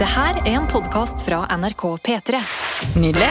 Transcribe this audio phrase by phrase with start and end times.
[0.00, 2.38] Det her er en podkast fra NRK P3.
[2.96, 3.28] Nydelig.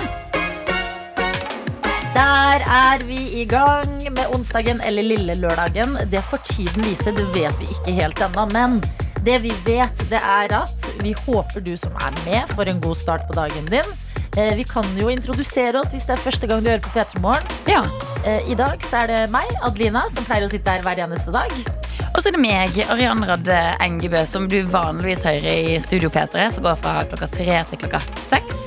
[2.13, 5.97] Der er vi i gang med onsdagen eller lille lørdagen.
[6.11, 8.45] Det får tiden vise, det vet vi ikke helt ennå.
[8.53, 8.77] Men
[9.25, 13.01] det vi vet, det er at vi håper du som er med, får en god
[13.01, 13.89] start på dagen din.
[14.37, 17.25] Eh, Vi kan jo introdusere oss hvis det er første gang du hører på P3
[17.25, 17.49] Morgen.
[17.65, 17.81] Ja.
[18.25, 21.33] Eh, I dag så er det meg, Adelina, som pleier å sitte her hver eneste
[21.33, 21.78] dag.
[22.19, 26.49] Og så er det meg, Arian Radde Engebø, som du vanligvis hører i Studio P3,
[26.51, 28.57] som går fra klokka tre til klokka seks.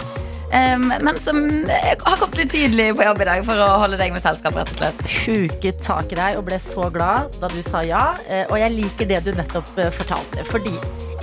[0.52, 1.36] Um, men som
[1.68, 4.56] eh, har kommet litt tidlig på jobb i dag for å holde deg med selskap,
[4.56, 5.02] rett og slett.
[5.26, 8.00] Huket tak i deg og ble så glad da du sa ja.
[8.28, 10.44] Eh, Og jeg liker det du nettopp eh, fortalte.
[10.48, 10.72] Fordi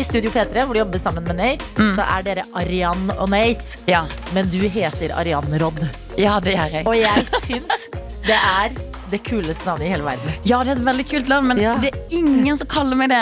[0.01, 1.93] i Studio P3, hvor du jobber sammen med Nate, Mm.
[1.97, 3.81] så er dere Arian og Nate.
[3.89, 4.05] Ja,
[4.37, 5.81] Men du heter Arian Rodd.
[6.17, 6.85] ja det gjør jeg.
[6.89, 7.89] Og jeg syns
[8.29, 8.73] det er
[9.09, 10.33] det kuleste navnet i hele verden.
[10.45, 11.75] Ja, det er et veldig kult land, men Ja.
[11.77, 13.21] det er ingen som kaller meg det.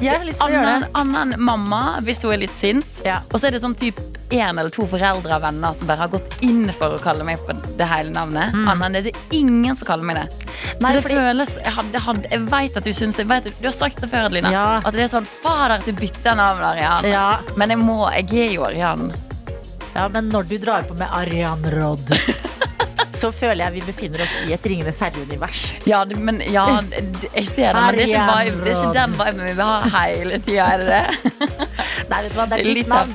[0.00, 0.88] Jeg har lyst til å gjøre det.
[0.94, 2.86] annen mamma, hvis hun er litt sint.
[3.04, 3.20] Ja.
[3.32, 3.98] Og så er det sånn typ
[4.32, 7.38] en eller to foreldre og venner som bare har gått inn for å kalle meg
[7.46, 8.52] på det hele navnet.
[8.54, 10.28] Annen er det ingen som kaller meg det.
[10.30, 10.80] Mm.
[10.80, 13.26] Nei, så det fordi- føles Jeg, hadde, hadde, jeg vet at du syns det.
[13.26, 14.50] Vet, du har sagt det før, Adelina.
[14.52, 14.80] Ja.
[14.84, 17.04] At det er sånn Fader, at du bytter navn, Arian.
[17.10, 17.38] Ja.
[17.56, 18.08] Men jeg må.
[18.12, 19.12] Jeg er jo Arian.
[19.96, 22.06] ja, men når du drar på med Arian Rodd,
[23.20, 25.60] så føler jeg vi befinner oss i et Ringenes herre-univers.
[25.88, 28.80] Ja, det, men ja, det- jeg ser det, men det er ikke, vibe, det er
[28.80, 31.68] ikke den viben vi vil ha hele tida, er det det?
[32.10, 33.14] Nei, vet du hva, det er ditt Litt navn.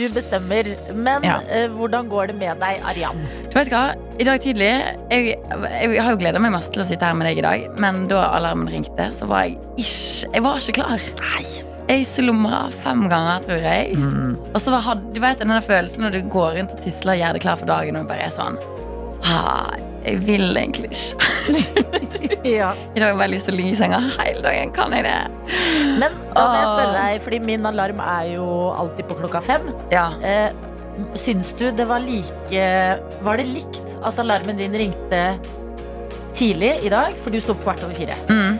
[0.00, 0.68] Du bestemmer.
[0.96, 1.34] Men Ja.
[1.44, 3.18] uh, hvordan går det med deg, Arian?
[3.50, 3.82] Du vet hva,
[4.20, 4.70] i dag tidlig
[5.10, 7.66] Jeg, jeg har jo gleda meg masse til å sitte her med deg i dag,
[7.82, 11.04] men da alarmen ringte, så var jeg ikke Jeg var ikke klar.
[11.20, 11.44] Nei.
[11.90, 13.96] Jeg slumra fem ganger, tror jeg.
[14.54, 17.32] Og så var, du vet den følelsen når du går rundt og tisler og gjør
[17.34, 18.56] deg klar for dagen, og bare er sånn
[19.24, 21.86] ah, Jeg vil egentlig ikke.
[22.40, 22.70] Ja.
[22.96, 24.70] I dag har jeg bare lyst til å ligge i senga hele dagen.
[24.72, 25.16] Kan jeg det?
[26.00, 28.46] Men da må jeg spørre deg, fordi min alarm er jo
[28.80, 29.68] alltid på klokka fem.
[29.92, 30.06] Ja.
[30.24, 30.48] Eh,
[31.20, 32.64] syns du det var like
[33.24, 35.22] Var det likt at alarmen din ringte
[36.36, 37.16] tidlig i dag?
[37.20, 38.16] For du sto opp kvart over fire.
[38.32, 38.56] Mm.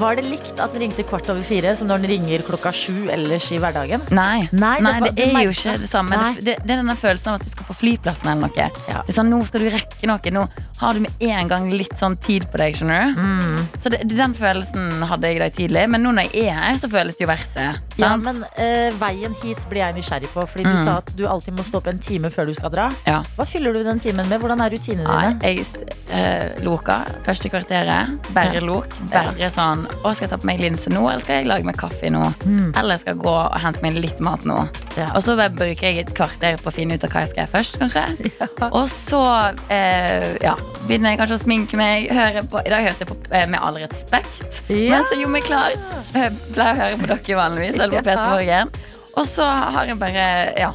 [0.00, 3.10] Var det likt at den ringte kvart over fire som når den ringer klokka sju
[3.12, 4.00] ellers i hverdagen?
[4.16, 4.46] Nei.
[4.48, 5.82] Nei, det Nei, det er jo ikke det.
[5.82, 6.20] det samme.
[6.38, 8.68] Det, det, det er denne følelsen av at du skal på flyplassen eller noe.
[8.88, 9.02] Ja.
[9.04, 10.32] Det er sånn, Nå skal du rekke noe.
[10.38, 10.46] Nå
[10.80, 12.74] har du med en gang litt sånn tid på deg.
[12.78, 13.20] skjønner du?
[13.20, 13.66] Mm.
[13.82, 15.84] Så det, den følelsen hadde jeg i dag tidlig.
[15.92, 17.68] Men nå når jeg er her, så føles det jo verdt det.
[18.00, 20.84] Ja, men uh, Veien hit blir jeg nysgjerrig på, fordi du Mm.
[20.86, 22.86] sa at du alltid må stå opp en time før du skal dra.
[23.06, 23.18] Ja.
[23.36, 24.40] Hva fyller du den timen med?
[24.40, 25.38] Hvordan er rutinene dine?
[25.42, 25.66] jeg
[26.10, 28.14] uh, loka første kvarteret.
[28.34, 28.60] Bare Ja.
[28.64, 28.86] lok.
[29.12, 31.76] Bare sånn Å, skal jeg ta på meg linse nå, eller skal jeg lage meg
[31.76, 32.22] kaffe nå?
[32.46, 32.72] Mm.
[32.78, 34.62] Eller skal jeg gå og hente meg litt mat nå?
[34.96, 35.10] Ja.
[35.14, 37.54] Og så bruker jeg et kvarter på å finne ut av hva jeg skal gjøre
[37.58, 38.32] først, kanskje.
[38.80, 40.54] Og så uh, ja,
[40.86, 42.08] begynner jeg kanskje å sminke meg.
[42.50, 44.62] På, I dag hørte jeg på eh, Med all respekt.
[44.68, 44.96] Ja.
[44.96, 45.74] Men så gjorde meg klar.
[46.14, 47.78] Jeg pleier å høre på dere vanligvis.
[47.80, 48.04] Eller på.
[48.10, 48.72] Peter Morgen.
[49.18, 50.24] Og så har jeg bare
[50.56, 50.70] Ja,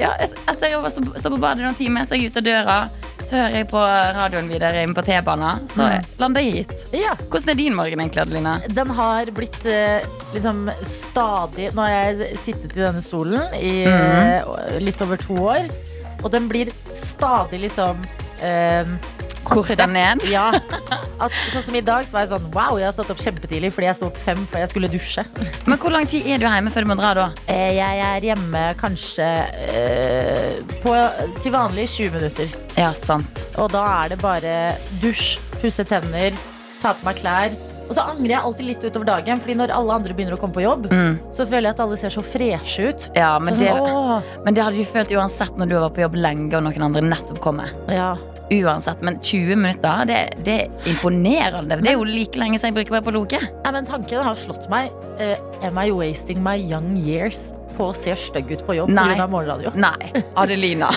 [0.00, 2.46] ja etter jeg har stått stå på badet noen timer, så er jeg ute av
[2.48, 2.76] døra.
[3.22, 3.78] Så hører jeg på
[4.16, 5.68] radioen videre inn på T-banen.
[5.70, 6.08] Så Mm.
[6.18, 6.72] lander jeg hit.
[6.92, 7.12] Ja.
[7.30, 8.56] Hvordan er din morgen egentlig, Adelina?
[8.68, 10.02] Den har blitt eh,
[10.34, 14.42] liksom stadig Nå har jeg sittet i denne stolen i Mhm.
[14.42, 15.70] eh, litt over to år,
[16.24, 18.02] og den blir stadig liksom
[18.42, 18.84] eh,
[19.42, 20.22] Korta ned?
[20.30, 20.52] Ja.
[21.22, 23.72] At, sånn som i dag så var jeg sånn Wow, jeg har stått opp kjempetidlig
[23.74, 25.24] fordi jeg sto opp fem før jeg skulle dusje.
[25.66, 27.26] Men hvor lang tid er du hjemme før du må dra, da?
[27.50, 29.26] Eh, Jeg er hjemme kanskje
[29.72, 30.94] eh, på,
[31.42, 32.54] til vanlig 20 minutter.
[32.78, 33.42] Ja, sant.
[33.58, 34.54] Og da er det bare
[35.02, 36.38] dusj, pusse tenner,
[36.80, 37.58] ta på meg klær.
[37.88, 40.54] Og så angrer jeg alltid litt utover dagen, Fordi når alle andre begynner å komme
[40.54, 41.18] på jobb, Mm.
[41.34, 43.10] så føler jeg at alle ser så freshe ut.
[43.18, 45.88] Ja, men Så det, sånn, åh, men det hadde du følt uansett når du har
[45.90, 47.74] vært på jobb lenge og noen andre nettopp kommer.
[47.90, 48.14] ja.
[48.50, 51.78] Uansett, Men 20 minutter, det, det er imponerende.
[51.80, 53.40] Det er jo like lenge som jeg bruker på Loke.
[53.40, 54.92] Ja, men tanken har slått meg.
[55.20, 55.36] Uh,
[55.66, 59.26] am I wasting my young years på å se stygg ut på jobb pga.
[59.30, 59.72] morgenradio?
[59.78, 60.90] Nei, Adelina.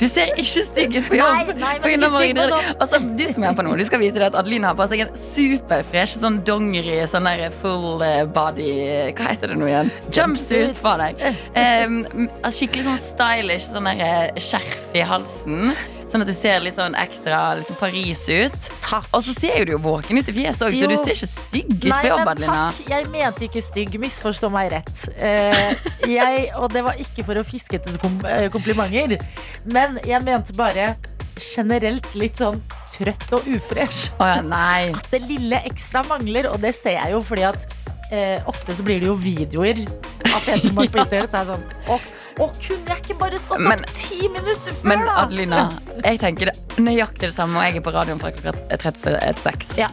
[0.00, 1.54] Du ser ikke stygg ut på jobb.
[1.54, 2.74] Nei, nei, men på morgenradio.
[2.78, 5.14] Altså, du som er på nå, du skal vite at Adelina har på seg en
[5.18, 8.70] superfresh sånn dongeri, sånn der full eh, body
[9.16, 9.90] Hva heter det nå igjen?
[10.14, 11.20] Jumpsuit for deg.
[11.56, 15.74] Um, skikkelig sånn stylish sånn der eh, skjerf i halsen.
[16.14, 18.68] Sånn at du ser litt sånn ekstra liksom Paris ut.
[18.84, 19.08] Takk.
[19.16, 21.30] Og så ser jo du jo våken ut i fjeset òg, så du ser ikke
[21.30, 22.58] stygg ut Nei, på jobb, Adelina.
[22.68, 22.90] takk.
[22.92, 23.96] Jeg mente ikke stygg.
[24.04, 24.92] Misforstå meg rett.
[25.16, 27.98] Eh, jeg, og det var ikke for å fiske etter
[28.30, 29.18] eh, komplimenter.
[29.64, 30.94] Men jeg mente bare
[31.40, 32.60] generelt litt sånn
[32.94, 34.12] trøtt og ufresh.
[34.22, 34.92] Oh ja, nei.
[35.10, 37.66] Det lille ekstra mangler, og det ser jeg jo fordi at
[38.14, 39.82] eh, ofte så blir det jo videoer
[40.30, 41.06] av Peter Mork på.
[41.08, 41.98] Så er jeg sånn Å,
[42.44, 45.18] å, kunne jeg ikke bare stått opp ti minutter før, Men da?
[45.24, 45.64] Adelina,
[46.02, 49.78] jeg tenker det nøyaktig det samme, og jeg er på radioen fra klokka 36.
[49.82, 49.90] Ja.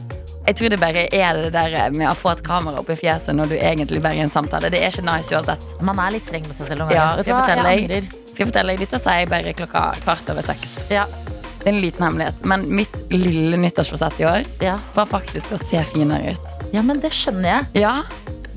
[0.47, 3.35] Jeg tror det bare er det der med å få et kamera opp i fjeset
[3.37, 4.71] når du egentlig bare er i en samtale.
[4.73, 5.65] Det er ikke nice uansett.
[5.85, 8.07] Man er litt streng med seg selv Om Ja, skal jeg fortelle Jeg deg?
[8.31, 10.73] Skal jeg fortelle deg, Dette sier jeg bare klokka kvart over seks.
[10.89, 11.05] Ja,
[11.61, 12.41] Det er en liten hemmelighet.
[12.49, 14.79] Men mitt lille nyttårsforsett i år ja.
[14.95, 16.47] var faktisk å se finere ut.
[16.73, 17.83] ja, men det skjønner jeg.
[17.83, 17.93] Ja,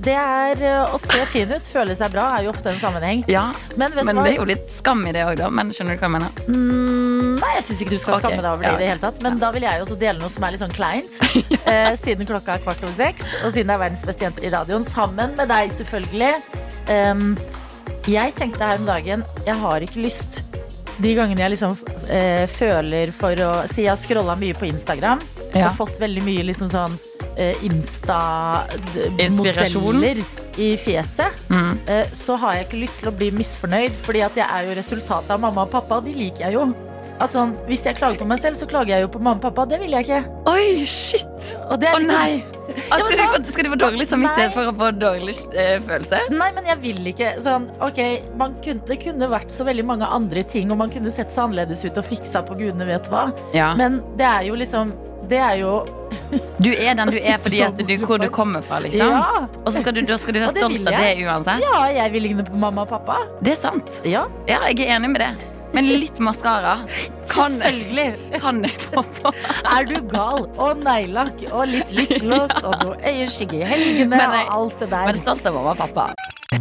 [0.05, 3.25] Det er eh, Å se fin ut, føle seg bra, er jo ofte en sammenheng.
[3.31, 3.47] ja.
[3.81, 5.49] Men Men det er jo litt skam i det òg, da.
[5.51, 6.43] Men skjønner du hva jeg mener?
[6.49, 8.27] Mm, nei, jeg syns ikke du skal okay.
[8.27, 8.77] skamme deg over det ja.
[8.77, 9.23] i det hele tatt.
[9.25, 11.21] Men da vil jeg også dele noe som er litt sånn kleint.
[11.73, 14.55] eh, siden klokka er kvart over seks, og siden det er verdens beste jenter i
[14.55, 16.33] radioen, sammen med deg, selvfølgelig.
[16.85, 17.33] Um,
[18.05, 20.43] jeg tenkte her om dagen Jeg har ikke lyst
[21.01, 21.79] De gangene jeg liksom
[22.13, 25.23] eh, føler for å Si jeg har scrolla mye på Instagram
[25.55, 25.71] Ja.
[25.71, 26.99] og fått veldig mye liksom sånn.
[29.19, 30.23] Insta-modeller
[30.57, 31.79] i fjeset Mm.
[31.89, 34.75] eh, så har jeg ikke lyst til å bli misfornøyd, fordi at jeg er jo
[34.81, 36.75] resultatet av mamma og pappa, og de liker jeg jo.
[37.21, 39.43] At sånn, hvis jeg klager på meg selv, så klager jeg jo på mamma og
[39.55, 39.65] pappa.
[39.71, 40.25] Det vil jeg ikke.
[40.51, 41.55] Oi, shit!
[41.71, 42.43] Og det er Å litt nei!
[42.43, 45.79] sånn- Ja, skal, de få, skal de få dårlig samvittighet for å få dårlig eh,
[45.85, 46.19] følelse?
[46.33, 48.01] Nei, men jeg vil ikke sånn Ok,
[48.41, 51.45] man kunne, det kunne vært så veldig mange andre ting, og man kunne sett så
[51.47, 53.29] annerledes ut og fiksa på gudene vet hva.
[53.55, 53.75] Ja.
[53.79, 54.91] Men det er jo liksom
[55.31, 55.75] Det er jo
[56.63, 59.11] Du er den du er fordi at du, hvor du kommer fra, liksom.
[59.11, 59.47] Ja!
[59.65, 61.65] Og så skal du, da skal du være stolt av det uansett.
[61.65, 63.21] Ja, jeg vil ligne på mamma og pappa.
[63.45, 64.01] Det er sant.
[64.05, 65.33] Ja, Ja, jeg er enig med det.
[65.75, 66.77] Men litt maskara
[67.35, 67.57] kan,
[68.45, 69.33] kan jeg få på.
[69.75, 70.47] Er du gal?
[70.55, 75.09] Og neglelakk og litt lipgloss og noe øyeskygge i helgene og alt det der.
[75.11, 76.07] Men stolt av mamma og pappa.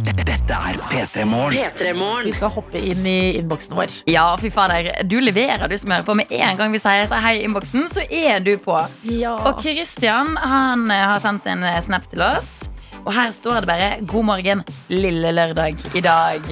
[0.02, 2.24] Dette er P3 Morgen.
[2.26, 3.92] Vi skal hoppe inn i innboksen vår.
[4.10, 4.88] Ja, fy fader.
[5.06, 6.16] Du leverer, du som hører på.
[6.18, 8.74] Med en gang vi sier hei i innboksen, så er du på.
[9.06, 9.36] Ja.
[9.46, 12.56] Og Christian han har sendt en snap til oss.
[13.04, 16.50] Og her står det bare 'God morgen, lille lørdag i dag'.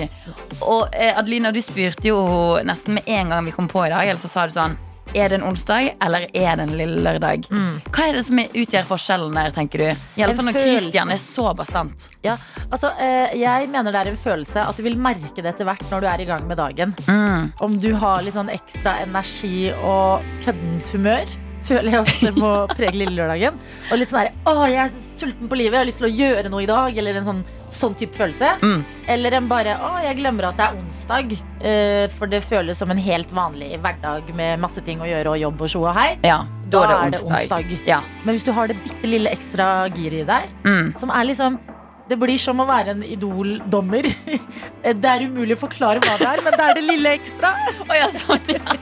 [0.61, 2.23] Og eh, Adelina, du spurte jo
[2.63, 4.07] nesten med en gang vi kom på i dag.
[4.07, 4.79] Eller så sa du sånn
[5.15, 7.45] Er det en onsdag, eller er det en lille lørdag?
[7.93, 10.05] Hva er det som utgjør forskjellen der, tenker du?
[10.17, 10.79] I alle fall når følelse.
[10.87, 12.07] Christian er så bastant.
[12.25, 12.39] Ja,
[12.71, 15.85] altså, eh, jeg mener det er en følelse at du vil merke det etter hvert
[15.93, 16.97] når du er i gang med dagen.
[17.05, 17.53] Mm.
[17.61, 21.37] Om du har litt sånn ekstra energi og køddent humør.
[21.63, 23.59] Føler jeg ofte må prege lille lørdagen.
[23.93, 26.09] Og litt sånn her, å, jeg er så sulten på livet, jeg har lyst til
[26.09, 26.97] å gjøre noe i dag.
[26.99, 27.43] Eller en sånn,
[27.73, 28.55] sånn type følelse.
[28.63, 28.81] Mm.
[29.15, 31.37] Eller en bare, å, jeg glemmer at det er onsdag.
[31.63, 35.39] Uh, for det føles som en helt vanlig hverdag med masse ting å gjøre og
[35.45, 36.09] jobb og tjo og hei.
[36.27, 37.39] Ja, da, Da er det det onsdag.
[37.39, 37.87] onsdag.
[37.87, 38.01] Ja.
[38.25, 40.93] Men hvis du har det bitte lille ekstra giret i deg, Mm.
[40.99, 41.61] som er liksom
[42.09, 44.09] det blir som å være en Idol-dommer.
[44.83, 47.53] Det er umulig å forklare hva det er, men det er det lille ekstra.
[47.93, 48.77] Oh, ja, sånn, ja.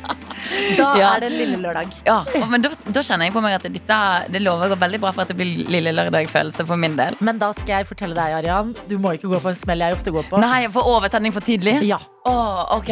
[0.78, 1.08] Da Ja.
[1.16, 1.92] er det lille lørdag.
[2.06, 3.98] Ja, men da, da kjenner jeg på meg at dette
[4.32, 7.16] det lover veldig bra for at det blir lille lørdag-følelse for min del.
[7.20, 9.96] Men da skal jeg fortelle deg, Arian, du må ikke gå på en smell jeg
[9.98, 10.40] ofte går på.
[10.42, 11.76] Nei, får overtenning for tidlig?
[11.88, 11.98] Ja.
[12.28, 12.90] Oh, ok.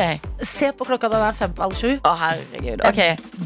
[0.49, 1.91] Se på klokka, den er fem på halv sju.
[2.09, 2.83] Å, herregud.
[2.89, 3.01] Ok.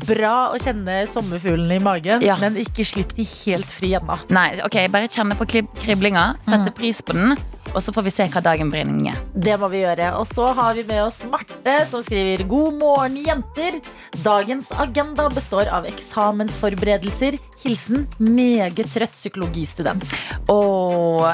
[0.08, 2.36] Bra å kjenne sommerfuglene i magen, Ja.
[2.40, 4.18] men ikke slipp de helt fri ennå.
[4.32, 5.48] Nei, ok, bare kjenne på
[5.82, 6.80] kriblinga, sette Mm.
[6.80, 7.36] pris på den,
[7.74, 9.16] og så får vi se hva dagen bringer.
[9.34, 10.12] Det må vi gjøre.
[10.18, 13.80] Og så har vi med oss Marte, som skriver God morgen, jenter.
[14.24, 17.38] Dagens agenda består av eksamensforberedelser.
[17.62, 20.02] Hilsen meget trøtt psykologistudent.
[20.50, 20.56] Å,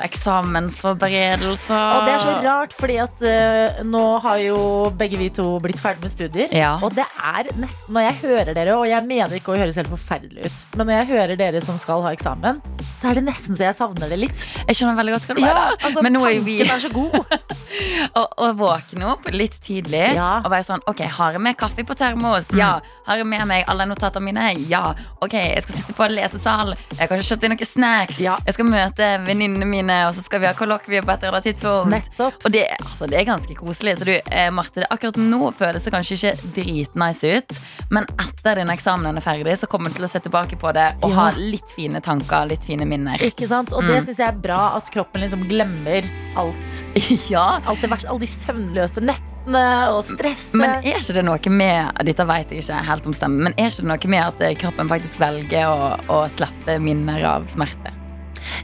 [0.04, 1.94] eksamensforberedelser.
[1.96, 4.58] Og det er så rart, fordi at uh, nå har jo
[4.98, 6.52] begge vi to blitt ferdig med studier.
[6.54, 6.74] Ja.
[6.84, 9.90] Og det er nesten, når jeg hører dere, og jeg mener ikke å høres helt
[9.92, 12.60] forferdelig ut, men når jeg hører dere som skal ha eksamen,
[12.98, 14.44] så er det nesten så jeg savner det litt.
[14.68, 15.74] Jeg skjønner veldig godt hva du mener.
[15.78, 17.16] altså, Men nå er jo vi er så god.
[18.18, 20.40] å, å våkne opp litt tidlig Ja.
[20.42, 22.50] og være sånn Ok, har jeg med kaffe på termos?
[22.58, 22.78] Ja.
[23.06, 24.48] Har jeg med meg alle notatene mine?
[24.70, 24.92] Ja.
[25.24, 26.74] Ok, jeg skal sitte på lesesal.
[26.98, 28.20] Jeg kanskje kjøpt inn noen snacks.
[28.24, 28.36] Ja.
[28.46, 31.48] Jeg skal møte venninnene mine, og så skal vi ha kollokvie på et eller annet
[31.52, 31.90] tidspunkt.
[31.94, 32.44] Nettopp.
[32.44, 33.96] Og det, altså, det er ganske koselig.
[34.00, 37.58] Så du, eh, Marte, akkurat nå føles det kanskje ikke dritnice ut,
[37.94, 40.88] men etter din eksamen er ferdig, så kommer du til å se tilbake på det
[41.02, 41.16] og Ja.
[41.16, 43.16] ha litt fine tanker, litt fine minner.
[43.22, 43.72] Ikke sant?
[43.72, 43.88] Og Mm.
[43.94, 46.04] det syns jeg er bra, at kroppen liksom glemmer
[46.36, 46.82] alt.
[47.30, 47.60] ja.
[47.66, 50.56] alt det verste, alle de søvnløse nettene og stresse.
[50.58, 53.70] Men er ikke det noe med Dette vet jeg ikke helt om stemmen, Men er
[53.70, 57.94] ikke det noe med at kroppen faktisk velger å, å slette minner av smerte?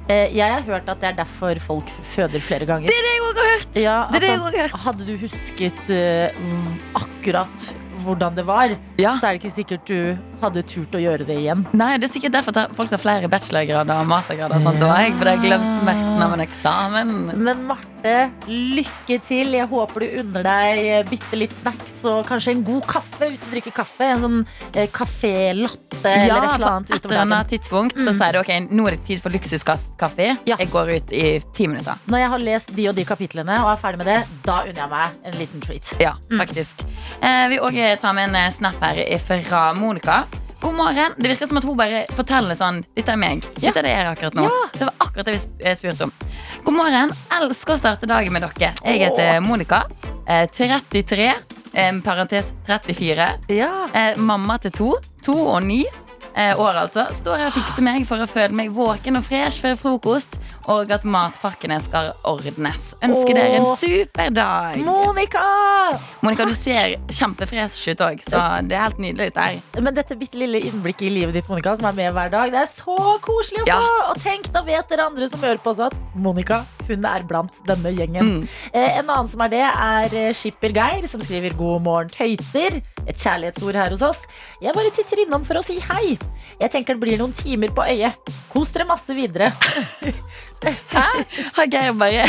[0.08, 2.88] Eh, jeg har hørt at det er derfor folk føder flere ganger.
[2.88, 3.78] Det er det jeg også har hørt!
[3.84, 4.76] Ja, Det det har hørt.
[4.84, 7.66] hadde du husket uh, akkurat
[8.04, 9.14] hvordan det var, Ja.
[9.16, 11.62] så er det ikke sikkert du hadde turt å gjøre det igjen.
[11.72, 14.56] Nei, det er sikkert derfor folk tar flere bachelorgrader og mastergrader.
[14.60, 17.14] og Sånt, og jeg, for jeg har glemt smerten av en eksamen.
[17.40, 19.54] Men Marte, lykke til.
[19.56, 23.42] Jeg håper du unner deg eh, bitte litt snacks og kanskje en god kaffe hvis
[23.42, 24.10] du drikker kaffe.
[24.14, 24.38] En sånn
[24.74, 28.42] eh, kafé-latte Ja, eller et eller annet et utover eller annet tidspunkt så sier du
[28.42, 30.30] ok, nå er det tid for luksuskaffe.
[30.44, 30.58] Ja.
[30.60, 31.24] Jeg går ut i
[31.56, 31.98] ti minutter.
[32.12, 34.84] Når jeg har lest de og de kapitlene og er ferdig med det, da unner
[34.84, 35.96] jeg meg en liten treat.
[36.02, 36.86] Ja, faktisk.
[37.20, 40.24] Eh, vi òg tar med en eh, snap her fra Monica.
[40.64, 41.12] God morgen.
[41.16, 43.44] Det virker som at hun bare forteller sånn Dette er meg.
[43.60, 44.44] Dette er det jeg akkurat nå.
[44.72, 46.12] Det var akkurat det vi eh, spurte om.
[46.64, 47.12] God morgen.
[47.36, 48.70] Elsker å starte dagen med dere.
[48.84, 49.82] Jeg heter Monica.
[50.26, 51.28] eh, 33.
[51.74, 53.28] eh, Parentes 34.
[53.52, 53.72] Ja.
[53.92, 54.90] Eh, mamma til to.
[55.26, 55.82] To og ni
[56.34, 57.04] eh, år, altså.
[57.20, 60.40] Står her og fikser meg for å føle meg våken og fresh før frokost.
[60.70, 62.92] Og at matpakkene skal ordnes.
[63.04, 64.78] Ønsker dere en super dag.
[64.86, 65.42] Monica!
[66.24, 69.58] Monica, du ser kjempefresh ut òg, så det er helt nydelig ut der.
[69.84, 72.62] Men dette bitte lille innblikket i livet ditt, Monica, som er med hver dag, det
[72.62, 73.74] er så koselig å få!
[73.74, 74.08] Ja.
[74.08, 77.60] Og tenk, da vet dere andre som hører på oss at Monica, hun er blant
[77.68, 78.32] denne gjengen.
[78.32, 78.48] Mm.
[78.72, 82.80] Eh, en annen som er det, er eh, Skipper Geir, som skriver 'God morgen, tøyter'.
[83.04, 84.22] Et kjærlighetsord her hos oss.
[84.64, 86.16] Jeg bare titter innom for å si hei.
[86.60, 88.32] Jeg tenker det blir noen timer på øyet.
[88.48, 89.50] Kos dere masse videre.
[91.56, 92.24] Har Geir bare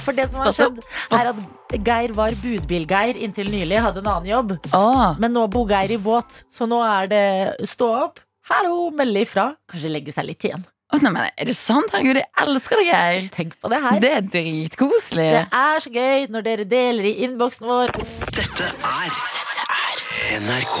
[0.00, 0.80] For det som har skjedd,
[1.16, 4.56] er at Geir var budbilgeir inntil nylig, hadde en annen jobb.
[4.76, 5.14] Ah.
[5.20, 7.24] Men nå bor Geir i båt, så nå er det
[7.68, 8.20] stå opp.
[8.50, 9.50] Hallo, melde ifra.
[9.70, 10.64] Kanskje legge seg litt igjen.
[10.90, 11.92] Oh, nei, men Er det sant?
[11.94, 13.28] Herregud, jeg elsker deg, Geir.
[13.36, 14.00] Tenk på det her.
[14.02, 15.28] Det er dritkoselig.
[15.36, 17.94] Det er så gøy når dere deler i innboksen vår.
[18.34, 20.80] Dette er Dette er NRK.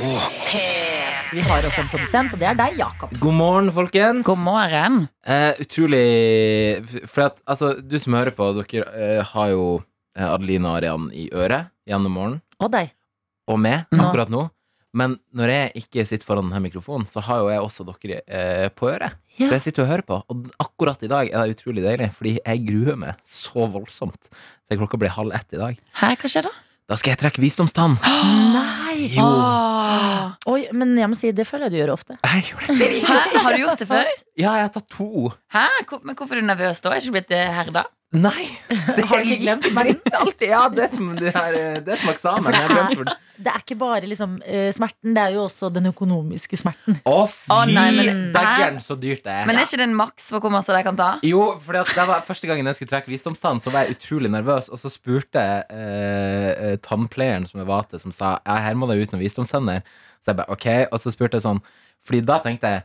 [1.30, 3.12] Vi har også en produsent, og det er deg, Jakob.
[3.22, 4.24] God morgen, folkens.
[4.26, 4.96] God morgen.
[5.22, 9.66] Eh, utrolig For at, altså, du som hører på, dere eh, har jo
[10.18, 12.90] eh, Adeline og Arian i øret gjennom morgenen, Og deg.
[13.46, 14.48] og meg akkurat nå.
[14.90, 18.66] Men når jeg ikke sitter foran denne mikrofonen, så har jo jeg også dere eh,
[18.74, 19.14] på øret.
[19.36, 19.44] Ja.
[19.46, 20.18] For jeg sitter og hører på.
[20.34, 24.82] Og akkurat i dag er det utrolig deilig, fordi jeg gruer meg så voldsomt til
[24.82, 25.78] klokka blir halv ett i dag.
[26.02, 26.54] Hæ, hva skjer da?
[26.90, 28.00] Da skal jeg trekke visdomstann.
[28.02, 28.89] Nei!
[29.16, 29.24] Jo.
[29.24, 30.34] Ah.
[30.50, 32.16] Oi, men jeg må si, det føler jeg du gjør ofte.
[32.34, 32.90] Jeg gjorde det.
[33.06, 33.16] Hæ?
[33.44, 34.10] Har du gjort det før?
[34.38, 35.30] Ja, jeg har tatt to.
[35.54, 35.64] Hæ?
[35.88, 36.90] Hvor- Men hvorfor er du nervøs da?
[36.94, 37.82] Er ikke blitt eh, herda?
[38.10, 38.48] Nei.
[38.96, 40.14] Det Har du glemt smerten?
[40.18, 42.48] Alltid, ja, det er som, det er, det er som eksamen.
[42.50, 46.58] Det hvor- Det er ikke bare liksom, eh, smerten, det er jo også den økonomiske
[46.58, 46.98] smerten.
[47.06, 49.46] Å, fy oh, nei, men- daggeren, så dyrt det er.
[49.46, 51.08] Men er ikke det en maks for hvor masse de kan ta?
[51.22, 54.68] Jo, for det var første gangen jeg skulle trekke visdomstann, så var jeg utrolig nervøs.
[54.74, 58.74] Og så spurte jeg eh, eh, tannpleieren som jeg var til, som sa ja, her
[58.74, 59.86] må det ut noen visdomstenner.
[60.20, 61.62] Så jeg bare ok, og så spurte jeg sånn
[62.04, 62.82] Fordi da tenkte jeg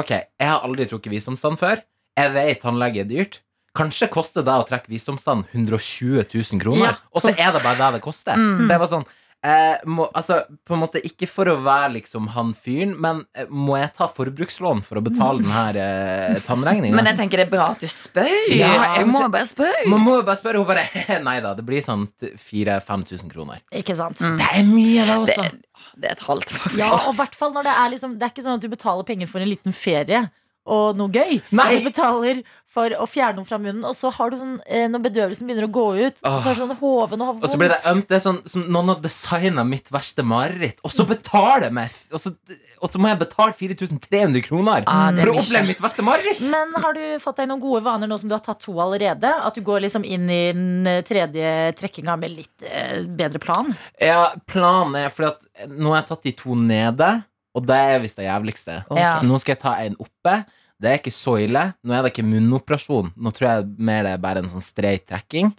[0.00, 1.84] ok, jeg har aldri trukket visdomstann før.
[2.16, 3.42] Jeg vet tannlege er dyrt.
[3.74, 6.94] Kanskje koster det å trekke visdomstann 120 000 kroner, Ja.
[7.14, 8.36] og så er det bare det det koster.
[8.36, 8.66] Mm.
[8.66, 9.06] Så jeg var sånn
[9.42, 13.48] eh, må, altså, på en måte Ikke for å være liksom han fyren, men eh,
[13.50, 16.94] må jeg ta forbrukslån for å betale den her eh, tannregninga?
[16.94, 18.28] Men jeg tenker det er bra at du spør.
[18.54, 19.88] Ja, jeg må bare spørre.
[19.90, 20.60] Man må bare spørre.
[20.62, 20.84] Hun bare
[21.28, 23.64] Nei da, det blir sånn 4000-5000 kroner.
[23.74, 24.20] Ikke sant?
[24.22, 24.36] Mm.
[24.38, 25.90] Det er mye, det Det, også.
[25.96, 26.78] det er et halvt, faktisk.
[26.84, 28.70] Ja, og i hvert fall når det er liksom Det er ikke sånn at du
[28.72, 30.22] betaler penger for en liten ferie
[30.66, 31.40] og noe gøy.
[31.50, 31.70] Nei.
[31.80, 32.42] Du betaler
[32.72, 35.66] for å fjerne noe fra munnen, og så har du sånn eh, når bedøvelsen begynner
[35.66, 37.44] å gå ut, og så er det sånn hoven og har vondt.
[37.44, 38.06] Og så blir det ømt.
[38.08, 41.98] Det er sånn som noen har designa mitt verste mareritt, og så betaler jeg meg
[42.16, 42.32] Og så,
[42.80, 46.40] og så må jeg betale 4300 kroner Ah, for å oppleve mitt verste mareritt!
[46.40, 49.28] Men har du fått deg noen gode vaner nå som du har tatt to allerede?
[49.28, 53.74] At du går liksom inn i den eh, tredje trekkinga med litt eh, bedre plan?
[54.00, 57.10] Ja, planen er fordi at nå har jeg tatt de to nede,
[57.52, 58.82] og det er visst det jævligste.
[58.88, 59.26] Okay.
[59.28, 60.36] Nå skal jeg ta en oppe.
[60.82, 61.66] Det er ikke så ille.
[61.86, 63.12] Nå er det ikke munnoperasjon.
[63.14, 65.52] Nå tror jeg mer det er bare en sånn streit trekking.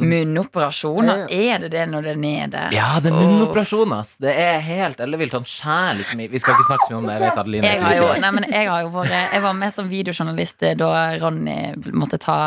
[0.00, 2.62] Munnoperasjoner, er det det når det er nede?
[2.74, 4.14] Ja, det er munnoperasjon, ass.
[4.22, 5.36] Det er helt ellevilt.
[5.36, 7.14] Han skjærer liksom i Vi skal ikke snakke så mye om det.
[7.14, 9.74] Jeg vet Adeline Jeg, har jo, nei, men jeg, har jo vært, jeg var med
[9.76, 10.90] som videojournalist da
[11.22, 11.58] Ronny
[11.92, 12.38] måtte ta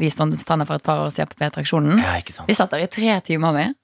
[0.00, 2.02] visdomstanner for et par år siden på P-traksjonen.
[2.04, 2.50] Ja, ikke sant.
[2.50, 3.78] Vi satt der i tre timer med.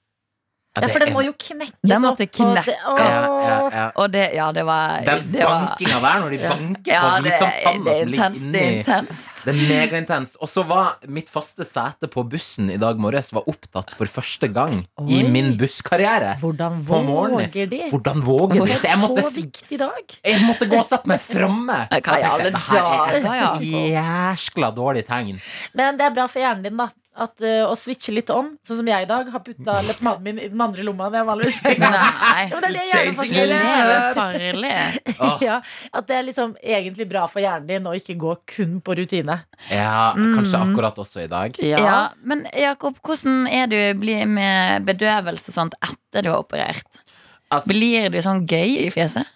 [0.77, 2.67] Ja, Ja, for den må jo knekkes Den måtte opp, og det- knekkes.
[2.97, 3.85] ja, ja, ja.
[3.95, 8.11] Og det, ja, det var Den bankinga der, når de banker ja, på visdomstanna som
[8.11, 8.51] ligger.
[8.51, 9.43] Det er intenst.
[9.45, 10.37] Det er megaintenst.
[10.41, 14.47] Og så var mitt faste sete på bussen i dag morges var opptatt for første
[14.53, 16.35] gang i min busskarriere.
[16.39, 17.81] Hvordan våger de?
[17.91, 18.67] Hvordan våger de?
[18.67, 20.15] Det Så jeg måtte, så viktig dag.
[20.23, 21.87] jeg måtte gå og sette meg framme.
[22.07, 25.39] Hva i alle er dager, jæskla dårlig tegn.
[25.73, 26.89] Men det er bra for hjernen din, da.
[27.17, 28.51] At, uh, å switche litt om.
[28.67, 31.07] Sånn som jeg i dag har putta leppemannen min i den andre lomma.
[31.13, 31.73] Det er vanligvis Nei.
[31.81, 32.01] Ja,
[32.51, 34.73] men det er det hjernefarlig.
[35.17, 35.41] Gjør.
[35.47, 35.57] Ja,
[35.97, 39.39] at det er liksom egentlig bra for hjernen din å ikke gå kun på rutine.
[39.71, 41.57] ja, kanskje akkurat også i dag.
[41.63, 47.03] Ja, men Jakob, hvordan er du blir med bedøvelse og sånt etter du har operert?
[47.47, 49.27] Altså, Blir du sånn gøy i fjeset?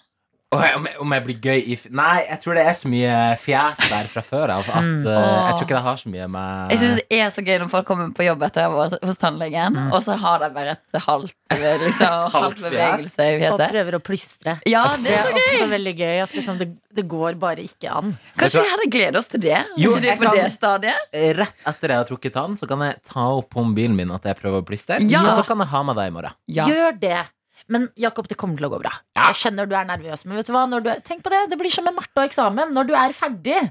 [0.52, 3.12] Om, jeg, om jeg blir gøy i f- Nei, jeg tror det er så mye
[3.40, 5.06] fjes der fra før av at Mm.
[5.08, 7.58] uh, Jeg tror ikke det har så mye med Jeg synes det er så gøy
[7.62, 10.50] når folk kommer på jobb etter å ha vært hos tannlegen, og så har de
[10.58, 14.58] bare et halvt, liksom, halvt bevegelse i Og prøver å plystre.
[14.68, 15.40] Ja, det Det er så gøy!
[15.40, 18.18] Det er også veldig gøy at liksom det, det går bare ikke an.
[18.38, 19.58] Kanskje vi hadde gledet oss til det?
[19.80, 20.96] Jo, til er på kan- det stadiet?
[21.14, 24.12] Eh, Rett etter jeg har trukket tann, så kan jeg ta opp på mobilen min
[24.12, 25.00] at jeg prøver å plystre.
[25.08, 25.24] Ja.
[25.24, 26.36] Og så kan jeg ha med deg i morgen.
[26.52, 26.68] Ja.
[26.68, 27.22] Gjør det.
[27.70, 28.94] Men Jakob, det kommer til å gå bra.
[29.18, 30.66] Jeg skjønner du er nervøs, men vet du hva?
[30.70, 32.74] Når du er, tenk på det, det blir som med Marte og eksamen.
[32.74, 33.62] Når du er ferdig.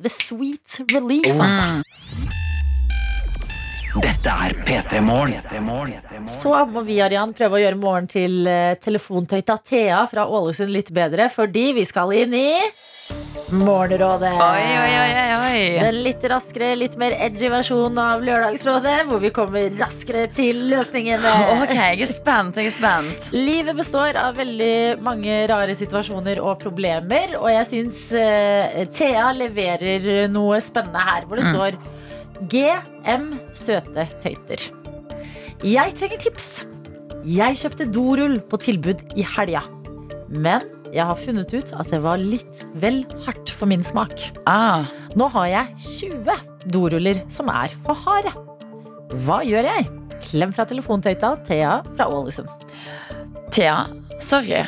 [0.00, 1.28] The sweet relief.
[1.36, 2.19] altså.
[3.90, 5.96] Dette er P3 Morgen.
[6.30, 10.92] Så må vi Arian, prøve å gjøre morgen til eh, telefontøyta Thea fra Ålesund litt
[10.94, 12.46] bedre, fordi vi skal inn i
[13.50, 14.30] Morgenrådet.
[14.30, 15.62] Oi, oi, oi, oi.
[15.82, 21.32] Den litt raskere, litt mer edgy versjonen av Lørdagsrådet, hvor vi kommer raskere til løsningene.
[21.60, 22.60] Ok, jeg er spent.
[22.62, 23.32] Jeg er spent.
[23.34, 30.30] Livet består av veldig mange rare situasjoner og problemer, og jeg syns uh, Thea leverer
[30.30, 31.80] noe spennende her, hvor det står
[32.48, 34.62] GM søte tøyter.
[35.66, 36.48] Jeg trenger tips.
[37.28, 39.60] Jeg kjøpte dorull på tilbud i helga,
[40.32, 44.14] men jeg har funnet ut at det var litt vel hardt for min smak.
[44.48, 45.74] Ah, Nå har jeg
[46.16, 48.32] 20 doruller som er for harde.
[49.26, 49.88] Hva gjør jeg?
[50.24, 52.48] Klem fra telefontøyta Thea fra Ålesund.
[53.52, 53.84] Thea,
[54.22, 54.62] sorry.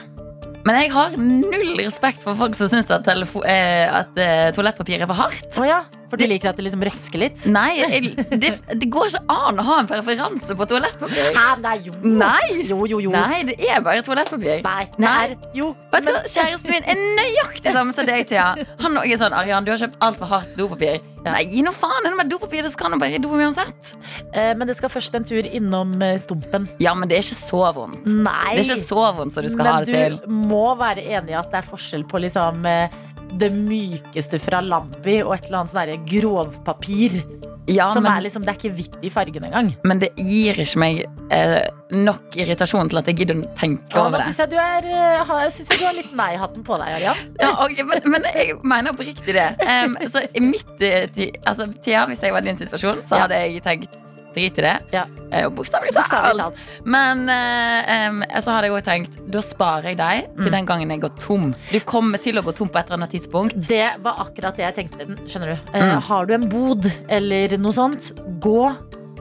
[0.66, 5.10] Men jeg har null respekt for folk som syns at, eh, at eh, toalettpapir er
[5.10, 5.48] for hardt.
[5.58, 5.80] Oh, ja,
[6.12, 7.44] for du liker at det liksom røsker litt?
[7.48, 11.30] Nei, jeg, det, det går ikke an å ha en preferanse på toalettpapir.
[11.32, 11.94] Hæ, nei, jo.
[12.04, 12.66] Nei.
[12.68, 13.14] Jo, jo, jo.
[13.14, 14.60] Nei, det er bare toalettpapir.
[14.66, 15.14] Nei, Nei.
[15.30, 15.70] er jo.
[15.94, 18.50] Vet du hva, Kjæresten min er nøyaktig samme som deg, Thea.
[18.84, 21.00] Han er sånn Arian, du har kjøpt altfor hardt dopapir.
[21.22, 22.04] Nei, gi nå faen.
[22.04, 23.92] Det er dopapir det skal nå bare i do uansett.
[24.34, 26.66] Eh, men det skal først en tur innom eh, stumpen.
[26.82, 28.08] Ja, men det er ikke så vondt.
[28.10, 28.56] Nei.
[28.56, 30.18] Det er ikke så vondt som du skal ha det til.
[30.18, 33.00] Men du må være enig i at det er forskjell på liksom eh,
[33.38, 37.22] det mykeste fra Lambi og et eller annet sånn grovpapir.
[37.70, 39.68] Ja, som men, er liksom, det er ikke hvitt i fargen engang.
[39.86, 40.96] men det gir ikke meg
[41.30, 44.24] eh, nok irritasjon til at jeg gidder å tenke Ja, nå over det.
[44.26, 47.16] syns jeg, du er, eh, har- synes jeg du har litt meg-hatten på deg, Arian.
[47.38, 49.46] Ja, ok, men, men jeg mener oppriktig det.
[49.62, 51.06] Um, så i mitt eh,
[51.46, 53.94] altså, Thea, hvis jeg var i din situasjon, så hadde jeg tenkt
[54.34, 54.74] drit i det.
[54.92, 55.04] Ja.
[55.30, 56.62] Eh, bokstavelig talt.
[56.84, 60.52] Men eh, um, så hadde jeg også tenkt da sparer jeg deg til Mm.
[60.56, 61.54] den gangen jeg går tom.
[61.70, 63.54] Du kommer til å gå tom på et eller annet tidspunkt.
[63.68, 65.06] Det var akkurat det jeg tenkte.
[65.28, 65.58] Skjønner du?
[65.74, 66.00] Eh, Mm.
[66.02, 68.76] Har du en bod eller noe sånt, gå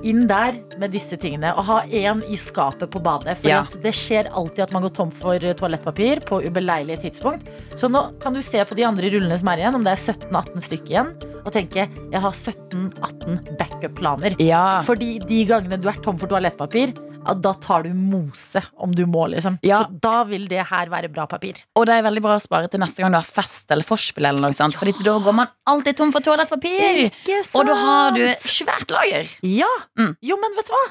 [0.08, 1.51] inn der med disse tingene.
[1.58, 3.38] Og ha én i skapet på badet.
[3.41, 3.60] For Ja.
[3.62, 7.50] at det skjer alltid at man går tom for eh, toalettpapir på ubeleilige tidspunkt.
[7.75, 10.14] Så nå kan du se på de andre rullene som er igjen, om det er
[10.14, 11.14] 17-18 stykker igjen,
[11.46, 14.35] og tenke jeg har 17-18 backup-planer.
[14.42, 14.81] Ja.
[14.85, 16.94] Fordi de gangene du er tom for toalettpapir,
[17.42, 19.57] da tar du mose om du må, liksom.
[19.66, 19.84] Ja.
[19.84, 21.60] Så da vil det her være bra papir.
[21.77, 24.25] Og det er veldig bra å spare til neste gang du har fest eller forspill
[24.25, 27.05] eller noe sånt Fordi da går man alltid tom for toalettpapir.
[27.12, 27.60] Ikke sant?
[27.62, 29.29] Og da har du svært lager.
[29.46, 29.70] Ja.
[30.00, 30.16] Mm.
[30.25, 30.84] Jo, men vet du hva?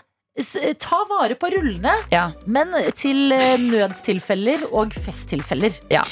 [0.81, 2.31] Ta vare på rullene, Ja.
[2.47, 5.75] men til eh, nødstilfeller og festtilfeller.
[5.91, 6.05] ja.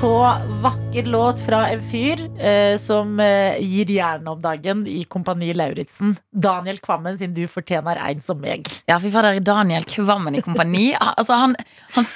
[0.00, 5.50] Så vakker låt fra en fyr eh, som eh, gir jernet om dagen i Kompani
[5.54, 6.12] Lauritzen.
[6.30, 8.70] Daniel Kvammen sin 'Du fortjener en som meg'.
[8.86, 10.92] Ja, fy fader, Daniel Kvammen i kompani.
[11.16, 11.56] Altså, han,
[11.96, 12.06] han,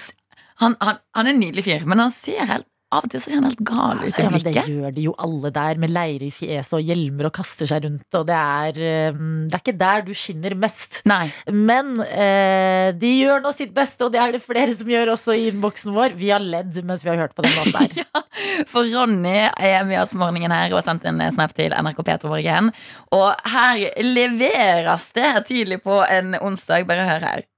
[0.63, 3.39] han, han, er en nydelig fyr, men han ser helt av og til så ser
[3.39, 4.23] han helt gal ut i blikket.
[4.23, 7.35] Ja, men det gjør de jo alle der, med leire i fjeset og hjelmer og
[7.37, 8.19] kaster seg rundt.
[8.19, 11.01] Og det er, eh, det er ikke der du skinner mest.
[11.09, 11.25] Nei.
[11.49, 15.37] Men eh, de gjør nå sitt beste, og det er det flere som gjør også
[15.39, 16.17] i innboksen vår.
[16.19, 18.25] Vi har ledd mens vi har hørt på den låten Ja,
[18.69, 22.33] For Ronny er med oss morgenen her og har sendt en snap til NRK P2
[22.33, 22.73] Morgen.
[23.15, 26.87] Og her leveres det tidlig på en onsdag.
[26.89, 27.49] Bare hør her.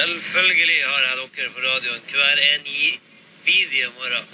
[0.00, 2.62] Selvfølgelig har jeg dere på radioen hver en
[3.44, 4.26] bidige morgen.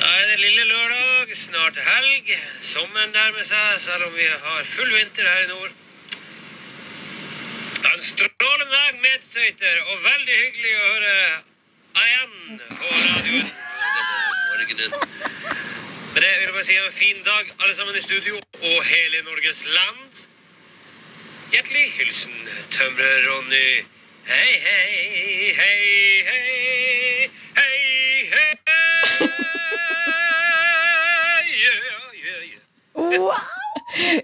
[0.00, 2.30] Da er det lille lørdag, snart helg.
[2.60, 5.70] Sommeren nærmer seg, selv om vi har full vinter her i nord.
[7.94, 11.16] En strålende dag, medstøyter, og veldig hyggelig å høre
[12.04, 13.54] igjen på radioen
[14.76, 15.00] denne.
[16.12, 19.22] Med det vil jeg bare si en fin dag, alle sammen i studio og hele
[19.30, 20.25] Norges land.
[21.52, 22.32] Hjertelig hilsen
[22.70, 23.84] tømrer Ronny.
[24.26, 27.02] Hei, hei, hei, hei,
[27.56, 27.70] hei,
[28.32, 28.48] hei.
[31.64, 31.80] Yeah,
[32.24, 33.20] yeah, yeah.
[33.20, 33.36] Wow!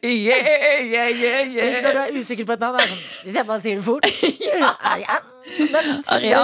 [0.03, 1.83] Yeah, yeah, yeah, yeah.
[1.83, 3.85] Når du er usikker på et navn, er det sånn Hvis jeg bare sier det
[3.87, 4.05] fort.
[4.93, 5.32] Arian.
[5.73, 6.03] Men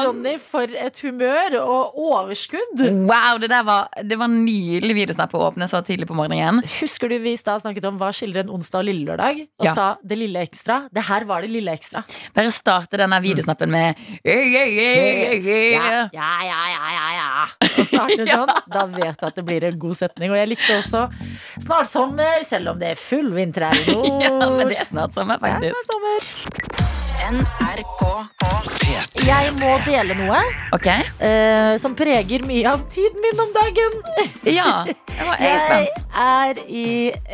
[0.08, 2.80] Ronny, for et humør og overskudd.
[3.08, 6.62] Wow, det der var, det var nydelig videosnapp å åpne så tidlig på morgenen.
[6.78, 9.44] Husker du vi i stad snakket om hva skildrer en onsdag og lille lørdag?
[9.60, 9.74] Og Ja.
[9.74, 10.80] sa det lille ekstra.
[10.92, 12.02] Det her var det lille ekstra.
[12.34, 17.28] Bare starte denne videosnappen med yeah, yeah, yeah, Ja, ja, ja, ja, ja.
[17.68, 18.52] Og starte sånn.
[18.72, 20.32] Da vet du at det blir en god setning.
[20.34, 21.06] Og jeg likte også
[21.64, 24.06] snart sommer, selv om det er full vinter her i nord.
[24.28, 26.67] Ja, men det er snart sommer, Det er snart sommer.
[29.28, 30.38] Jeg må dele noe
[30.76, 30.86] Ok?
[30.88, 33.98] eh, som preger mye av tiden min om dagen.
[34.58, 36.00] Ja, jeg jeg er spent.
[36.14, 36.84] er i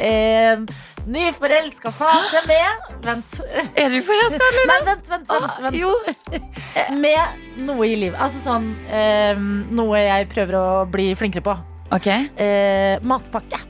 [0.08, 0.64] en
[1.06, 3.36] nyforelska fase med Vent.
[3.76, 4.66] Er du forelska, eller?
[4.72, 5.76] Nei, vent, vent, vent, Ah, vent.
[5.76, 5.92] Jo.
[7.04, 8.16] Med noe i livet.
[8.18, 9.36] Altså sånn eh,
[9.76, 11.54] Noe jeg prøver å bli flinkere på.
[11.94, 12.08] Ok.
[12.40, 13.60] Eh, matpakke.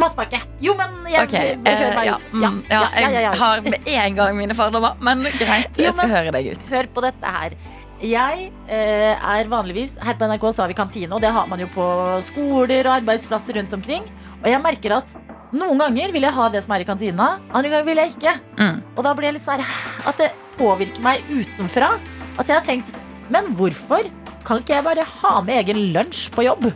[0.00, 0.40] Matpakke.
[0.64, 2.32] Jo, men jeg, okay, jeg, eh, meg ja, ut.
[2.70, 5.70] Ja, ja, jeg har med en gang mine fordommer, men greit.
[5.78, 6.72] Jo, Jeg skal men- høre deg ut.
[6.74, 7.56] Hør på dette her.
[8.04, 11.62] Jeg eh, er vanligvis Her på NRK så har vi kantine, og det har man
[11.62, 11.84] jo på
[12.26, 14.08] skoler og arbeidsplasser rundt omkring.
[14.42, 15.14] Og jeg merker at
[15.54, 18.34] noen ganger vil jeg ha det som er i kantina, andre ganger vil jeg ikke.
[18.58, 18.82] Mm.
[18.96, 21.94] Og da blir jeg litt sånn At det påvirker meg utenfra.
[22.34, 22.90] At jeg har tenkt
[23.30, 24.10] Men hvorfor
[24.44, 26.66] kan ikke jeg bare ha med egen lunsj på jobb?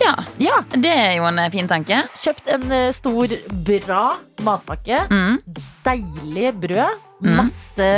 [0.00, 2.02] Ja, Ja, det er jo en eh, fin tanke.
[2.16, 3.32] Kjøpt en eh, stor,
[3.66, 4.04] bra
[4.44, 5.06] matpakke.
[5.10, 5.40] Mm.
[5.86, 7.02] Deilig brød.
[7.24, 7.36] Mm.
[7.38, 7.90] Masse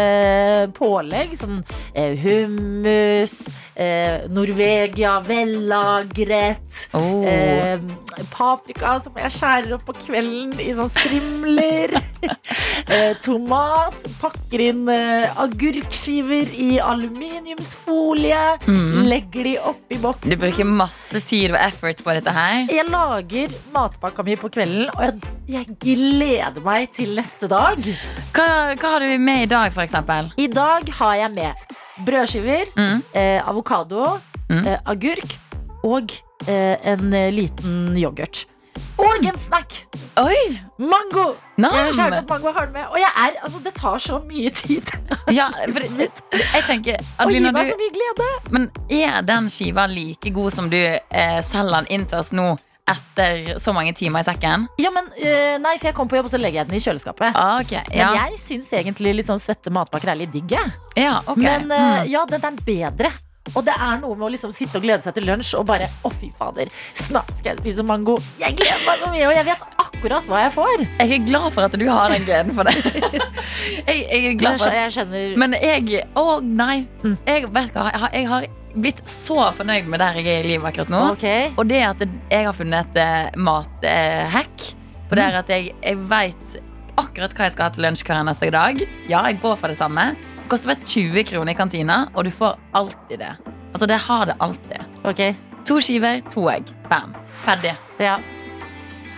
[0.77, 1.33] pålegg.
[1.41, 3.33] Sånn eh, hummus,
[3.75, 6.85] eh, Norvegia, vellagret.
[6.95, 7.25] Oh.
[7.27, 7.81] Eh,
[8.31, 11.97] paprika som jeg skjærer opp på kvelden i sånn strimler.
[12.95, 13.99] eh, tomat.
[14.23, 18.45] Pakker inn agurkskiver i aluminiumsfolie.
[18.71, 19.03] Mm.
[19.11, 20.31] Legger de oppi boksen.
[20.31, 22.67] Du bruker masse tid og effort på dette her.
[22.69, 25.15] Jeg lager matpakka mi på kvelden, og jeg,
[25.49, 27.79] jeg gleder meg til neste dag.
[28.37, 30.29] Hva, hva har du med i dag, eksempel?
[30.37, 31.55] I dag har jeg med
[32.05, 33.03] brødskiver, Mm.
[33.15, 34.21] eh, avokado,
[34.51, 34.67] Mm.
[34.67, 35.35] eh, agurk
[35.85, 36.13] og
[36.49, 38.47] eh, en eh, liten yoghurt.
[38.99, 39.75] Og en snack!
[40.19, 40.59] Oi!
[40.79, 41.27] Mango!
[41.59, 42.87] Jeg opp mango og har den med.
[42.93, 44.89] Og jeg er, altså, det tar så mye tid.
[45.39, 48.29] Ja, for jeg tenker Og gir Adelina, meg du, så mye glede.
[48.55, 52.47] Men er den skiva like god som du eh, selger den inn til oss nå
[52.89, 54.65] etter så mange timer i sekken?
[54.81, 56.85] Ja, men eh, Nei, for jeg kom på jobb, og så legger jeg den i
[56.87, 57.37] kjøleskapet.
[57.37, 60.55] Ah, ok, Men jeg syns egentlig litt sånn svette matpakker er litt digg.
[60.57, 60.73] jeg.
[60.97, 61.43] ja, ok.
[61.45, 62.09] Men eh, Mm.
[62.15, 63.13] ja, den er bedre.
[63.55, 65.89] Og det er noe med å liksom sitte og glede seg til lunsj og bare
[66.05, 68.19] Å, fy fader, snart skal jeg spise mango.
[68.41, 70.85] Jeg gleder meg så mye, og jeg vet akkurat hva jeg får.
[71.01, 72.77] Jeg er glad for at du har den gleden for det.
[73.89, 76.79] jeg, jeg er glad for jeg skjønner Men jeg Å, nei.
[77.03, 77.19] Mm.
[77.27, 80.55] Jeg vet hva, jeg har, jeg har blitt så fornøyd med der jeg er i
[80.55, 81.03] livet akkurat nå.
[81.17, 81.53] Okay.
[81.57, 84.73] Og det at jeg har funnet et mathack.
[85.09, 86.59] på det er at jeg, jeg veit
[86.99, 88.83] akkurat hva jeg skal ha til lunsj hver neste dag.
[89.11, 90.11] Ja, jeg går for det samme.
[90.49, 93.35] Det koster bare 20 kroner i kantina, og du får alltid det.
[93.73, 94.79] Altså, det har det alltid.
[95.05, 95.35] Okay.
[95.69, 96.71] To skiver, to egg.
[96.89, 97.13] Bam.
[97.43, 97.75] Ferdig.
[98.01, 98.15] Ja.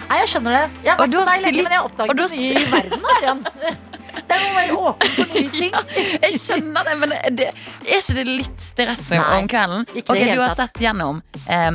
[0.08, 0.64] Nei, jeg skjønner det.
[0.82, 3.06] Jeg har vært du så har lenge, men jeg har oppdaget du nye i verden.
[3.14, 3.44] Arian.
[4.30, 5.78] Det må være åpen for nye ting.
[6.26, 9.86] Jeg skjønner det, men det, er ikke det litt stress om kvelden?
[9.94, 11.70] ikke i Ok, det Du har sett gjennom eh,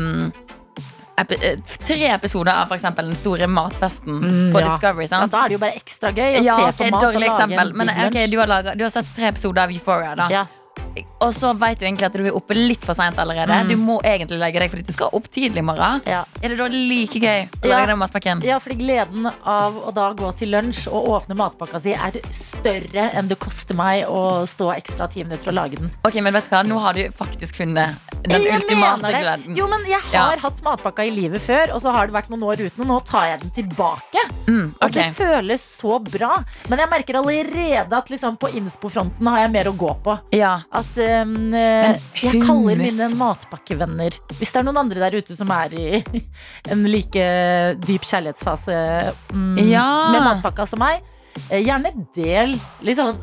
[1.85, 4.67] tre episoder av eksempel Den store matfesten Mm, på ja.
[4.73, 5.07] Discovery.
[5.11, 7.69] Ja, da er det jo bare ekstra gøy å Ja, se på mat dårlig eksempel.
[7.71, 10.15] en Men okay, du, har laget, du har sett tre episoder av Euphoria.
[10.15, 10.45] da Ja.
[11.19, 13.51] Og så vet du egentlig at du er oppe litt for seint allerede.
[13.51, 13.67] Mm.
[13.69, 16.01] Du må egentlig legge deg fordi du skal opp tidlig i morgen.
[16.07, 16.23] Ja.
[16.41, 17.69] Er det da like gøy å Ja.
[17.77, 18.43] lage den matpakken?
[18.43, 23.11] Ja, fordi gleden av å da gå til lunsj og åpne matpakka si er større
[23.13, 25.91] enn det koster meg å stå ekstra ti minutter og lage den.
[26.05, 26.63] Ok, men vet du hva?
[26.65, 27.95] Nå har du faktisk funnet
[28.29, 29.55] den Jeg ultimate gleden.
[29.57, 30.23] Jo, men jeg Ja.
[30.29, 32.87] har hatt matpakka i livet før, og så har det vært noen år uten, og
[32.87, 34.23] nå tar jeg den tilbake.
[34.47, 36.43] Mm, Og det føles så bra.
[36.69, 40.17] Men jeg merker allerede at liksom på innspo-fronten har jeg mer å gå på.
[40.33, 40.61] Ja.
[40.71, 45.73] At um, jeg kaller mine matpakkevenner Hvis det er noen andre der ute som er
[45.73, 46.03] i
[46.71, 47.25] en like
[47.85, 50.11] dyp kjærlighetsfase um, Ja.
[50.11, 51.01] med matpakka som meg,
[51.49, 53.17] eh, gjerne del litt sånn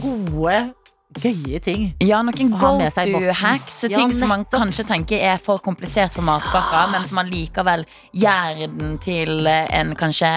[0.00, 0.72] gode,
[1.20, 1.84] gøye ting.
[2.02, 3.40] Ja, noen go med seg i to hacks.
[3.42, 3.78] hacks.
[3.88, 7.84] Ja, Ting som man kanskje tenker er for komplisert for matpakka, men som man likevel
[8.16, 10.30] gjør den til eh, en kanskje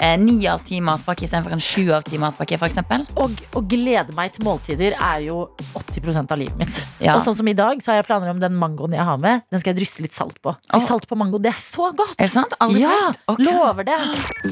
[0.00, 2.80] eh, ni av ti matpakke istedenfor en sju av ti matpakke, f.eks.
[3.22, 5.46] Og å glede meg til måltider er jo
[5.78, 6.82] 80% av livet mitt.
[7.00, 7.16] Ja.
[7.16, 9.44] Og sånn som i dag, så har jeg planer om den mangoen jeg har med.
[9.52, 10.54] Den skal jeg drysse litt salt på.
[10.72, 10.86] Oh.
[10.86, 12.16] Salt på mango, det er så godt!
[12.18, 12.56] Er det sant?
[12.62, 13.46] Aldri Ja, okay.
[13.46, 14.00] Lover det.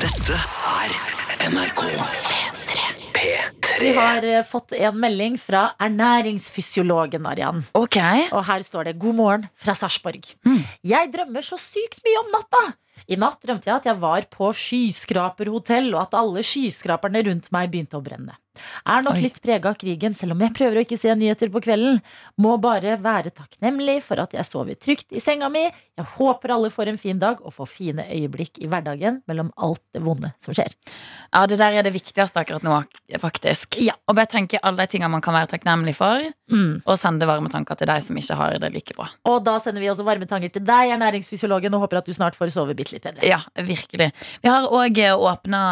[0.04, 0.38] Dette
[0.74, 0.98] er
[1.50, 1.82] NRK
[2.28, 2.73] P3.
[3.80, 7.62] Vi har eh, fått en melding fra ernæringsfysiologen Arian.
[7.74, 7.98] Ok.
[8.32, 10.34] Og her står det 'God morgen fra Sarpsborg'.
[10.46, 10.62] Mm.
[10.82, 12.64] Jeg drømmer så sykt mye om natta.
[13.10, 17.72] I natt drømte jeg at jeg var på skyskraperhotell, og at alle skyskraperne rundt meg
[17.72, 18.38] begynte å brenne.
[18.86, 19.24] Er nok Oi.
[19.26, 22.00] litt prega av krigen, selv om jeg prøver å ikke se nyheter på kvelden.
[22.40, 25.64] Må bare være takknemlig for at jeg sover trygt i senga mi.
[25.94, 29.82] Jeg håper alle får en fin dag og får fine øyeblikk i hverdagen mellom alt
[29.94, 30.72] det vonde som skjer.
[31.34, 32.80] Ja, det der er det viktigste akkurat nå,
[33.22, 33.78] faktisk.
[33.82, 33.94] Ja.
[34.08, 36.82] Og bare tenke alle de tingene man kan være takknemlig for, Mm.
[36.84, 39.06] og sende varme tanker til deg som ikke har det like bra.
[39.24, 42.36] Og da sender vi også varme tanker til deg, ernæringsfysiologen, og håper at du snart
[42.36, 43.24] får sove bitte litt bedre.
[43.24, 44.10] Ja, virkelig.
[44.42, 45.62] Vi har òg åpna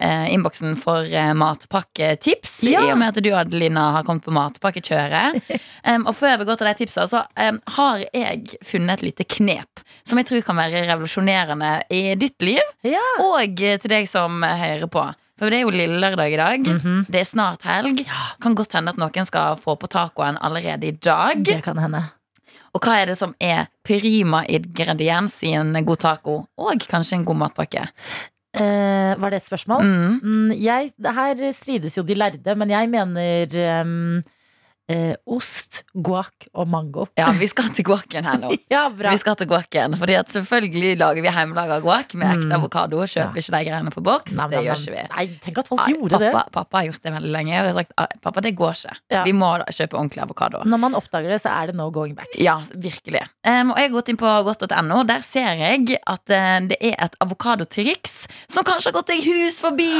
[0.00, 2.80] eh, innboksen for eh, matpakke tips, Ja.
[2.86, 5.40] i og med at du Adelina har kommet på matpakkekjøret.
[5.84, 9.26] Um, og før vi går til de tipsa, så um, har jeg funnet et lite
[9.34, 13.02] knep som jeg tror kan være revolusjonerende i ditt liv, Ja.
[13.20, 15.02] og til deg som hører på.
[15.36, 16.64] For det er jo lille lørdag i dag.
[16.64, 17.04] Mhm.
[17.10, 18.00] Det er snart helg.
[18.40, 21.42] Kan godt hende at noen skal få på tacoen allerede i dag.
[21.44, 22.00] Det kan hende.
[22.74, 26.46] Og hva er det som er prima ingrediens i en god taco?
[26.58, 27.84] Og kanskje en god matpakke.
[28.54, 29.82] Eh, var det et spørsmål?
[29.82, 30.20] Mm.
[30.22, 34.22] Mm, jeg, her strides jo de lærde, men jeg mener em,
[34.88, 37.06] eh, ost, guac og mango.
[37.18, 38.50] Ja, vi skal til guacen her nå.
[38.74, 39.10] Ja, bra.
[39.14, 42.52] Vi skal til guacen, fordi at selvfølgelig lager vi hjemmelaga guac med ekte Mm.
[42.58, 43.00] avokado.
[43.08, 44.34] Kjøper ikke de greiene på boks.
[44.36, 45.04] Nei, Det nei, gjør ikke vi.
[45.16, 46.32] Nei, tenk at folk Ai, gjorde det.
[46.34, 47.52] pappa, pappa har gjort det veldig lenge.
[47.54, 48.96] Og jeg har sagt "Ah, pappa, det går ikke.
[49.10, 49.22] Ja.
[49.24, 50.62] Vi må da kjøpe ordentlig avokado.
[50.64, 52.28] Når man oppdager det, så er det no going back.
[52.38, 53.22] Ja, virkelig.
[53.44, 55.02] Um, og jeg har gått inn på godt.no.
[55.06, 59.60] Der ser jeg at uh, det er et avokadotriks som kanskje har gått deg hus
[59.60, 59.90] forbi.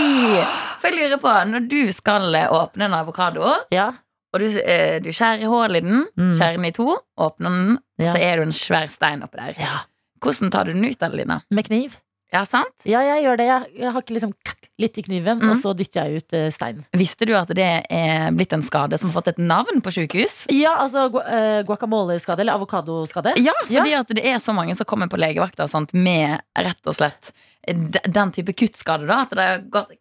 [0.81, 3.93] For jeg lurer på, når du skal eh, åpne en avokado, Ja.
[4.35, 6.33] Og du, eh, du skjærer hull i den, Mm.
[6.35, 9.55] skjærer den i to, åpner den, og så er du en svær stein oppi der.
[9.63, 9.79] ja.
[10.25, 11.43] Hvordan tar du den ut, Adelina?
[11.53, 11.99] Med kniv.
[12.33, 12.73] Ja, sant?
[12.89, 13.45] Ja, jeg gjør det.
[13.47, 14.33] Jeg, ikke liksom
[14.81, 15.51] litt i kniven, Mm.
[15.53, 16.85] og så dytter jeg ut eh, steinen.
[16.97, 20.47] Visste du at det er blitt en skade som har fått et navn på sykehus?
[20.51, 23.37] Ja, altså gu eh, guacamole-skade, eller avokadoskade.
[23.39, 27.31] Ja, fordi at det er så mange som kommer på legevakta med rett og slett
[27.67, 29.07] den type kuttskade.
[29.07, 29.93] da At det har gått.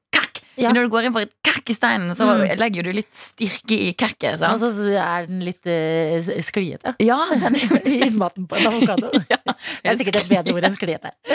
[0.55, 0.69] Ja.
[0.69, 2.43] Men når du går inn for et kakk i steinen, så Mm.
[2.59, 4.41] legger du litt styrke i kakket.
[4.45, 6.93] Og så er den litt uh, skliete.
[7.01, 9.09] Ja, den er jo maten på en avokado.
[9.83, 11.11] Det er sikkert et bedre ord enn skliete.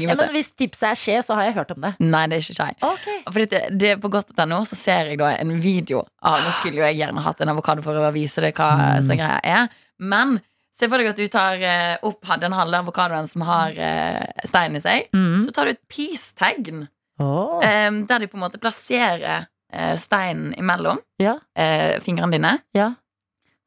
[0.00, 1.94] Ja, men hvis tipset er skje, så har jeg hørt om det.
[2.02, 2.68] Nei, det er ikke skje.
[2.90, 3.18] Okay.
[3.30, 6.86] Fordi det, det På godt.no så ser jeg da en video av Nå skulle jo
[6.86, 9.06] jeg gjerne hatt en avokado for å vise deg hva Mm.
[9.06, 9.68] som greia er.
[9.98, 10.40] Men
[10.76, 14.76] se for deg at du tar eh, opp den halve avokadoen som har steinen stein
[14.76, 15.08] i seg.
[15.16, 15.44] Mm.
[15.46, 16.86] Så tar du et peace-tegn.
[17.20, 21.38] Eh, der du på en måte plasserer eh, steinen imellom Ja.
[21.56, 22.54] eh, fingrene dine.
[22.74, 22.92] Ja.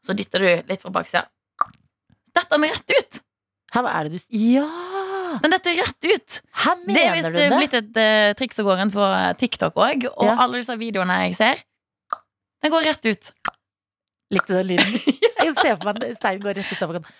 [0.03, 1.25] Så dytter du litt fra baksida.
[2.33, 3.19] Detter den rett ut!
[3.73, 4.65] Her, er det du Ja!
[5.41, 6.39] Den detter rett ut!
[6.63, 7.45] Her Det er mener visst det?
[7.57, 9.05] blitt et uh, triks som går inn på
[9.39, 10.03] TikTok òg.
[10.11, 10.35] Og Ja.
[10.43, 11.63] alle disse videoene jeg ser,
[12.61, 13.31] den går rett ut.
[14.33, 14.93] Likte du den lyden?
[15.43, 17.13] Jeg ser for meg at steinen går rett ut av avokado.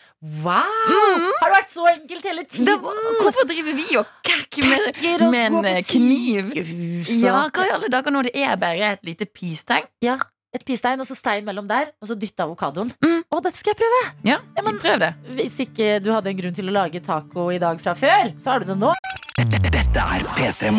[0.43, 0.89] Wow!
[0.89, 1.29] Mm.
[1.41, 2.67] Har det vært så enkelt hele tiden?
[2.67, 3.17] tiden?
[3.23, 6.51] hvorfor driver vi og kakker med, Kakker og med en på eh, kniv?
[6.53, 9.89] sykehus og- Ja, hva i alle dager når det er bare et lite peace-tegn?
[10.53, 12.91] Et pistein og så stein mellom der, og så dytte avokadoen.
[13.01, 13.23] Mm.
[13.33, 14.01] Å, dette skal jeg prøve!
[14.23, 15.15] Ja, Ja, men- prøv det.
[15.33, 18.51] Hvis ikke du hadde en grunn til å lage taco i dag fra før, så
[18.53, 18.93] har du det nå.
[19.93, 20.69] Dette er P3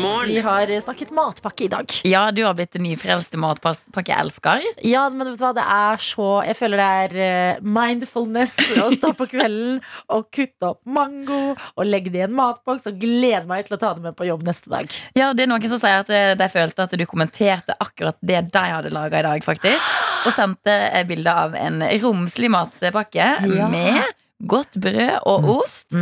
[0.00, 0.30] Morgen.
[0.34, 1.92] Vi har snakket matpakke i dag.
[2.08, 4.64] Ja, du har blitt en nyfrelst matpakkeelsker.
[4.86, 8.88] Ja, men vet du hva, det er så Jeg føler det er eh, mindfulness å
[8.96, 9.78] stå på kvelden
[10.10, 13.80] og kutte opp mango og legge det i en matboks og glede meg til å
[13.84, 14.98] ta det med på jobb neste dag.
[15.18, 18.42] Ja, det er noen som sier at eh, de følte at du kommenterte akkurat det
[18.50, 19.94] de hadde laga i dag, faktisk.
[20.26, 20.74] Og sendte
[21.08, 23.70] bilde av en romslig matpakke Ja.
[23.70, 24.02] med
[24.42, 25.92] godt brød og ost.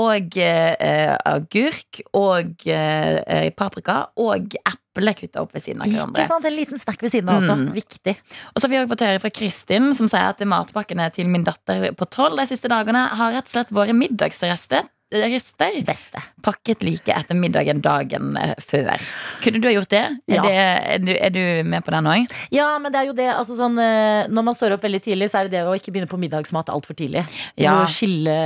[0.00, 6.22] Og eh, agurk og eh, eh, paprika og eple kutta opp ved siden av hverandre.
[6.22, 6.46] Ikke sant?
[6.48, 7.58] En liten snack ved siden av også.
[7.58, 7.66] Mm.
[7.76, 8.16] Viktig.
[8.52, 11.44] Og så har vi også fått høre fra Kristin, som sier at matpakkene til min
[11.46, 14.88] datter på tolv de siste dagene har rett og slett vært middagsrester.
[15.10, 16.22] Rester Beste.
[16.42, 18.94] pakket like etter middagen dagen eh, før.
[19.44, 20.02] Kunne du ha gjort det?
[20.30, 22.34] Er, det, er, du, er du med på den òg?
[22.54, 23.28] Ja, men det er jo det.
[23.34, 25.92] Altså sånn, eh, når man står opp veldig tidlig, så er det det å ikke
[25.94, 27.24] begynne på middagsmat altfor tidlig.
[27.60, 27.80] Ja.
[27.82, 28.36] Å skille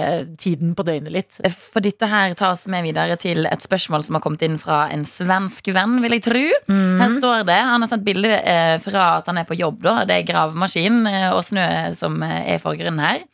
[0.41, 1.41] tiden på døgnet litt.
[1.75, 5.05] For dette her tas med videre til et spørsmål som har kommet inn fra en
[5.09, 6.45] svensk venn, vil jeg tro.
[6.71, 7.03] Mm.
[7.03, 9.83] Her står det, Han har sendt bilde eh, fra at han er på jobb.
[9.85, 13.25] da Det er gravemaskin eh, og snø som eh, er i forgrunnen her.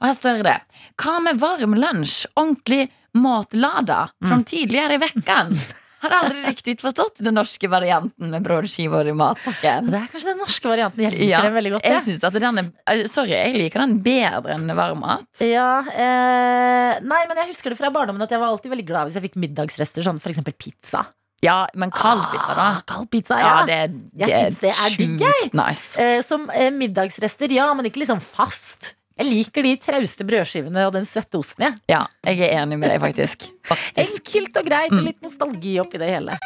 [0.00, 0.58] Og her står det
[1.00, 2.26] Hva med varm lunsj?
[2.36, 4.44] Ordentlig matlada Mm.
[4.44, 5.54] tidligere i vekken?
[6.00, 9.90] Har aldri riktig forstått den norske varianten med brødskiver i matpakken.
[9.92, 11.02] Det er kanskje den norske varianten.
[11.04, 11.84] Jeg liker Ja, den veldig godt.
[11.84, 12.00] Jeg Ja.
[12.40, 15.26] den er, eh, Sorry, jeg liker den bedre enn varm mat.
[15.40, 19.08] Ja, eh, nei, men jeg husker det fra barndommen at jeg var alltid veldig glad
[19.10, 21.06] hvis jeg fikk middagsrester, sånn eksempel pizza.
[21.42, 22.62] Ja, men kald pizza, da.
[22.76, 23.66] Ah, Kald pizza, Ja, ja.
[23.66, 25.52] det, Jeg det er synes det er digg, jeg.
[25.54, 25.98] nice.
[25.98, 28.94] Eh, som eh, middagsrester, ja, men ikke liksom fast.
[29.20, 31.66] Jeg liker de trauste brødskivene og den svette osten.
[31.66, 31.76] jeg.
[31.92, 33.50] Ja, jeg er enig med deg, faktisk.
[33.70, 34.00] faktisk.
[34.32, 34.98] Enkelt og greit, Mm.
[35.02, 36.38] og litt nostalgi oppi det hele.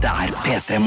[0.00, 0.78] Dette er P3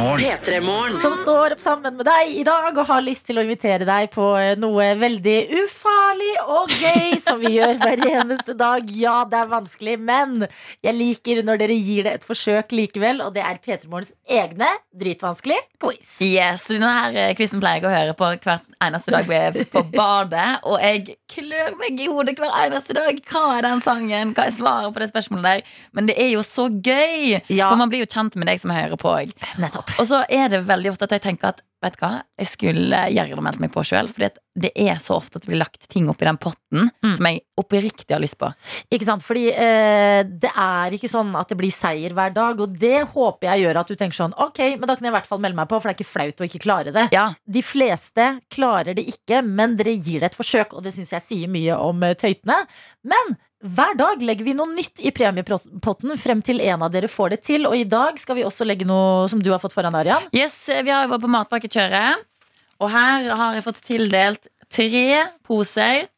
[0.65, 0.95] Morgen.
[0.97, 4.07] Som står opp sammen med deg i dag og har lyst til å invitere deg
[4.13, 8.89] på eh, noe veldig ufarlig og gøy som vi gjør hver eneste dag.
[8.97, 10.47] Ja, det er vanskelig, men
[10.81, 14.71] jeg liker når dere gir det et forsøk likevel, og det er P3 Morgens egne
[14.97, 16.15] dritvanskelig quiz.
[16.25, 20.47] Yes, Denne eh, quizen pleier jeg å høre på hvert eneste dag på- på badet.
[20.65, 23.21] Og jeg klør meg i hodet hver eneste dag.
[23.29, 24.33] Hva er den sangen?
[24.33, 25.77] Hva er svaret på det spørsmålet der?
[25.93, 27.37] Men det er jo så gøy!
[27.53, 27.69] Ja.
[27.69, 29.35] For man blir jo kjent med deg som hører på på òg.
[29.99, 32.99] Og så er det veldig ofte at jeg tenker at vet du hva, jeg skulle
[33.11, 34.07] gjerne meldt meg på sjøl.
[34.07, 34.23] For
[34.55, 37.11] det er så ofte at det blir lagt ting oppi den potten Mm.
[37.17, 38.47] som jeg oppriktig har lyst på.
[38.95, 39.21] Ikke sant?
[39.21, 43.49] Fordi eh, det er ikke sånn at det blir seier hver dag, og det håper
[43.51, 45.59] jeg gjør at du tenker sånn Ok, men da kan jeg i hvert fall melde
[45.59, 47.05] meg på, for det er ikke flaut å ikke klare det.
[47.13, 51.11] Ja, De fleste klarer det ikke, men dere gir det et forsøk, og det syns
[51.17, 52.61] jeg sier mye om eh, tøytene.
[53.03, 57.33] Men hver dag legger vi noe nytt i premiepotten frem til en av dere får
[57.33, 57.67] det til.
[57.69, 60.25] Og i dag skal vi også legge noe som du har fått foran, Arian.
[60.35, 62.25] Yes, vi har vært på matpakkekjøret.
[62.83, 65.05] Og her har jeg fått tildelt tre
[65.47, 66.09] poser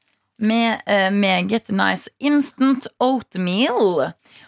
[0.42, 4.08] med uh, meget nice instant oatmeal.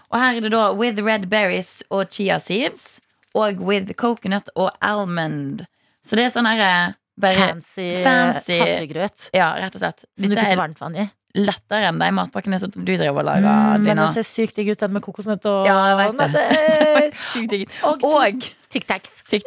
[0.10, 2.98] Og her er det da with red berries og chia seeds.
[3.38, 5.68] Og with coconut og almond.
[6.02, 9.30] Så det er sånn herre Fancy, fancy- havregrøt.
[9.34, 10.04] Ja, rett og slett.
[10.18, 11.06] Som du putter er varmt vann i.
[11.38, 13.48] lettere enn de matpakkene som du driver og lager.
[13.78, 17.12] Mm, men det ser sykt digg ut, den med kokosnøtt og Ja, jeg vet det.
[17.18, 17.68] sykt digg.
[17.86, 19.22] Og, Og Tic Tacs.
[19.32, 19.46] Tic.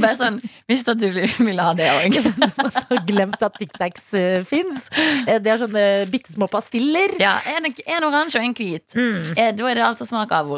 [0.00, 0.38] Bare sånn,
[0.70, 2.14] visste at du ville ha det òg.
[2.88, 4.86] har glemt at Tic Tacs uh, fins.
[5.28, 7.12] Det er sånne bitte små pastiller.
[7.20, 8.86] Ja, en, en oransje og en hvit.
[8.96, 9.18] Mm.
[9.36, 10.54] Eh, Da er det altså smak av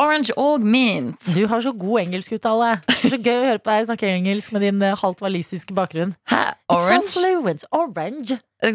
[0.00, 1.20] orange og mint.
[1.36, 2.72] Du har så god engelskuttale.
[3.04, 6.16] Så gøy å høre på deg snakke engelsk med din halvt walisiske bakgrunn.
[6.32, 6.46] Hæ?
[6.72, 7.12] It's so Orange?
[7.18, 7.64] fluent.
[7.76, 8.40] Orange.
[8.62, 8.74] Eh,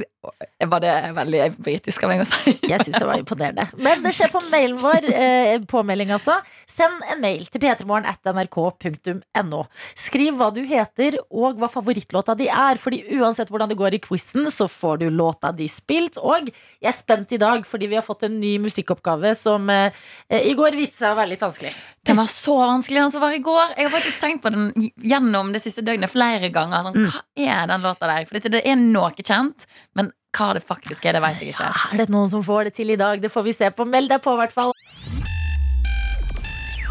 [0.68, 2.54] Var det veldig britisk av meg å si?
[2.70, 3.66] Jeg syns det var imponerende.
[3.84, 5.08] Men det skjer på mailen vår.
[5.12, 6.38] Eh, påmelding, altså.
[6.70, 9.60] Send en mail til p3morgen.nrk.no.
[10.00, 12.80] Skriv hva du heter og hva favorittlåta di er.
[12.82, 16.16] Fordi uansett hvordan det går i quizen, så får du låta di spilt.
[16.22, 19.92] Og jeg er spent i dag, fordi vi har fått en ny musikkoppgave som eh,
[20.32, 21.74] i går viste seg å være litt vanskelig.
[22.08, 23.76] Den var så vanskelig den som var i går.
[23.78, 24.72] Jeg har faktisk tenkt på den
[25.04, 26.88] gjennom det siste døgnet flere ganger.
[26.88, 28.26] Sånn, hva er den låta der?
[28.32, 31.70] For det er noe kjent, men hva det faktisk er, det vet jeg ikke.
[31.94, 33.22] Er det noen som får det til i dag?
[33.22, 33.86] Det får vi se på.
[33.86, 34.74] Meld deg på, i hvert fall.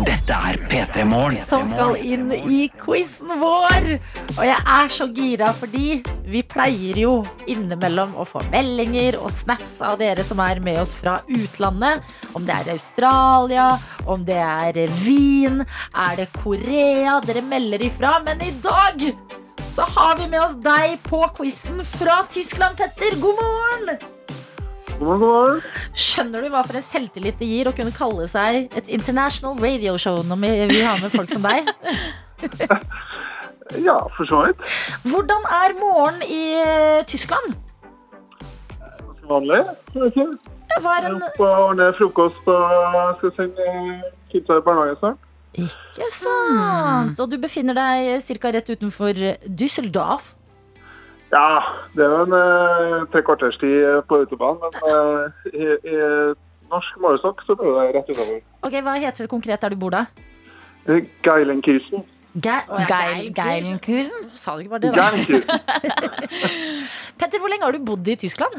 [0.02, 1.42] Dette er P3 Morgen.
[1.46, 3.88] som skal inn i quizen vår.
[4.38, 6.00] Og jeg er så gira, fordi
[6.32, 7.12] vi pleier jo
[7.50, 12.00] innimellom å få meldinger og snaps av dere som er med oss fra utlandet.
[12.32, 13.68] Om det er Australia,
[14.08, 15.60] om det er Wien,
[15.92, 17.20] er det Korea?
[17.26, 18.16] Dere melder ifra.
[18.24, 19.06] Men i dag
[19.70, 23.16] så har vi med oss deg på quizen fra Tyskland, Petter.
[23.22, 23.96] God morgen!
[24.98, 25.62] God morgen, god morgen.
[25.98, 29.96] Skjønner du hva for en selvtillit det gir å kunne kalle seg et international radio
[30.00, 31.70] show når vi vi har med folk som deg?
[33.80, 34.62] Ja, for så vidt.
[35.08, 36.42] Hvordan er morgen i
[37.08, 37.54] Tyskland?
[39.06, 39.60] Ganske vanlig.
[39.92, 40.26] tror jeg ikke.
[40.82, 43.68] Var Jeg er en og ordner frokost og skal sende
[44.32, 45.22] kidsa i barnehagen snart.
[45.54, 47.20] Ikke sant.
[47.20, 48.48] Og du befinner deg ca.
[48.56, 49.12] rett utenfor
[49.46, 50.24] Düsseldorf.
[51.32, 51.60] Ja,
[51.96, 53.76] det er jo en eh, tre kvarters tid
[54.08, 55.54] på autobanen, men eh, i,
[55.88, 55.90] i
[56.72, 58.38] norsk målestokk så blir det rett utover.
[58.68, 60.02] Ok, Hva heter det konkret der du bor, da?
[61.24, 62.00] Geilenkirchen.
[62.32, 64.20] Ge å, ja, Geil, Geil- Geilenkusen?
[64.32, 65.04] Sa du ikke bare det, da?
[67.20, 68.54] Petter, hvor lenge har du bodd i Tyskland?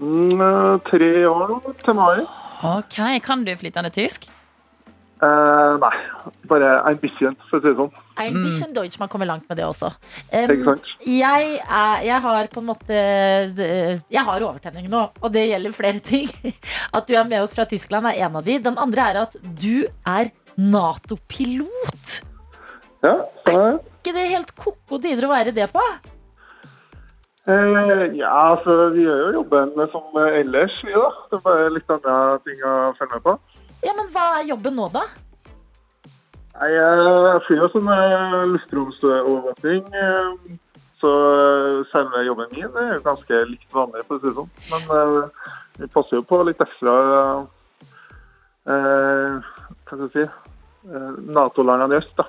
[0.00, 2.18] Mm, eh, tre år nå, til mai.
[2.66, 4.26] Ok, Kan du flytende tysk?
[5.20, 5.96] Eh, nei,
[6.48, 7.90] bare bisschen, for å si det sånn.
[8.22, 9.90] Ein bisschen Deutsch, man kommer langt med det også.
[10.32, 15.76] Um, jeg, er, jeg har på en måte Jeg har overtenning nå, og det gjelder
[15.76, 16.30] flere ting.
[16.96, 18.56] At du er med oss fra Tyskland, er en av de.
[18.64, 22.16] Den andre er at du er Nato-pilot.
[23.04, 23.92] Ja, sånn er det.
[24.00, 25.84] ikke det helt ko-ko tider å være det på?
[27.48, 31.08] Eh, ja, altså, vi gjør jo jobben som ellers, vi da.
[31.28, 33.36] Det er bare litt andre ting å følge med på.
[33.84, 35.04] Ja, men Hva er jobben nå, da?
[36.60, 40.58] Nei, Jeg flyr jo sånn eh, luftromsovervåkning, eh,
[41.00, 44.50] så eh, selve jobben min er jo ganske likt vanlig, for å si det sånn.
[44.72, 45.30] Men
[45.80, 46.96] vi passer jo på litt ekstra
[48.68, 50.28] eh, Hva skal jeg si
[51.30, 52.24] Nato-landene i øst, da.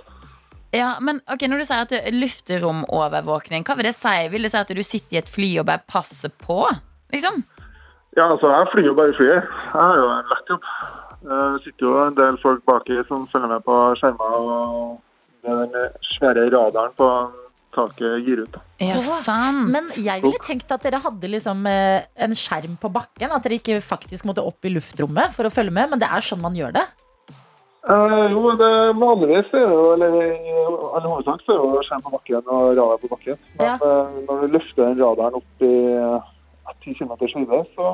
[0.75, 4.15] Ja, men ok, Når du sier at er lufteromovervåkning, hva vil det si?
[4.31, 6.63] Vil det si at du sitter i et fly og bare passer på?
[7.11, 7.43] Liksom?
[8.15, 9.47] Ja, altså, jeg flyr jo bare i flyet.
[9.65, 10.67] Jeg har jo en lett jobb.
[11.21, 14.99] Eh, Det sitter jo en del folk baki som følger med på skjermer, og
[15.43, 17.09] det er den svære radaren på
[17.71, 18.55] taket gir ut.
[18.83, 19.69] Ja, sant.
[19.71, 23.31] Men jeg ville tenkt at dere hadde liksom eh, en skjerm på bakken.
[23.31, 25.89] At dere ikke faktisk måtte opp i luftrommet for å følge med.
[25.93, 26.83] Men det er sånn man gjør det.
[27.89, 30.51] Eh, jo, det vanligvis er jo, eller i
[30.93, 33.39] all hovedsak så er jo skjerm på bakken og radar på bakken.
[33.57, 33.73] Men Ja.
[33.75, 36.29] eh, når du løfter den radaren opp i eh,
[36.83, 37.87] 10 km høyde, så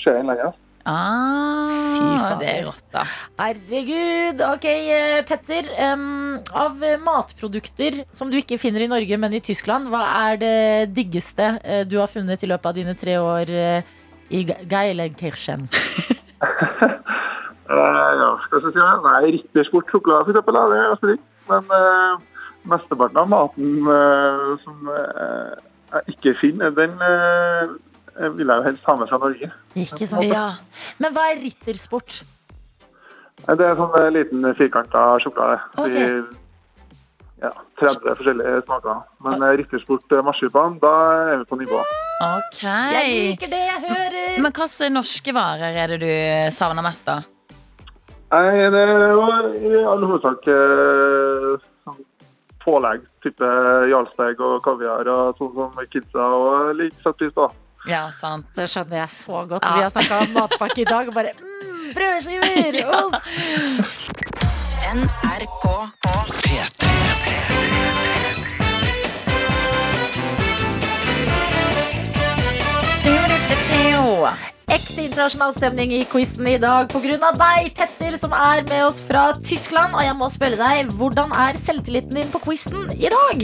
[0.00, 0.54] skjer den lenger.
[0.90, 2.48] Ah, Fy fader.
[2.50, 3.04] er da.
[3.38, 4.40] Herregud.
[4.48, 5.68] Ok, eh, Petter.
[5.92, 10.54] Um, av matprodukter som du ikke finner i Norge, men i Tyskland, hva er det
[10.96, 13.92] diggeste eh, du har funnet i løpet av dine tre år eh,
[14.34, 15.68] i Ge- Geilenkirchen?
[17.70, 18.86] Ja, skal jeg si det?
[19.04, 21.20] Nei, Rittersport sjokolade for eksempel, det er ganske digg.
[21.50, 22.16] Men uh,
[22.72, 25.52] mesteparten av maten uh, som uh,
[25.94, 27.70] jeg ikke finner, den eh,
[28.36, 29.50] vil jeg jo helst ha med fra Norge.
[29.76, 30.26] Ikke sant?
[30.28, 30.44] Ja.
[30.98, 32.20] Men hva er ryttersport?
[33.46, 35.60] Eh, Det er sånn eh, liten firkanta sjokolade.
[35.80, 36.20] Okay.
[36.20, 36.38] I,
[37.40, 39.02] ja, 30 forskjellige smaker.
[39.24, 40.94] Men eh, ryttersport eh, marsipan, da
[41.32, 41.80] er vi på nivå.
[42.20, 42.62] Ok.
[42.62, 44.16] Jeg liker det jeg hører!
[44.44, 47.22] Men hvilke norske varer er det du savner mest, da?
[48.30, 48.84] Nei, det
[49.18, 51.96] var i all hovedsak eh, sånn
[52.62, 53.08] pålegg.
[53.24, 53.48] Type
[53.90, 57.48] jarlsberg og kaviar og sånn som kidsa og liker satt pris på.
[57.88, 58.46] Ja, sant.
[58.56, 59.64] Det skjønner jeg så godt.
[59.64, 59.76] Ja.
[59.76, 62.84] Vi har snakka om matpakke i dag og bare mm, brødskiver!
[63.00, 64.20] Ost!
[64.90, 65.64] NRK
[74.70, 77.30] Ekte internasjonal stemning i quizen i dag pga.
[77.34, 79.96] deg, Petter, som er med oss fra Tyskland.
[79.96, 83.42] Og jeg må spørre deg, hvordan er selvtilliten din på quizen i dag?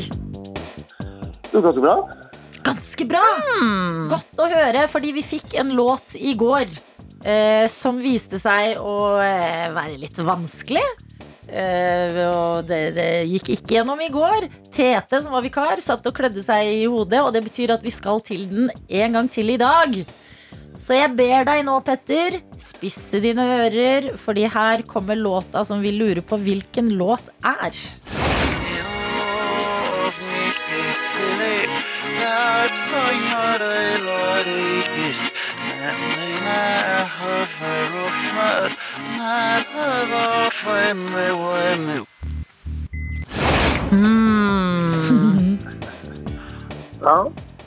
[1.51, 2.26] Det er ganske bra.
[2.67, 3.23] Ganske bra.
[4.11, 6.67] Godt å høre, fordi vi fikk en låt i går
[7.23, 10.85] eh, som viste seg å eh, være litt vanskelig.
[11.47, 14.49] Eh, og det, det gikk ikke gjennom i går.
[14.75, 17.95] Tete, som var vikar, satt og klødde seg i hodet, og det betyr at vi
[17.95, 20.01] skal til den en gang til i dag.
[20.83, 25.95] Så jeg ber deg nå, Petter, spisse dine ører, fordi her kommer låta som vi
[25.95, 28.26] lurer på hvilken låt er.
[43.93, 45.59] Mm.
[47.07, 47.19] Ja.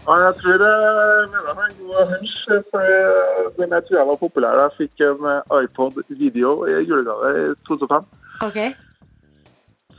[0.07, 2.35] Ja, jeg tror jeg mener meg en god hunch,
[2.71, 4.53] for eh, den jeg tror jeg var populær.
[4.63, 8.05] Jeg fikk en eh, iPod video i julegave i 2005.
[8.47, 8.59] Ok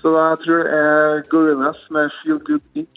[0.00, 2.96] Så jeg tror det er Gorillaz med Feel Good Inc.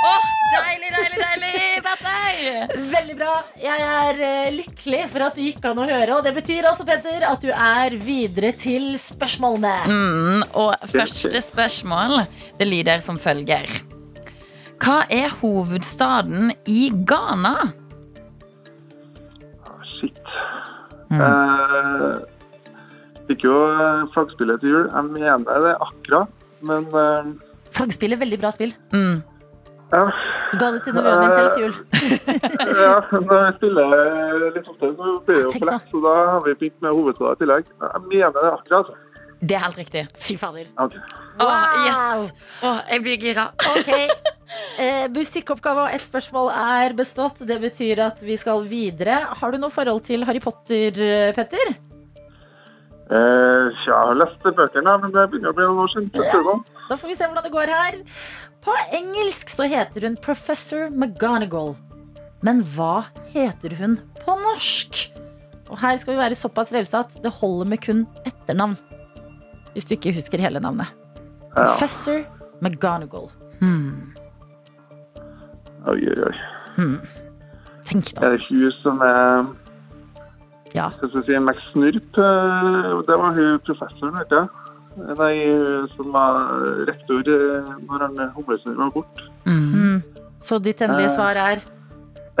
[0.00, 2.70] Åh, deilig, deilig, deilig, Petter!
[2.88, 3.32] Veldig bra.
[3.60, 6.14] Jeg er eh, lykkelig for at det gikk an å høre.
[6.16, 9.74] Og det betyr også, Petter, at du er videre til spørsmålene.
[9.92, 12.22] Mm, og første spørsmål
[12.56, 13.68] Det lyder som følger
[14.80, 17.54] Hva er hovedstaden i Ghana?
[19.68, 20.22] Ah, Shit.
[21.12, 22.06] Eh,
[23.28, 24.88] fikk jo eh, flaggspillet til jul.
[24.88, 26.24] Jeg mener det er Accra,
[26.64, 27.34] men eh,
[27.76, 28.72] Flaggspill er veldig bra spill.
[28.96, 29.20] Mm.
[29.90, 30.02] Ja,
[30.60, 31.76] ga det til nevøen min selv til jul.
[32.86, 33.94] ja, når jeg spiller
[34.56, 35.86] litt ofte, så blir det jo for lett.
[35.92, 37.70] Så da har vi begynt med hovedstaden i tillegg.
[37.84, 38.90] Jeg mener det akkurat.
[38.90, 39.06] Altså.
[39.40, 40.02] Det er helt riktig.
[40.20, 40.66] Fy fader.
[40.76, 41.00] Okay.
[41.40, 41.48] Wow.
[41.48, 42.32] Oh, yes!
[42.62, 43.46] Oh, jeg blir gira.
[43.78, 44.10] Okay.
[44.80, 47.40] Eh, musikkoppgave og ett spørsmål er bestått.
[47.48, 49.22] Det betyr at vi skal videre.
[49.40, 51.72] Har du noe forhold til Harry Potter, eh, Petter?
[53.10, 56.10] Eh, jeg har lest bøkene, men det begynner å bli noen år siden.
[56.14, 56.60] så.
[56.90, 57.94] Da får vi se hvordan det går her.
[58.64, 61.74] På engelsk så heter hun Professor McGonagall.
[62.44, 65.06] Men hva heter hun på norsk?
[65.70, 68.76] Og her skal vi være såpass rause at det holder med kun etternavn.
[69.74, 70.88] Hvis du ikke husker hele navnet.
[71.54, 71.64] Ja.
[71.64, 72.24] Professor
[72.60, 73.28] McGonagall.
[73.60, 74.12] Hmm.
[75.88, 76.36] Oi, oi, oi.
[77.88, 78.26] Tenk da.
[78.26, 79.46] Er det hun som er
[80.74, 80.88] Ja.
[81.00, 82.18] Hva skal vi si, Max Snurp?
[82.18, 84.48] eh, Det var hun professoren, vet jeg.
[85.18, 86.38] Nei, hun som var
[86.88, 89.26] rektor eh, når han humlesnurr var borte.
[89.46, 89.66] Mm.
[89.74, 90.02] Mm.
[90.40, 91.16] Så ditt endelige Eh.
[91.16, 91.60] svar er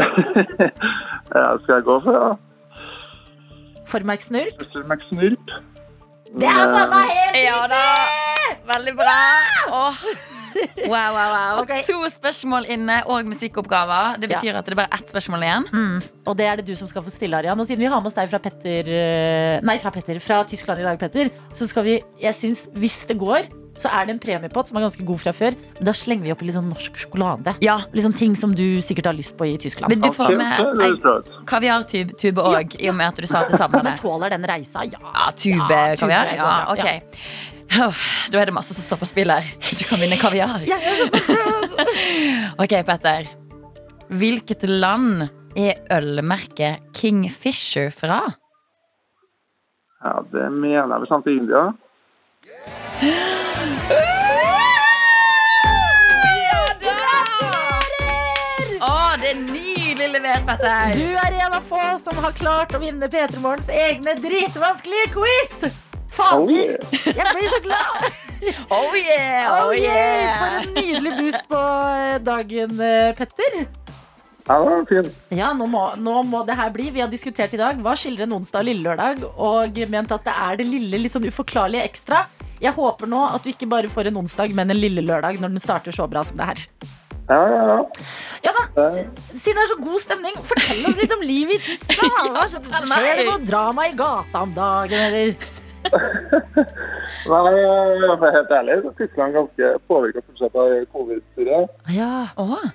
[1.34, 2.20] ja, skal jeg gå for det?
[2.20, 2.36] da?
[3.90, 4.06] Formerksnurp.
[4.06, 4.56] Mark Snurp?
[4.58, 5.46] Professor Max Snurp.
[6.40, 7.44] Det er faen meg helt riktig!
[7.48, 7.84] Ja da!
[8.70, 9.16] Veldig bra.
[9.74, 10.04] Åh.
[10.90, 11.60] Wow, wow, wow.
[11.62, 11.82] Okay.
[11.86, 14.18] To spørsmål inne og musikkoppgaver.
[14.22, 15.68] Det betyr at det er bare ett spørsmål igjen.
[15.72, 15.96] Mm.
[16.26, 17.60] Og det er det du som skal få stille, Arian.
[17.60, 20.82] Og siden vi har med oss deg fra Petter eh, Nei, fra Petter, fra Tyskland
[20.82, 23.48] i dag, Petter, så skal vi Jeg syns, hvis det går,
[23.80, 25.54] så er det en premiepott som er ganske god fra før.
[25.78, 27.54] Men da slenger vi oppi litt sånn norsk sjokolade.
[27.64, 29.92] Ja, Litt sånn ting som du sikkert har lyst på i Tyskland.
[29.94, 30.90] Men du får med ei
[31.48, 34.02] kaviartube òg, i og med at du sa at du savner Men det.
[34.02, 34.84] tåler den reisa?
[34.84, 35.00] Ja.
[35.00, 36.34] Ja, tube Ja, tube kaviar?
[36.36, 36.90] Ja, bra.
[37.70, 37.78] Ok.
[37.86, 37.94] Åh,
[38.32, 39.46] Da er det masse som står på spill her.
[39.78, 40.60] Du kan vinne kaviar.
[42.60, 43.28] Ok, Petter.
[44.10, 45.22] Hvilket land
[45.56, 48.18] er ølmerket Kingfisher fra?
[50.04, 51.62] Ja, det mener jeg vel sant i India.
[58.80, 60.94] Å, det er nydelig levert, Petter.
[60.96, 65.76] Du er en av få som har klart å vinne P3 Morgens egne dritvanskelige quiz!
[66.20, 66.76] Oh, Fader!
[67.16, 68.10] Jeg blir så glad!
[68.72, 70.38] Oh yeah, oh Oh, yeah.
[70.40, 71.58] For en nydelig boost på
[71.92, 73.58] eh, dagen, eh, Petter.
[74.46, 75.18] Ja, det var fint.
[75.36, 76.88] Ja, nå må, nå må det her bli.
[76.94, 80.24] Vi har diskutert i dag hva skildrer en onsdag og lille lørdag, og ment at
[80.24, 82.24] det er det lille, litt sånn uforklarlige ekstra.
[82.64, 85.54] Jeg håper nå at du ikke bare får en onsdag, men en lille lørdag når
[85.54, 86.64] den starter så bra som det her.
[87.30, 87.78] Ja, ja, ja.
[88.48, 92.32] Ja, men Siden det er så god stemning, fortell oss litt om livet i Tyskland.
[92.34, 95.59] Hva skjer det noe drama i gata om dagen, eller?
[97.30, 101.74] Nei, for å være helt ærlig, så Tyskland ganske påvirka fortsatt av covid-styret.
[101.94, 102.26] Ja.
[102.40, 102.66] Åh,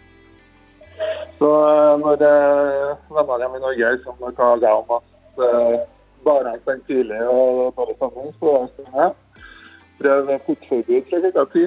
[1.40, 5.78] Så eh, når eh, vennene hjemme i Norge liksom klager om at eh,
[6.26, 9.12] barene stengte tidlig og bare sammen, så det
[9.96, 11.62] Prøv portforbud fra klokka ti.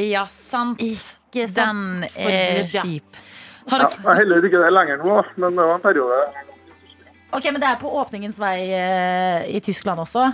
[0.00, 0.80] ja, sant.
[0.80, 2.06] Ikke sant.
[2.08, 3.18] Den er kjip.
[3.68, 6.20] Har Ja, jeg er heldigvis ikke det lenger nå, men det var en periode.
[7.34, 10.28] Ok, Men det er på åpningens vei eh, i Tyskland også?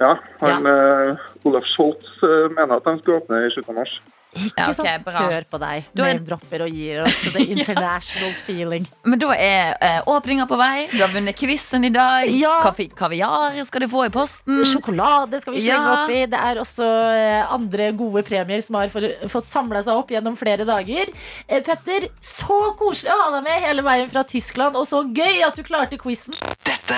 [0.00, 3.98] Ja, han, eh, Olaf Scholz eh, mener at de skal åpne i slutten av mars.
[4.32, 5.04] Ikke Ja, okay, sant?
[5.04, 5.22] bra.
[5.28, 5.84] Hør på deg.
[5.92, 8.86] Er- Name-dropper og gir oss the international feeling.
[9.04, 10.86] men da er eh, åpninga på vei.
[10.92, 12.30] Du har vunnet quizen i dag.
[12.32, 12.54] Ja.
[12.64, 14.62] Kaffe, kaviar skal du få i posten.
[14.70, 16.04] Sjokolade skal vi slenge Ja.
[16.06, 16.22] oppi.
[16.32, 20.36] Det er også eh, andre gode premier som har for, fått samla seg opp gjennom
[20.40, 21.12] flere dager.
[21.48, 25.42] Eh, Petter, så koselig å ha deg med hele veien fra Tyskland, og så gøy
[25.44, 26.32] at du klarte quizen.
[26.64, 26.96] Dette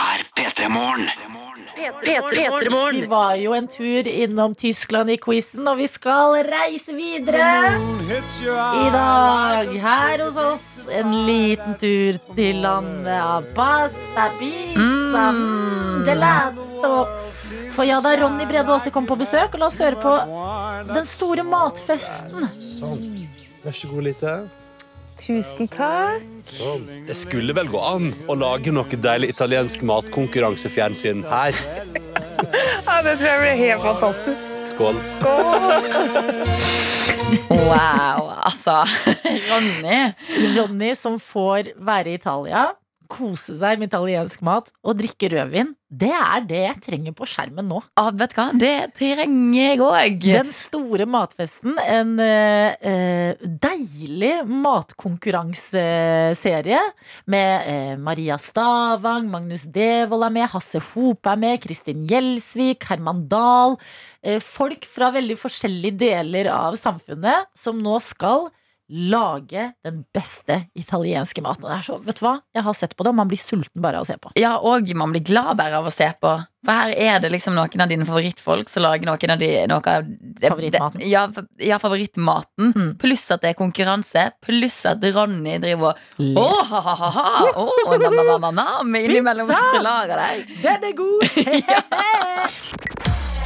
[0.00, 1.08] er P3 Morgen.
[3.00, 7.76] Vi var jo en tur innom Tyskland i quizen, og vi skal reise videre.
[8.50, 16.04] I dag her hos oss en liten tur til landet av pasta, pizza, mm.
[16.06, 17.06] gelato.
[17.74, 20.14] For ja da, Ronny Brede Aase kom på besøk, og la oss høre på
[20.94, 22.48] den store matfesten.
[22.60, 23.26] Sånn.
[23.62, 24.34] Vær så god, Lise.
[25.20, 26.24] Tusen takk.
[26.48, 26.86] Sånn.
[27.06, 31.60] Det skulle vel gå an å lage noe deilig italiensk matkonkurransefjernsyn her.
[32.86, 34.40] Ja, det tror jeg blir helt fantastisk.
[34.70, 34.96] Skål.
[37.50, 38.82] Wow, altså.
[39.50, 40.00] Ronny.
[40.56, 42.66] Ronny som får være i Italia,
[43.10, 45.72] kose seg med italiensk mat og drikke rødvin.
[45.90, 47.80] Det er det jeg trenger på skjermen nå.
[47.98, 48.54] Ah, vet du hva?
[48.54, 50.22] Det trenger jeg òg.
[50.22, 53.34] Den store matfesten, en eh, eh,
[53.64, 56.78] deilig matkonkurranseserie
[57.34, 63.26] med eh, Maria Stavang, Magnus Devold er med, Hasse Hope er med, Kristin Gjelsvik, Herman
[63.32, 63.72] Dahl.
[64.22, 68.46] Eh, folk fra veldig forskjellige deler av samfunnet som nå skal
[68.90, 71.68] lage den beste italienske maten.
[71.68, 72.36] Det er så, vet du hva?
[72.56, 74.32] Jeg har sett på det, og man blir sulten bare av å se på.
[74.40, 76.34] Ja, og man blir glad bare av å se på.
[76.66, 79.94] For her er det liksom noen av dine favorittfolk som lager noen av de noe
[79.94, 81.04] av de, Favorittmaten.
[81.08, 81.24] Ja,
[81.62, 82.74] ja, favorittmaten.
[82.76, 82.90] Mm.
[83.00, 84.26] Pluss at det er konkurranse.
[84.44, 87.26] Pluss at Ronny driver og Å, ha-ha-ha!
[87.54, 88.96] Å, nam-nam-nam!
[89.00, 90.26] Innimellom disse lager.
[90.60, 92.88] Den er god!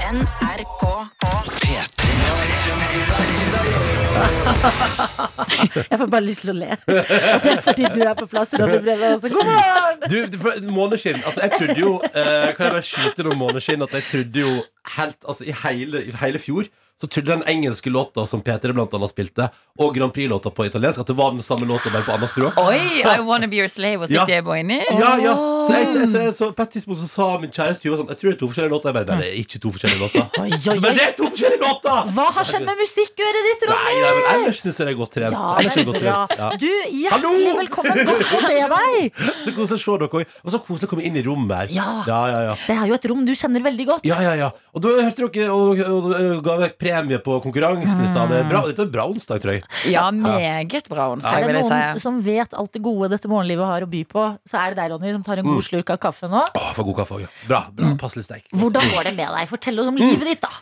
[5.90, 6.76] Jeg får bare lyst til å le.
[7.44, 8.50] Det er fordi du er på plass.
[8.52, 9.28] Brede også.
[9.32, 10.02] God morgen!
[10.10, 11.18] Du, du, for- måneskinn.
[11.24, 13.80] Altså, jeg trodde jo eh, Kan jeg bare skyte noen måneskinn?
[13.86, 14.50] At jeg trodde jo
[14.98, 16.64] helt Altså, i hele, i hele fjor
[17.00, 19.48] så trodde den engelske låta som P3 blant annet spilte,
[19.82, 22.58] og Grand Prix-låta på italiensk, at det var den samme låta, bare på annet språk.
[22.62, 23.02] Oi!
[23.02, 24.24] I wanna be your slave og Ja.
[24.26, 24.62] sitte på i
[24.94, 25.34] Ja, ja.
[25.64, 28.18] Så, jeg, så, jeg, så på et tidspunkt så sa min kjæreste jo sånn Jeg
[28.20, 28.88] tror det er to forskjellige låter.
[28.90, 30.26] Jeg bare, nei, det er ikke to forskjellige låter.
[30.44, 32.10] Oi, oi, Men det er to forskjellige låter!
[32.14, 34.00] Hva har skjedd med musikkøret ditt, Nei, Ronny?
[34.04, 35.34] nei, men ellers syns jeg det er godt trent.
[35.34, 36.36] Ja, Ellers er det godt trent.
[36.38, 36.48] Ja.
[36.60, 36.68] Du,
[37.10, 37.32] Hallo!
[37.34, 38.02] hjertelig velkommen.
[38.04, 39.20] Godt å se deg.
[39.44, 40.36] Så koselig å se dere òg.
[40.44, 41.74] Og så koselig å komme inn i rommet her.
[41.74, 41.88] Ja.
[42.06, 42.54] ja, ja, ja.
[42.68, 44.06] Det er jo et rom du kjenner veldig godt.
[44.08, 44.50] Ja, ja, ja.
[44.76, 48.28] Og da hørte dere og, og, og, og premie på konkurransen i stad.
[48.28, 49.64] Dette er bra- Dette er bra onsdag, tror jeg.
[49.90, 52.00] Ja, meget bra onsdag, Er det vil jeg noen si.
[52.04, 54.92] som vet alt det gode dette morgenlivet har å by på, så er det deg,
[54.92, 55.66] Ronny, som tar en god Mm.
[55.70, 56.44] slurk av kaffe nå.
[56.54, 57.32] Åh, for god kaffe også, ja.
[57.48, 57.62] Bra.
[57.72, 58.44] bra Passelig sterk.
[58.52, 59.48] Hvordan går det med deg?
[59.48, 60.52] Fortell oss om livet ditt, da.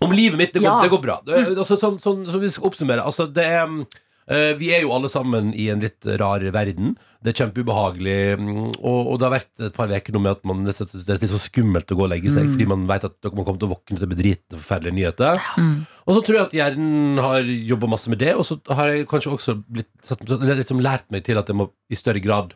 [0.00, 0.82] Om livet mitt, det går, Ja.
[0.82, 1.20] det går bra.
[1.24, 3.02] Det, altså, sånn, sånn, så vi skal oppsummere.
[3.04, 3.86] Altså, det er mm,
[4.28, 6.96] eh, vi er jo alle sammen i en litt rar verden.
[7.18, 8.18] Det er kjempeubehagelig.
[8.38, 11.18] mm, Og, og det har vært et par uker nå med at man, det er
[11.18, 13.66] litt så skummelt å gå og legge seg, fordi man vet at man kommer til
[13.66, 15.42] å våkne til bedritne, forferdelige nyheter.
[16.06, 17.42] Og så tror jeg at hjernen har
[17.72, 21.24] jobba masse med det, og så har jeg kanskje også blitt, satt- liksom lært meg
[21.26, 22.54] til at jeg må i større grad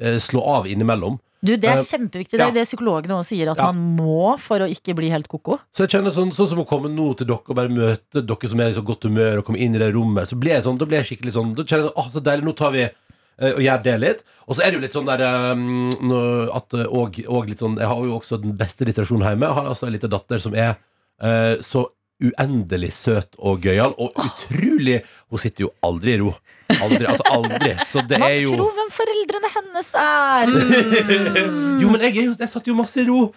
[0.00, 1.20] eh, slå av innimellom.
[1.40, 2.36] Du, Det er Eh, kjempeviktig.
[2.36, 2.48] Det ja.
[2.50, 3.70] er det psykologene også sier, at Ja.
[3.72, 5.56] man må for å ikke bli helt ko-ko.
[5.72, 8.48] Så jeg kjenner sånn, sånn som å komme nå til dere og bare møte dere
[8.50, 10.66] som er i så godt humør, og komme inn i det rommet, så blir jeg
[10.66, 12.72] sånn, da blir jeg skikkelig sånn Da kjenner jeg sånn, åh, så deilig, nå tar
[12.74, 12.84] vi
[13.40, 14.24] og gjør det litt.
[14.46, 15.24] Og så er det jo litt sånn der
[15.54, 16.10] um,
[16.52, 19.48] at, eh, og, og litt sånn Jeg har jo også den beste litterasjonen hjemme.
[19.48, 20.76] Jeg har altså en liten datter som er
[21.22, 21.86] uh, så
[22.20, 24.98] uendelig søt og gøyal, og utrolig
[25.30, 26.32] Hun sitter jo aldri i ro.
[26.82, 27.70] Aldri, altså aldri.
[27.88, 30.52] Så det Man er jo tror hvem foreldrene hennes er.
[31.80, 33.30] Jo, men jeg, jeg satt jo masse i ro.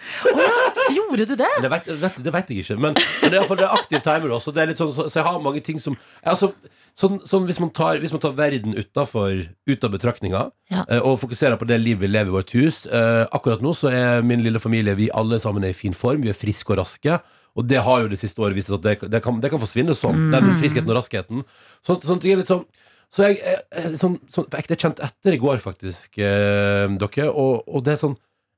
[0.97, 1.51] Gjorde du det?
[1.64, 4.36] Det vet, vet, det vet jeg ikke, men, men det er, iallfall det aktiv timer
[4.39, 4.54] også.
[4.56, 5.95] Det er litt sånn, så, så jeg har mange ting som
[6.26, 6.51] altså,
[6.99, 10.83] sånn, sånn hvis, man tar, hvis man tar verden utenfor, ut av betraktninga Ja.
[10.87, 13.89] eh, og fokuserer på det livet vi lever i vårt hus eh, Akkurat nå så
[13.91, 16.79] er min lille familie Vi alle sammen er i fin form, vi er friske og
[16.83, 17.19] raske.
[17.55, 19.93] Og det har jo det siste året vist at det, det, kan, det kan forsvinne
[19.93, 20.31] sånn.
[20.33, 21.43] Den friskheten og raskheten.
[21.85, 22.63] Sånn, sånn ting er litt sånn
[23.13, 27.27] så jeg er sånn, sånn, på ekte kjent etter i går, faktisk, eh, dere.
[27.29, 28.15] Og, og det er sånn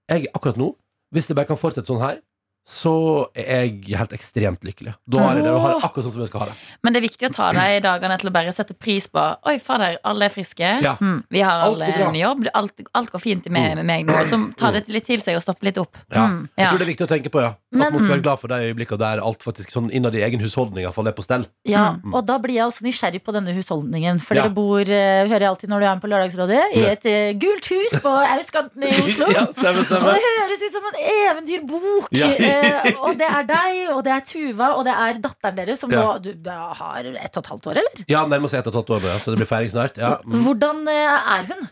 [0.07, 0.69] Jeg akkurat nå,
[1.11, 2.21] hvis det bare kan fortsette sånn her,
[2.65, 4.95] så er jeg helt ekstremt lykkelig.
[5.05, 6.55] Da har jeg det, og har det akkurat sånn som jeg skal ha det.
[6.83, 9.59] Men det er viktig å ta de dagene til å bare sette pris på Oi,
[9.61, 10.71] fader, alle er friske.
[10.81, 10.95] Ja.
[10.99, 12.47] Mm, vi har Alt alle en jobb.
[12.57, 14.17] Alt, alt går fint med, med meg nå.
[14.25, 15.93] Så ta det litt til seg og stoppe litt opp.
[16.09, 16.25] Ja.
[16.25, 17.53] Mm, Jeg tror det er viktig å tenke på, ja.
[17.53, 20.23] At Men- man skal være glad for de øyeblikkene der alt faktisk sånn innad i
[20.25, 21.45] egen husholdning iallfall er på stell.
[21.69, 22.13] Ja, Mm.
[22.15, 24.19] og da blir jeg også nysgjerrig på denne husholdningen.
[24.21, 24.43] For Ja.
[24.43, 27.33] dere bor, eh, hører jeg alltid når du er med på Lørdagsrådet, i et eh,
[27.33, 29.29] gult hus på Auskanten i Oslo.
[29.29, 30.99] Ja, stemmer, Og det høres ut som en
[31.29, 32.07] eventyrbok.
[32.11, 32.27] Ja.
[32.55, 35.91] Eh, og det er deg, og det er Tuva, og det er datteren deres, som
[35.91, 38.05] nå du, har ett og et halvt år, eller?
[38.11, 39.99] Ja, nærmest ett og et halvt år nå, så det blir feiring snart.
[40.01, 40.15] Ja.
[40.25, 40.37] Mm.
[40.45, 41.67] Hvordan eh, er hun?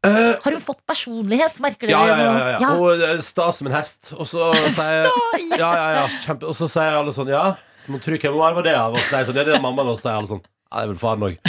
[0.00, 1.58] Uh, Har hun fått personlighet?
[1.60, 2.68] Merker du ja, ja, ja, ja, ja.
[2.80, 4.14] Og eh, sta som en hest.
[4.16, 4.46] Og så
[4.78, 5.58] sier yes!
[5.60, 8.64] ja, ja, ja, kjempe, Og så sier alle sånn Ja, så man trykke hvem var
[8.64, 8.96] det av?
[8.96, 10.84] Og så sier sånn, ja, det er mammaen, og så sier alle sånn Ja, det
[10.84, 11.34] er vel faren òg.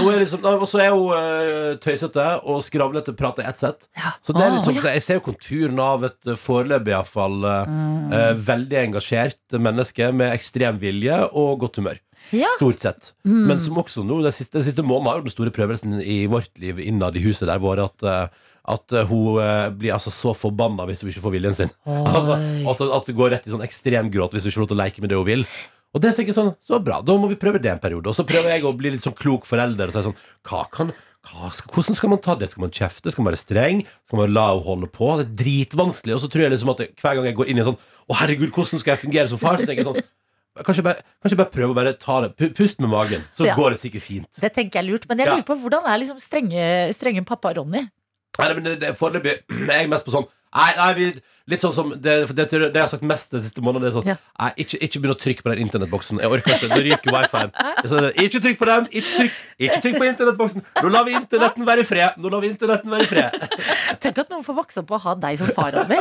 [0.00, 3.80] Hun liksom, Og så er hun uh, tøysete og skravlete, prater i ett sett.
[4.24, 7.56] Så det er litt sånn, jeg ser jo konturen av et eh, foreløpig iallfall uh,
[7.68, 8.38] Mm.
[8.40, 11.98] veldig engasjert menneske med ekstrem vilje og godt humør.
[12.34, 12.48] Ja.
[12.56, 13.12] Stort sett.
[13.28, 13.42] Mm.
[13.50, 16.50] Men som også nå, den siste, siste måneden har jo den store prøvelsen i vårt
[16.60, 20.34] liv innad i huset der vår at, uh, at eh, hun eh, blir altså så
[20.36, 21.70] forbanna hvis hun ikke får viljen sin.
[21.88, 22.36] Altså,
[22.68, 24.78] altså At det går rett i sånn ekstrem gråt hvis hun ikke får lov til
[24.80, 25.44] å leke med det hun vil.
[25.96, 28.10] Og det tenker jeg sånn, så bra, da må vi prøve det en periode.
[28.10, 30.18] Og så prøver jeg å bli litt sånn klok forelder og si sånn
[30.50, 30.92] hva kan,
[31.28, 32.50] hva skal, Hvordan skal man ta det?
[32.52, 33.10] Skal man kjefte?
[33.12, 33.80] Skal man være streng?
[34.08, 35.08] Skal man la henne holde på?
[35.18, 36.14] Det er dritvanskelig.
[36.14, 38.16] Og så tror jeg liksom at hver gang jeg går inn i en sånn Å,
[38.20, 39.58] herregud, hvordan skal jeg fungere som far?
[39.60, 40.00] Så tenker jeg sånn
[40.64, 43.54] Kanskje bare, kanskje bare prøve å bare ta det Pu- Pust med magen, så Ja.
[43.54, 44.26] går det sikkert fint.
[44.40, 45.04] Det tenker jeg lurt.
[45.08, 46.64] Men jeg lurer på hvordan er liksom strenge,
[46.96, 47.84] strenge pappa Ronny?
[48.38, 49.36] Nei, men det, det, Foreløpig
[49.70, 51.06] er jeg mest på sånn Nei, nei vi,
[51.48, 53.96] litt sånn som det, det, det, jeg har sagt mest den siste måneden, det er
[53.98, 54.16] sånn Ja.
[54.38, 56.20] Nei, ikke, ikke begynn å trykke på den internettboksen.
[56.22, 56.70] Jeg orker ikke.
[56.72, 57.54] Det ryker wifien.
[57.88, 58.90] Så, ikke trykk på den!
[58.92, 60.66] Ikke trykk, ikke trykk på internettboksen!
[60.82, 62.20] Nå lar vi internetten være i fred!
[62.20, 63.48] Nå lar vi internetten være i fred.
[64.04, 65.98] Tenk at noen får vokse opp og ha deg som far, Anni.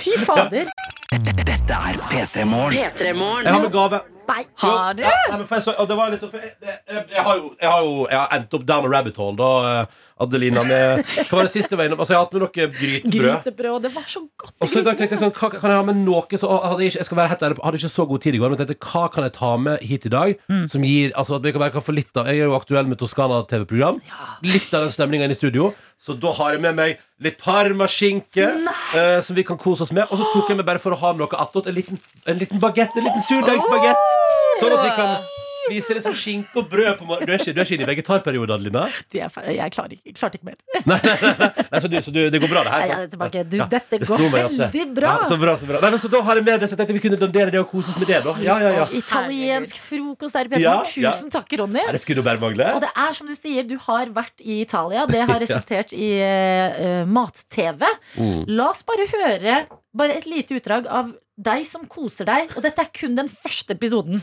[0.00, 0.72] Fy fader.
[1.12, 2.78] Dette er P3 Morgen.
[2.80, 4.02] Jeg har med gave.
[4.28, 4.42] Nei.
[4.62, 5.02] Har du?
[5.04, 7.24] Ja, nei, men for jeg, så, og det var litt sånn for jeg, jeg, jeg,
[7.26, 9.50] har jo, jeg har jo jeg har endt opp down a rabbit hole, da,
[9.82, 10.62] eh, Adelina.
[10.68, 11.94] Med, hva var det siste veien?
[11.96, 13.12] Altså, jeg har hatt med noe grytebrød.
[13.16, 13.78] Grytebrød.
[13.86, 14.54] Det var så godt.
[14.62, 16.84] Og så i dag tenkte jeg sånn, hva, Kan jeg ha med noe så hadde
[16.84, 18.60] jeg, ikke, jeg skal være helt ærlig, hadde ikke så god tid i går, men
[18.62, 20.34] tenkte hva kan jeg ta med hit i dag
[20.70, 23.00] som gir altså at vi kan, kan få litt av Jeg er jo aktuell med
[23.00, 24.00] Toskana TV-program.
[24.46, 25.72] Litt av den stemninga inne i studio.
[26.02, 28.48] Så da har jeg med meg litt parmaskinke
[28.96, 30.08] eh, som vi kan kose oss med.
[30.10, 32.62] Og så tok jeg med bare for å ha noe attåt, en liten, en liten
[32.62, 32.96] bagett.
[32.98, 34.11] En liten surdeigsbagett.
[34.60, 35.16] Sånn at vi kan
[35.62, 37.28] spise liksom skinke og brød på morgenen.
[37.28, 38.80] Du er ikke, du er ikke inne i vegetarperioden, Adelina?
[39.12, 40.56] Du, Jeg, jeg klarer ikke, klarte ikke mer.
[40.90, 42.82] Nei, så, du, så du, det går bra, det her?
[42.82, 43.44] Nei, jeg er tilbake.
[43.46, 45.12] Du, Ja, dette det går veldig bra.
[45.22, 45.80] Ja, så bra, så bra.
[45.84, 47.62] Nei, men så da har jeg med det, så jeg tenkte vi kunne dandere det
[47.62, 48.20] og kose oss med det.
[48.26, 48.88] da Ja, ja, ja.
[49.02, 51.14] Italiensk frokost der, i Ja, ja.
[51.14, 51.78] Tusen takk, Ronny.
[51.78, 52.72] Nei, Det skulle bare mangle.
[52.74, 55.06] Og det er som du sier, du har vært i Italia.
[55.06, 57.86] Det har resultert i uh, mat-TV.
[58.18, 58.38] Mm.
[58.50, 59.62] La oss bare høre
[59.94, 61.12] bare et lite utdrag av
[61.44, 62.52] deg som koser deg.
[62.56, 64.22] Og dette er kun den første episoden.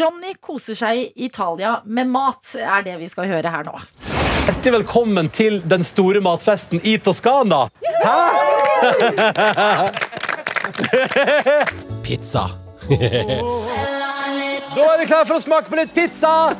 [0.00, 3.76] Ronny koser seg i Italia med mat, er det vi skal høre her nå.
[4.46, 7.66] Hjertelig velkommen til den store matfesten i Toskana.
[8.04, 8.18] Hæ?
[12.06, 12.46] Pizza.
[14.76, 16.50] Da er vi klare for å smake på litt pizza.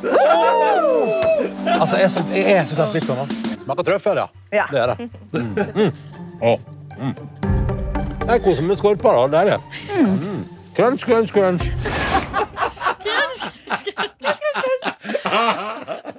[1.77, 3.27] Altså, jeg er så, jeg er så for pizza nå.
[3.61, 4.27] Smaker trøffel, ja.
[4.49, 4.65] Ja.
[4.71, 5.09] Det er det.
[5.77, 5.91] Mm.
[6.41, 6.51] Å,
[6.97, 7.46] mm.
[8.27, 9.13] Jeg koser meg med skorpa.
[9.15, 9.27] da.
[9.37, 9.59] Der, ja.
[10.03, 10.43] Mm.
[10.75, 11.71] Crunch, crunch, crunch.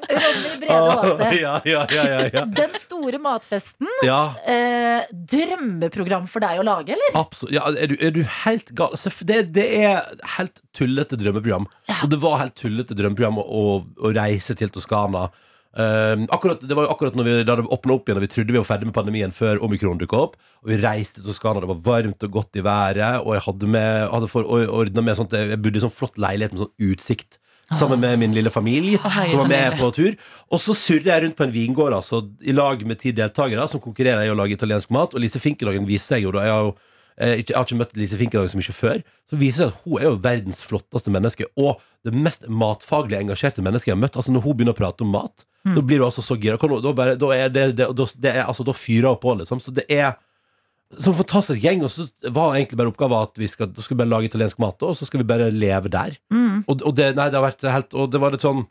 [0.09, 1.28] Ronny Brede Aase.
[1.40, 2.44] Ja, ja, ja, ja, ja.
[2.44, 3.90] Den store matfesten.
[4.04, 4.20] ja.
[4.46, 7.12] Eh, drømmeprogram for deg å lage, eller?
[7.20, 7.52] Absolutt.
[7.54, 8.96] Ja, er, du, er du helt gal?
[9.28, 10.00] Det, det er
[10.38, 11.68] helt tullete drømmeprogram.
[12.00, 13.66] Og det var helt tullete drømmeprogram å, å,
[14.09, 15.28] å reise til Toskana.
[15.76, 18.30] Um, akkurat, det var jo akkurat når vi, da det åpna opp igjen, og vi
[18.32, 20.38] trodde vi var ferdig med pandemien før omikron dukka opp.
[20.64, 23.68] Og vi reiste til Toskana, det var varmt og godt i været, og jeg hadde,
[23.76, 27.38] med, hadde for, og, med sånt Jeg bodde i sånn flott leilighet med sånn utsikt.
[27.76, 30.14] Sammen med min lille familie, herregud, som var med på tur.
[30.48, 33.82] Og så surrer jeg rundt på en vingård altså, i lag med ti deltakere som
[33.84, 35.12] konkurrerer i å lage italiensk mat.
[35.12, 36.46] Og Lise Finkelagen viser seg jo da.
[36.48, 39.04] Jeg har eh, Jeg har ikke møtt Lise Finkelagen så mye før.
[39.28, 43.64] Så viser det at hun er jo verdens flotteste menneske, og det mest matfaglig engasjerte
[43.66, 44.16] mennesket jeg har møtt.
[44.16, 45.74] Altså Når hun begynner å prate om mat, Mm.
[45.74, 46.56] da blir du altså så gira.
[46.56, 49.61] Da, bare, da, er det, det, da, det er, altså, da fyrer hun på, liksom.
[49.62, 50.14] Så det er
[50.96, 51.84] så fantastisk gjeng.
[51.84, 54.82] Og så var egentlig bare oppgaven at vi skal, skal vi bare lage italiensk mat,
[54.86, 56.16] og så skal vi bare leve der.
[56.32, 56.64] Mm.
[56.66, 58.66] Og, og det, nei, det har vært helt Og det var litt sånn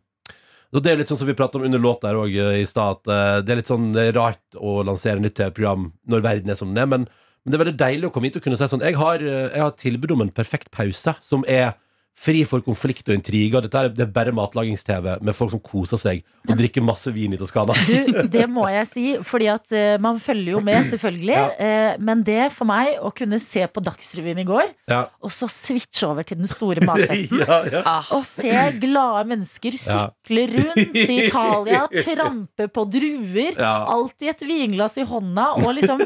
[0.75, 2.99] og det er litt sånn som vi pratet om under låt der òg i stad,
[2.99, 6.73] at eh, det er litt sånn rart å lansere nytt TV-program når verden er som
[6.73, 8.83] den er, men, men det er veldig deilig å komme hit og kunne si sånn
[8.83, 11.77] Jeg har, eh, jeg har tilbud om en perfekt pause som er
[12.17, 13.61] fri for konflikt og intriger.
[13.61, 17.35] Dette er, det er bare matlagings-TV med folk som koser seg og drikker masse vin
[17.35, 17.75] i Toskana.
[17.85, 21.35] Du, det må jeg si, fordi at uh, man følger jo med, selvfølgelig.
[21.37, 21.45] Ja.
[21.93, 25.03] Uh, men det for meg å kunne se på Dagsrevyen i går, Ja.
[25.21, 27.83] og så switche over til den store matfesten, ja, ja.
[28.17, 30.07] og se glade mennesker Ja.
[30.09, 33.75] sykle rundt i Italia, trampe på druer, Ja.
[33.93, 36.01] alltid et vinglass i hånda, og liksom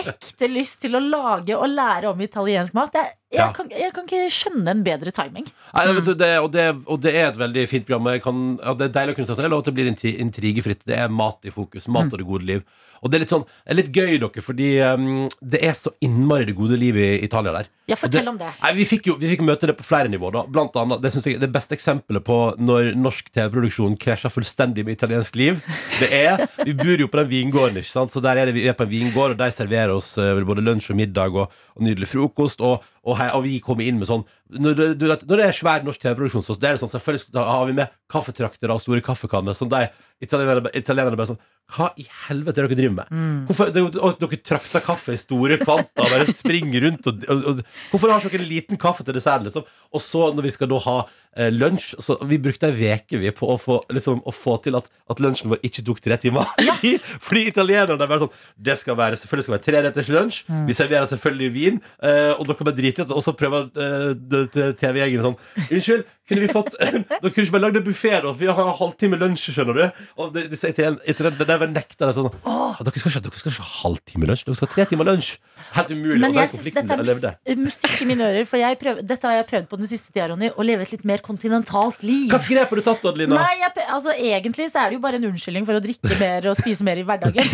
[0.00, 2.94] ekte lyst til å lage og lære om italiensk mat.
[2.98, 3.52] Jeg, Ja.
[3.54, 5.46] kan, jeg kan ikke skjønne en bedre timing.
[5.74, 8.10] Nei, vet du, det, og, det, og det er et veldig fint program.
[8.16, 9.88] Jeg kan, ja, det er deilig å kunne si at det lov til å bli
[9.92, 10.84] intri- intrigefritt.
[10.88, 11.88] Det er mat i fokus.
[11.88, 12.12] Mat Mm.
[12.12, 12.62] og det gode liv.
[13.02, 16.44] Og det er litt sånn er litt gøy, dere, fordi um, det er så innmari
[16.50, 17.68] det gode livet i Italia der.
[17.90, 18.50] Ja, fortell fortell om det.
[18.62, 20.38] Nei, vi fikk jo vi fikk møte det på flere nivåer.
[20.38, 24.84] da Blant annet, Det synes jeg det beste eksempelet på når norsk TV-produksjon krasjer fullstendig
[24.84, 25.60] med italiensk liv,
[25.98, 28.66] det er Vi bor jo på den vingården, ikke sant så der er det, vi
[28.68, 31.82] er på en vingård, og de serverer oss eh, både lunsj og middag og, og
[31.82, 32.60] nydelig frokost.
[32.60, 35.84] Og, og, hei, og vi kommer inn med sånn Når det, når det er svær
[35.86, 39.56] norsk TV-produksjon, så det er det sånn selvfølgelig har vi med kaffetraktere og store kaffekanner.
[39.56, 39.86] Som de
[40.20, 41.40] italienerne, italienerne bare sånn
[41.70, 43.12] Hva i helvete er det dere driver med?
[43.14, 43.38] Mm.
[43.48, 47.62] Hvorfor, dere, dere trakter kaffe i store kvanta bare springer rundt og, og, og
[47.92, 49.66] Hvorfor har dere en liten kaffe til desserten, liksom?
[49.94, 50.96] Og så når vi skal da ha
[51.36, 54.78] eh, lunsj så Vi brukte ei uke vi på å få, liksom, å få til
[54.78, 56.48] at, at lunsjen vår ikke tok tre timer.
[56.70, 60.44] Fordi, fordi italienerne er bare sånn Det skal være selvfølgelig skal være treretters lunsj.
[60.48, 60.62] Mm.
[60.68, 63.16] Vi serverer selvfølgelig vin, eh, og dere bare driter i det.
[63.16, 67.02] Og så prøver eh, TV-gjengen sånn Unnskyld, kunne vi fått Dere
[67.34, 68.30] kunne ikke bare lagd en buffé, da?
[68.30, 70.04] For vi har en halvtime lunsj, skjønner du.
[70.22, 73.52] Og det, disse italien- italienerne der bare nekter det sånn dere, skal ikke, dere skal
[73.52, 75.34] ikke ha halvtime lunsj, dere skal ha tre timer lunsj.
[75.74, 76.22] Helt umulig.
[76.24, 79.48] Men jeg konflikten dette er mus musikk i mine ører, for prøv, dette har jeg
[79.50, 82.30] prøvd på den siste tida, Ronny, å leve et litt mer kontinentalt liv.
[82.32, 83.40] Hva grep har du tatt, Adelina?
[83.40, 86.48] Nei, jeg, altså Egentlig så er det jo bare en unnskyldning for å drikke mer
[86.50, 87.46] og spise mer i hverdagen.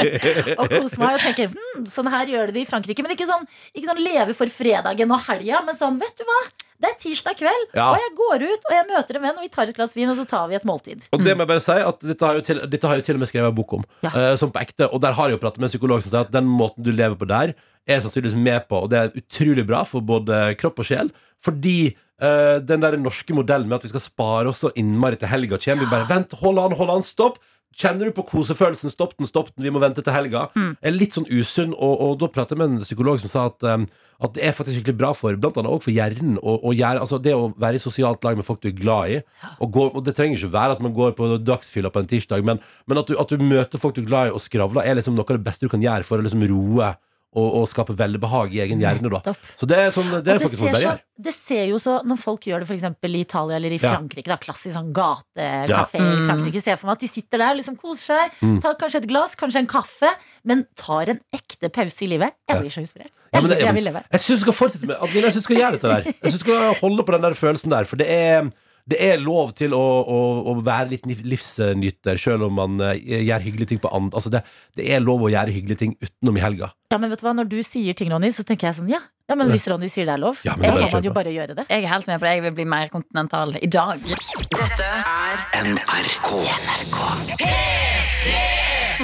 [0.60, 3.04] og kose meg og tenke hm, sånn her gjør de det i Frankrike.
[3.04, 6.40] Men ikke sånn, ikke sånn leve for fredagen og helga, men sånn, vet du hva?
[6.82, 7.90] Det er tirsdag kveld, Ja.
[7.92, 10.08] og jeg går ut og jeg møter en venn, og vi tar et glass vin,
[10.10, 11.04] og så tar vi et måltid.
[11.14, 13.06] Og det må jeg bare si at dette har, jo til, dette har jeg jo
[13.06, 13.84] til og med skrevet en bok om.
[14.10, 16.20] eh, som på ekte Og der har jeg jo pratet med en psykolog som sier
[16.26, 17.54] at den måten du lever på der,
[17.86, 21.10] er jeg sannsynligvis med på, og det er utrolig bra for både kropp og sjel.
[21.44, 25.28] Fordi eh, den der norske modellen med at vi skal spare oss så innmari til
[25.28, 27.38] helga kommer, vi bare Vent, hold an, hold an, stopp!
[27.74, 28.92] Kjenner du på kosefølelsen?
[28.92, 30.46] Stopp den, stopp den, vi må vente til helga.
[30.80, 33.66] Er litt sånn usunn, og, og da pratet jeg med en psykolog som sa at,
[33.66, 33.86] um,
[34.22, 36.36] at det er faktisk skikkelig bra for blant annet også for hjernen.
[36.38, 39.10] Og, og gjøre- altså det å være i sosialt lag med folk du er glad
[39.16, 39.18] i.
[39.58, 42.44] Og, gå, og det trenger ikke være at man går på dagsfylla på en tirsdag,
[42.46, 45.00] men, men at, du, at du møter folk du er glad i og skravler, er
[45.00, 46.94] liksom noe av det beste du kan gjøre for å liksom roe
[47.34, 49.10] og, og skape velbehag i egen hjerne.
[49.10, 49.34] Da.
[49.58, 51.00] Så det er, sånn, det er det faktisk så, gjør.
[51.26, 52.84] det ser jo så Når folk gjør det f.eks.
[53.02, 53.94] i Italia eller i Ja.
[53.96, 55.84] Frankrike, da, klassisk sånn gatekafé Ja.
[55.90, 56.26] i Mm.
[56.28, 58.60] Frankrike, ser jeg for meg at de sitter der, liksom koser seg, Mm.
[58.62, 60.10] tar kanskje et glass, kanskje en kaffe,
[60.44, 62.32] men tar en ekte pause i livet.
[62.48, 63.10] Jeg blir så inspirert.
[63.34, 64.04] Ja, det- jeg, jeg vil leve.
[64.12, 66.02] Jeg syns du skal fortsette med Adelina, jeg synes du skal gjøre dette der.
[66.04, 68.50] Jeg synes du skal holde på den der følelsen der, for det er
[68.90, 70.18] det er lov til å, å,
[70.50, 74.32] å være litt liv- livsnyter, selv om man eh, gjør hyggelige ting på andre altså
[74.34, 74.42] det,
[74.76, 76.68] det er lov å gjøre hyggelige ting utenom i helga.
[76.92, 79.00] Ja, men vet du hva, Når du sier ting, Ronny, så tenker jeg sånn ja.
[79.30, 81.56] ja men hvis Ronny sier det er lov, Ja, er må man jo bare gjøre
[81.56, 81.64] det.
[81.72, 82.34] Jeg er helt med på det.
[82.36, 84.04] Jeg vil bli mer kontinental i dag.
[84.52, 85.36] Dette er
[85.72, 86.30] NRK.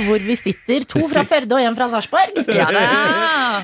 [0.06, 0.84] Hvor vi sitter.
[0.90, 2.40] To fra Førde og en fra Sarpsborg.
[2.50, 2.84] Ja da.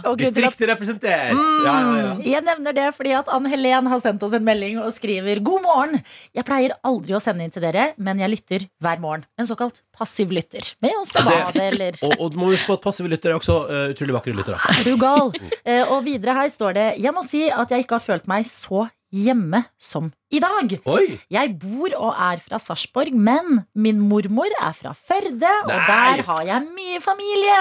[0.07, 1.33] Og grunnen til at Distriktet representert!
[1.33, 2.13] Ja, ja, ja.
[2.27, 5.65] Jeg nevner det fordi at Ann Helen har sendt oss en melding og skriver God
[5.65, 6.03] morgen.
[6.37, 9.27] Jeg pleier aldri å sende inn til dere, men jeg lytter hver morgen.
[9.41, 10.67] En såkalt passiv lytter.
[10.85, 13.41] Med oss på badet eller Og, og du må huske på at passive lyttere er
[13.41, 14.61] også uh, utrolig vakre lyttere.
[14.77, 15.33] Er du gal?
[15.63, 18.47] Uh, og videre her står det Jeg må si at jeg ikke har følt meg
[18.49, 18.87] så
[19.17, 20.77] hjemme som i dag.
[20.91, 21.19] Oi!
[21.33, 26.43] Jeg bor og er fra Sarpsborg, men min mormor er fra Førde, og der har
[26.49, 27.61] jeg mye familie.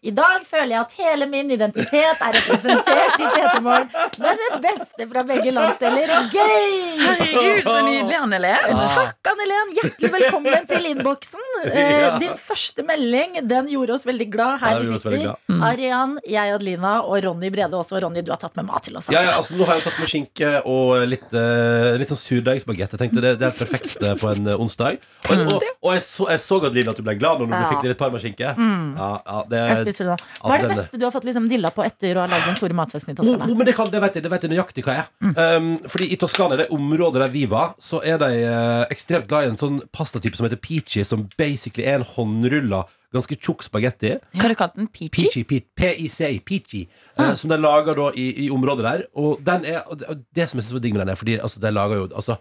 [0.00, 3.90] I dag føler jeg at hele min identitet er representert i P3 Morgen
[4.22, 6.08] med det beste fra begge landsdeler.
[6.32, 6.78] Gøy!
[7.02, 8.52] Herregud, så nydelig, Anneli.
[8.70, 9.74] Takk, Annelen.
[9.76, 11.44] Hjertelig velkommen til innboksen.
[11.60, 12.14] Eh, Ja.
[12.16, 15.16] Din første melding den gjorde oss veldig glad her vi sitter.
[15.20, 15.58] glad.
[15.66, 17.98] Arian, jeg, Adelina og Ronny Brede også.
[17.98, 19.10] Og Ronny, du har tatt med mat til oss.
[19.12, 19.52] Ja, ja, Altså.
[19.52, 22.94] altså Nå har jeg tatt med skinke og litt, uh, litt sånn surdeigsbagett.
[22.96, 24.96] Jeg tenkte det, det er perfekt eh, på en onsdag.
[25.28, 27.68] Og, og, og jeg, så, jeg så Adeline at du ble glad når du Ja.
[27.74, 28.54] fikk litt parmaskinke.
[28.56, 28.96] Mm.
[28.96, 29.62] Ja, ja, det.
[29.98, 32.48] Hva altså, er det beste du har fått liksom dilla på etter å ha lagd
[32.50, 33.48] den store matfesten i Oh, Toskana?
[33.48, 35.10] oh, men det, kan, det, vet jeg, det vet jeg nøyaktig hva er.
[35.24, 35.34] Mm.
[35.34, 39.46] Um, fordi i Toskana, det området der vi var, så er de uh, ekstremt glad
[39.48, 42.84] i en sånn pastatype som heter peachy, som basically er en håndrulla,
[43.14, 44.14] ganske tjukk spagetti.
[44.36, 44.88] Hva har du kalt den?
[44.94, 45.42] Peachy?
[45.42, 46.84] P-I-C-I, peachy.
[47.16, 47.30] Ah.
[47.30, 49.04] eh, som de lager da i, i området der.
[49.18, 51.62] Og den er det, det som jeg synes var digg med den, er fordi altså,
[51.62, 52.38] de lager jo altså,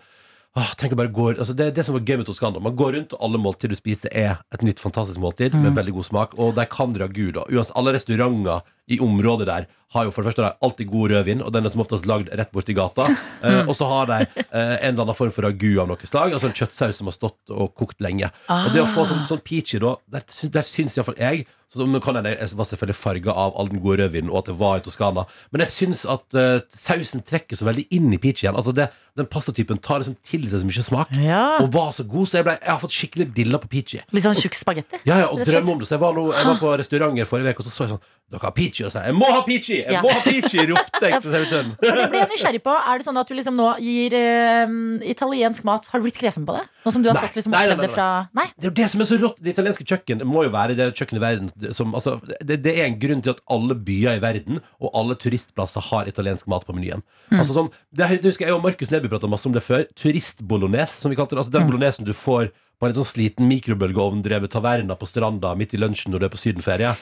[0.58, 2.60] Åh, tenk å bare gå, altså det det som var gøy med Toskana.
[2.60, 5.62] Man går rundt, og alle måltid du spiser, er et nytt fantastisk måltid Mm.
[5.62, 6.40] med veldig god smak.
[6.40, 7.32] Og de kan ragu.
[7.32, 11.12] da Uansett, Alle restauranter i området der har jo for det første da, alltid god
[11.12, 13.08] rødvin, og den er som oftest lagd rett borti gata.
[13.40, 16.34] Eh, og så har de eh, en eller annen form for ragu av noe slag,
[16.36, 18.28] altså en kjøttsaus som har stått og kokt lenge.
[18.52, 22.00] Og det å få sånn, sånn peachy, da, der, der syns iallfall jeg så nå
[22.02, 24.80] kan jeg, jeg var selvfølgelig farga av all den gode rødvinen og at det var
[24.80, 28.58] i Toskana, men jeg syns at uh, sausen trekker så veldig inn i peachyen.
[28.58, 28.88] Altså det,
[29.20, 31.44] den pastatypen tar liksom til seg så mye smak, Ja.
[31.62, 34.02] og var så god, så jeg, ble, jeg har fått skikkelig dilla på peachy.
[34.18, 35.04] Litt sånn tjukk spagetti?
[35.06, 35.92] Ja, ja, og drømme om det.
[35.92, 38.08] Så jeg var, nå, jeg var på restauranter forrige uke, og så så jeg sånn
[38.30, 38.86] Dere har peachy?
[38.88, 39.78] Og sa jeg må ha peachy!
[39.84, 40.02] Jeg Ja.
[40.02, 40.60] må ha peachy!
[40.70, 41.72] ropte jeg til servitøren.
[41.84, 42.74] For det ble jeg nysgjerrig på.
[42.80, 44.74] Er det sånn at du liksom nå gir uh,
[45.04, 46.64] italiensk mat Har du blitt kresen på det?
[46.86, 47.24] Nå som du har Nei.
[47.28, 48.08] fått liksom Nei, nei, nei, nei, det fra
[48.40, 48.46] Nei?
[48.56, 49.42] Det er jo det som er så rått.
[49.44, 52.86] Det italienske kjøkken må jo være det kjøkkenet i verden som altså, det, det er
[52.88, 56.74] en grunn til at alle byer i verden og alle turistplasser har italiensk mat på
[56.78, 57.04] menyen.
[57.32, 57.40] Mm.
[57.42, 59.84] Altså sånn, det, det husker Jeg og Markus Neby prata masse om det før.
[60.00, 61.44] Turistbolognese, som vi kalte det.
[61.44, 61.72] Altså den Mm.
[61.74, 62.50] bolognesen du får
[62.80, 66.32] på en litt sånn sliten mikrobølgeovndrevet taverna på stranda midt i lunsjen når du er
[66.32, 66.94] på sydenferie.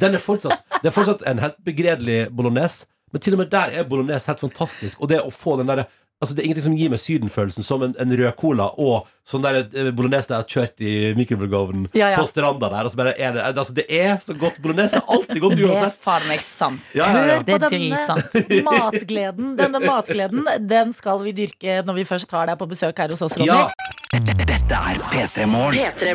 [0.00, 3.72] Den er fortsatt, det er fortsatt en helt begredelig bolognese, men til og med der
[3.80, 5.00] er bolognese helt fantastisk.
[5.00, 5.86] Og det å få den der
[6.18, 9.44] Altså Det er ingenting som gir meg sydenfølelsen som en, en rød cola og sånn
[9.44, 12.16] der eh, bolognese jeg har kjørt i mikrobølgeovnen Ja, ja.
[12.18, 12.88] på stranda der.
[12.88, 14.58] Og så bare er det, altså det er så godt.
[14.64, 16.00] Bolognese er alltid godt Det er uansett.
[16.02, 16.82] faen meg sant.
[16.98, 17.38] Ja, ja, ja.
[17.46, 18.34] Det er dritsant.
[18.66, 20.42] matgleden, denne matgleden,
[20.74, 23.54] den skal vi dyrke når vi først tar deg på besøk her hos oss, Ronny.
[23.54, 24.47] Ja.
[24.68, 25.44] Dette er P3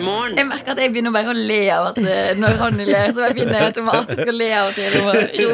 [0.03, 0.37] Morgen.
[0.37, 3.31] Jeg merker at jeg begynner bare å le av at eh, når Ronny ler, så
[3.33, 4.91] begynner jeg automatisk å le av at jeg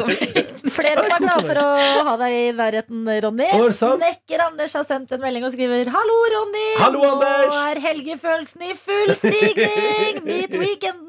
[0.04, 0.50] meg.
[0.74, 1.70] Flere som er glade for å
[2.10, 3.46] ha deg i nærheten, Ronny.
[3.56, 3.64] Er?
[3.78, 6.66] Snekker Anders har sendt en melding og skriver Hallo, Ronny!
[6.82, 7.48] Hallo, Anders!
[7.48, 10.20] Nå er helgefølelsen i full stigning!
[10.28, 11.08] Nyt weekenden!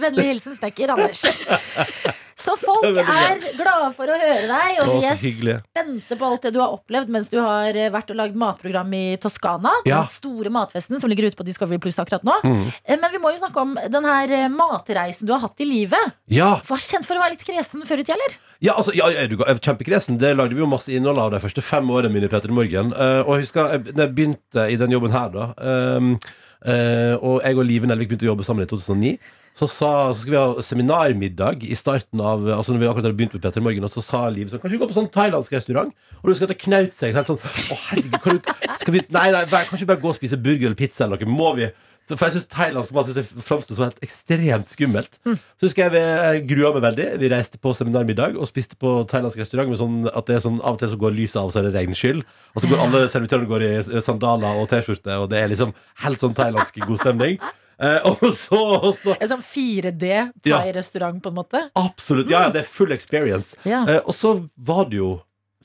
[0.00, 1.26] Vennlig hilsen snekker Anders.
[2.40, 6.46] Så folk er er glade for å høre deg, og vi er spente på alt
[6.46, 9.72] det du har opplevd mens du har eh, vært og lagd matprogram i Toskana.
[9.88, 10.00] Ja.
[10.02, 12.38] Den store matfesten som ligger ute på Discovery Plus akkurat nå.
[12.44, 12.64] Mm.
[12.84, 15.68] Eh, Men vi må jo snakke om den her eh, matreisen du har hatt i
[15.68, 16.16] livet.
[16.32, 18.38] Ja, Var kjent for å være litt kresen før i tida, eller?
[18.60, 20.18] ja, altså, ja, er du kjempekresen.
[20.20, 22.92] Det lagde vi jo masse innhold av de første fem årene mine i Peter Morgen.
[22.92, 26.14] Og jeg husker jeg, da jeg begynte i den jobben her, da Um,
[26.60, 29.14] Uh, Og jeg og Live Nelvik begynte å jobbe sammen i 2009.
[29.58, 33.18] Så, sa, så skulle vi ha seminarmiddag i starten av Altså når vi akkurat hadde
[33.18, 33.84] begynt med Peter Morgen.
[33.84, 35.92] Og så sa Liv sånn Kanskje vi går på sånn thailandsk restaurant?
[36.22, 39.04] Og du skal ta det knaut seg helt sånn Å herregud, kan du, skal vi
[39.12, 41.38] Nei, nei, kanskje vi bare gå og spise burger eller pizza eller noe?
[41.40, 41.68] Må vi?
[42.10, 43.10] For jeg synes thailandsk mat
[43.46, 45.18] framstår som helt ekstremt skummelt.
[45.22, 47.06] Så husker jeg vi jeg grua meg veldig.
[47.22, 50.58] Vi reiste på seminarmiddag og spiste på thailandsk restaurant med sånn at det er sånn
[50.64, 52.24] av og til så går lyset av, så er det regnskyll.
[52.54, 56.24] Og så går alle servitørene går i sandaler og T-skjorte, og det er liksom helt
[56.24, 57.38] sånn thailandsk god stemning.
[57.80, 60.58] Eh, og så, og så En sånn 4D Ja.
[60.60, 61.62] thai-restaurant, på en måte.
[61.80, 62.28] Absolutt.
[62.32, 63.56] Ja, ja, det er full experience.
[63.64, 65.14] Eh, og så var det jo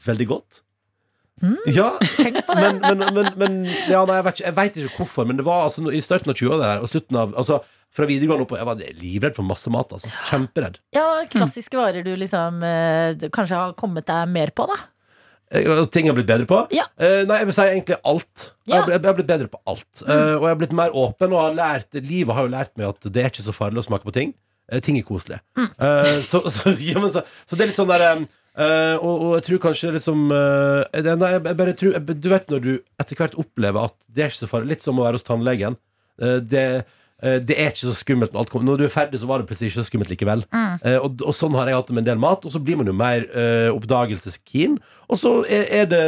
[0.05, 0.61] veldig godt.
[1.68, 2.70] Ja, Tenk på det.
[2.80, 3.55] men, men, men, men
[3.91, 6.32] ja, nei, jeg, vet ikke, jeg vet ikke hvorfor, men det var altså i starten
[6.32, 7.57] av 20-åra og slutten av altså,
[7.95, 9.91] Fra videregående opp Jeg var livredd for masse mat.
[9.95, 10.09] Altså.
[10.30, 10.80] Kjemperedd.
[10.95, 14.80] Ja, klassiske varer du liksom eh, kanskje har kommet deg mer på, da.
[15.52, 16.58] Eh, Ting jeg har blitt bedre på?
[16.74, 16.88] Ja.
[16.98, 18.46] Eh, nei, jeg vil si egentlig alt.
[18.66, 18.80] Jeg, Ja.
[18.82, 20.02] har blitt- jeg har blitt bedre på alt.
[20.08, 22.88] Eh, og jeg har blitt mer åpen, og har lært livet har jo lært meg
[22.89, 24.34] at det er ikke så farlig å smake på ting.
[24.72, 25.39] Eh, ting er koselig.
[25.58, 29.43] Eh, så, så, ja, men så, så det er litt sånn der og, og jeg
[29.43, 32.70] tror kanskje liksom det, nei, jeg, jeg bare tror, jeg, Du vet når du
[33.00, 34.70] etter hvert opplever at det er ikke så farlig.
[34.70, 35.76] Litt som å være hos tannlegen.
[36.18, 36.86] Det,
[37.26, 38.68] det er ikke så skummelt når alt kommer.
[38.70, 40.44] Når du er ferdig, så var det plutselig ikke så skummelt likevel.
[40.54, 42.46] Eh, og, og sånn har jeg hatt det med en del mat.
[42.46, 44.78] Og så blir man jo mer uh, oppdagelseskeen.
[45.10, 46.04] Og så er, er det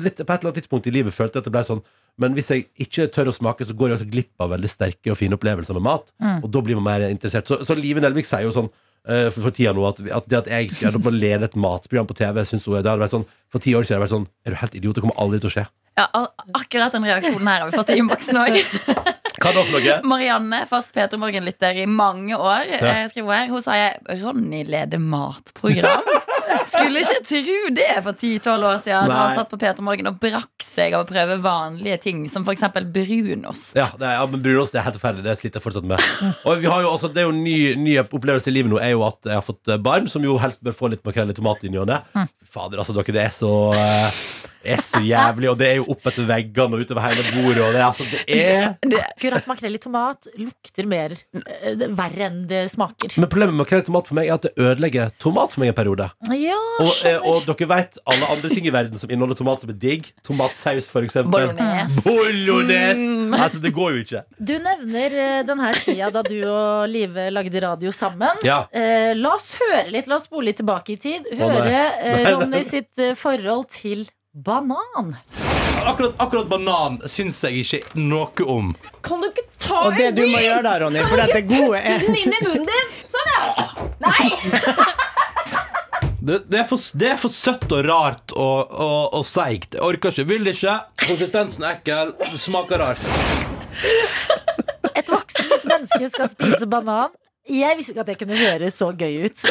[0.00, 1.84] litt, På et eller annet tidspunkt i livet følte jeg at det ble sånn
[2.22, 5.12] Men hvis jeg ikke tør å smake, så går jeg også glipp av veldig sterke
[5.12, 6.10] og fine opplevelser med mat.
[6.40, 7.46] Og da blir man mer interessert.
[7.46, 10.42] Så, så Live Nelvik sier jo sånn uh, for, for tida nå at, at det
[10.42, 13.62] at jeg skulle lede et matprogram på TV, synes hun, det hadde vært sånn For
[13.62, 14.96] ti år siden hadde vært sånn Er du helt idiot?
[14.96, 15.68] Det kommer aldri til å skje.
[15.96, 16.08] Ja,
[16.52, 18.58] akkurat den reaksjonen her har vi fått i innboksen òg.
[19.46, 19.96] Hva da for noe?
[20.10, 22.80] Marianne, fast Peter Morgen-lytter i mange år, Ja.
[22.82, 23.48] skriver skriver her.
[23.52, 26.02] Hun sa jeg Ronny leder matprogram.
[26.70, 29.10] Skulle ikke tro det for 10-12 år siden.
[29.10, 29.18] Nei.
[29.20, 32.66] han satt på Peter Morgen og brakk seg av å prøve vanlige ting, som f.eks.
[32.94, 33.76] brunost.
[33.78, 35.26] Ja, det er, ja men brunost er helt forferdelig.
[35.26, 36.02] Det sliter jeg fortsatt med.
[36.46, 38.80] Og vi har jo også, det er jo en ny, ny opplevelse i livet nå,
[38.82, 41.32] er jo at jeg har fått eh, barn, som jo helst bør få litt makrell
[41.32, 42.02] i tomat i ny og ne.
[42.46, 44.20] Fader, altså, dere, det er så eh,
[44.66, 47.74] er så jævlig, og det er jo opp etter veggene og utover hele bordet, og
[47.76, 53.14] det altså Det er Akkurat makrell i tomat lukter mer eh, verre enn det smaker.
[53.16, 55.72] Men problemet med makrell i tomat for meg er at det ødelegger tomat for meg
[55.72, 56.08] en periode.
[56.36, 57.26] Ja, Og, eh, skjønner.
[57.30, 60.10] og dere vet alle andre ting i verden som inneholder tomat som er digg.
[60.26, 61.32] Tomatsaus, for eksempel.
[61.48, 62.04] Bolognese.
[62.04, 62.96] Bolognese.
[63.00, 63.34] Mm.
[63.34, 64.22] Altså, det går jo ikke.
[64.38, 65.16] Du nevner
[65.48, 68.42] denne tida da du og Live lagde radio sammen.
[68.46, 68.64] Ja.
[68.72, 71.26] Eh, la oss høre litt, la oss spole litt tilbake i tid.
[71.38, 72.30] Høre eh.
[72.32, 74.06] Ronny sitt eh, forhold til
[74.36, 75.16] banan.
[75.86, 78.72] Akkurat, akkurat banan syns jeg ikke noe om.
[79.06, 82.04] Kan du ikke ta Og det du må gjøre da, Ronny, for dette gode er
[82.06, 82.94] inn i munnen din?
[83.06, 83.66] Sånn, ja!
[84.06, 84.30] Nei!
[86.26, 89.76] Det, det, er for, det er for søtt og rart og, og, og seigt.
[89.76, 90.24] Jeg orker ikke.
[90.26, 90.74] Vil ikke.
[91.04, 92.10] Konsistensen er ekkel.
[92.42, 93.04] Smaker rart.
[94.96, 97.14] Et voksent menneske skal spise banan.
[97.46, 99.44] Jeg visste ikke at det kunne høres så gøy ut.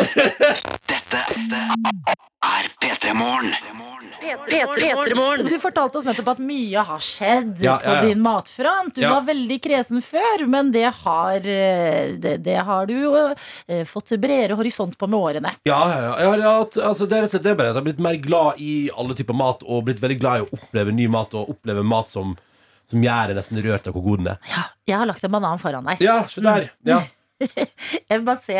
[0.91, 1.21] Dette
[2.43, 3.55] Er P3 Morgen.
[5.49, 8.93] Du fortalte oss nettopp at mye har skjedd Ja, på ja, på din matfront.
[8.95, 9.13] Du Ja.
[9.15, 13.13] var veldig kresen før, men det har, eh, det, det har du jo
[13.67, 15.51] eh, fått bredere horisont på med årene.
[15.67, 16.13] Ja, ja, ja.
[16.19, 18.15] ja, ja at- altså, det er rett og slett det bare jeg har blitt mer
[18.21, 21.49] glad i alle typer mat, og blitt veldig glad i å oppleve ny mat, og
[21.55, 22.35] oppleve mat som,
[22.89, 24.37] som gjør deg nesten rørt av hvor god den er.
[24.87, 26.01] Jeg har lagt en banan foran deg.
[26.05, 26.69] Ja, se der.
[26.85, 27.01] Ja.
[28.09, 28.55] Jeg vil bare se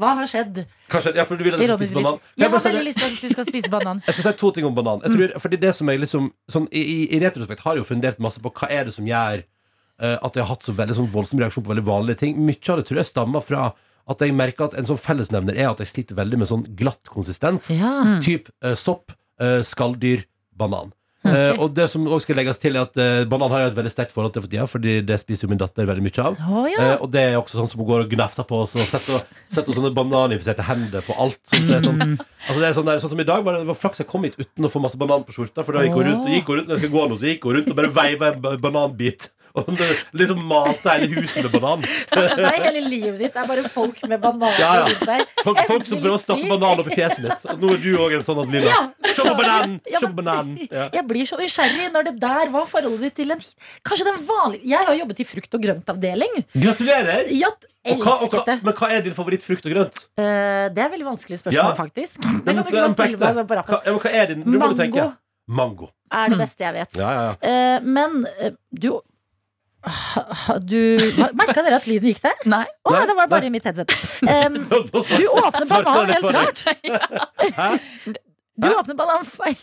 [0.00, 2.20] hva har skjedd Kanskje, ja, for du vil at jeg skal spise banan?
[2.34, 4.00] Jeg jeg har veldig lyst til at du skal spise banan.
[4.06, 5.02] Jeg skal si to ting om banan.
[5.04, 7.88] Jeg tror, fordi det som jeg liksom sånn, i, i, I retrospekt har jeg jo
[7.88, 10.96] fundert masse på hva er det som gjør uh, at jeg har hatt så veldig
[11.00, 12.38] sånn voldsom reaksjon på veldig vanlige ting.
[12.38, 13.68] Mye av det tror jeg stammer fra
[14.06, 17.10] at jeg merker at en sånn fellesnevner er at jeg sliter veldig med sånn glatt
[17.10, 17.66] konsistens.
[17.74, 18.18] Ja.
[18.22, 20.94] Typ uh, sopp, uh, skalldyr, banan.
[21.26, 23.78] Eh, og det som også skal legges til er at eh, Banan har jeg et
[23.78, 26.38] veldig sterkt forhold til for tida, Fordi det spiser jo min datter veldig mye av.
[26.46, 26.78] Oh, ja.
[26.82, 29.24] Eh, og det er også sånn som hun går og gnafser på oss og setter,
[29.52, 31.40] setter sånne bananinfiserte hender på alt.
[31.50, 32.02] Sånn, det er sånn,
[32.46, 34.10] altså det er sånn, der, sånn som i dag var det, det var flaks jeg
[34.10, 35.66] kom hit uten å få masse banan på skjorta.
[35.66, 37.48] For da gikk hun rundt, gikk hun rundt når jeg skulle gå nå, så gikk
[37.48, 39.30] hun rundt og bare veiva en bananbit.
[39.62, 39.86] Og det,
[40.20, 41.84] liksom malte hele huset med banan.
[42.10, 44.86] Stakkars deg, hele livet ditt er bare folk med bananer Ja, ja.
[44.90, 45.22] rundt deg.
[45.42, 47.46] Folk, folk som prøver å stappe banan opp i fjeset ditt.
[47.54, 48.80] Og nå er du òg en sånn, at Ja.
[49.14, 49.78] Se på bananen!
[49.94, 50.58] Ja, men, bananen!
[50.68, 50.88] Ja.
[50.92, 53.40] Jeg blir så nysgjerrig når det der var forholdet ditt til en
[53.86, 56.36] Kanskje den vanlige Jeg har jobbet i frukt- og grøntavdeling.
[56.52, 57.32] Gratulerer!
[57.32, 57.48] Ja,
[57.86, 60.00] Og hva, og hva, men hva er din favorittfrukt og grønt?
[60.18, 61.74] Uh, det er et veldig vanskelig spørsmål, Ja.
[61.78, 62.16] faktisk.
[62.18, 63.78] Det kan du ikke stille meg sånn på rappen.
[63.86, 64.42] Hva, hva er din?
[64.42, 64.74] Nå må Mango.
[64.74, 65.04] du tenke.
[65.46, 65.88] Mango.
[66.10, 66.96] Er det beste jeg vet.
[66.98, 67.28] Ja, ja.
[67.46, 68.88] Eh, men uh, du
[70.66, 70.78] du
[71.36, 72.36] Merka dere at lyden gikk der?
[72.50, 72.64] Nei.
[72.86, 73.52] Å nei, det var bare nei.
[73.52, 73.94] i mitt headset.
[74.26, 76.60] Um, du åpner bananen helt rart.
[77.56, 77.70] Hæ?
[78.56, 79.58] Du åpner bananen feil.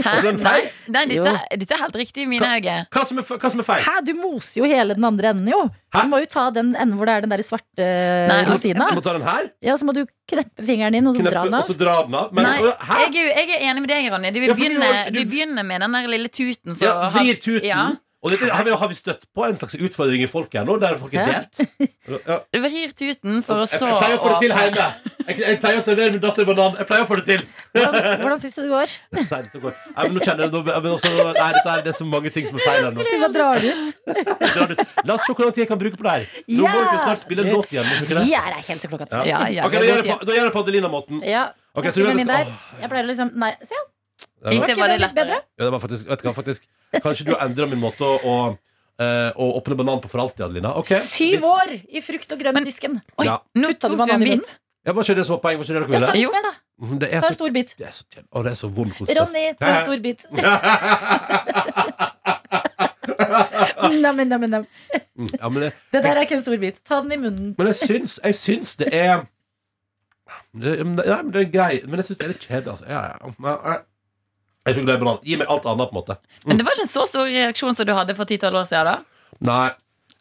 [0.00, 0.12] Hæ?
[0.24, 0.30] Hæ?
[0.40, 2.74] Nei, nei dette, dette er helt riktig i mine øyne.
[2.92, 3.26] Hva som er,
[3.66, 3.82] feil?
[3.84, 5.60] Hæ, du moser jo hele den andre enden, jo.
[5.92, 6.04] Hæ?
[6.06, 7.88] Du må jo ta den enden hvor det er den der svarte
[8.30, 8.88] Nei, rosina.
[8.88, 10.02] Jeg må ta den her, Ja, så må du
[10.32, 11.68] kneppe fingeren din, og så dra den den og av.
[11.68, 12.32] så dra den av.
[12.32, 14.32] Men, Nei, jeg, jeg er enig med deg, Ronny.
[14.32, 16.72] Du, Ja, for du begynner, du- du begynner med den der lille tuten.
[16.78, 17.68] Så Ja, vrir tuten.
[17.68, 17.84] Ja,
[18.22, 20.76] Og dette, har, vi, har vi støtt på en slags utfordring i folket her nå,
[20.78, 21.58] der folk er delt?
[22.06, 22.36] Ja.
[22.54, 24.84] du vrir tuten for å Jeg, så jeg pleier å få det til hjemme.
[25.26, 26.76] Jeg, jeg pleier å servere min datter banan.
[26.78, 27.42] Jeg pleier å få det til.
[27.74, 28.94] Hvordan, hvordan syns du det går?
[29.18, 29.74] Nei, det går.
[29.96, 32.32] Nei, men nå kjenner jeg, nå- men også, nei, dette er, det er så mange
[32.36, 33.06] ting som er feil her nå.
[33.24, 34.84] Hva drar du ut?
[35.08, 36.28] La oss se hvor lang tid jeg kan bruke på det her.
[36.60, 37.90] Nå må vi snart spille en låt igjen.
[38.12, 39.24] Vi er her helt til klokka tre.
[39.32, 41.24] Ja, ja, Ok, vi da gjør jeg jeg på Adelina-måten.
[41.26, 41.48] Ja.
[41.74, 42.54] Okay, jeg.
[42.84, 43.82] Jeg pleier å liksom Nei, se.
[44.52, 45.42] Gikk det bare litt bedre?
[45.58, 46.70] Ja, det var faktisk, vet du hva, faktisk
[47.00, 48.58] Kanskje du har endra min måte å, å,
[49.00, 50.74] eh, å åpne banan på for alltid, Adelina.
[50.82, 50.98] Okay.
[51.00, 53.00] Syv år i frukt- og grøntdisken.
[53.18, 53.38] Oi, Ja.
[53.56, 54.58] Nå tok du banan en bit.
[54.84, 55.56] Ja, var ikke det som var poeng?
[55.58, 56.26] Var ikke det dere Ja, ta ville?
[56.26, 56.52] litt mer, da.
[56.82, 57.74] Mhm, Det er Ta en stor bit.
[57.78, 58.28] det er så, kjedelig.
[58.32, 59.28] Å, det er så vond konsistens.
[59.28, 60.26] Ronny, ta en stor bit.
[64.02, 64.66] Nam, nam, nam.
[65.18, 66.84] Mm, Ja, men, det, Det der er ikke en stor bit.
[66.84, 67.54] Ta den i munnen.
[67.58, 69.26] men jeg syns, jeg syns det er
[70.54, 72.72] det- Nei, men det er greit, men jeg syns det er litt kjedelig.
[72.72, 72.86] Altså.
[72.88, 73.16] Ja, ja.
[74.62, 75.22] Jeg er ikke glad i banan.
[75.26, 76.14] Gi meg alt annet, på en måte.
[76.46, 78.86] Men det var ikke en så stor reaksjon som du hadde for 10-12 år siden.
[78.86, 79.70] da Nei,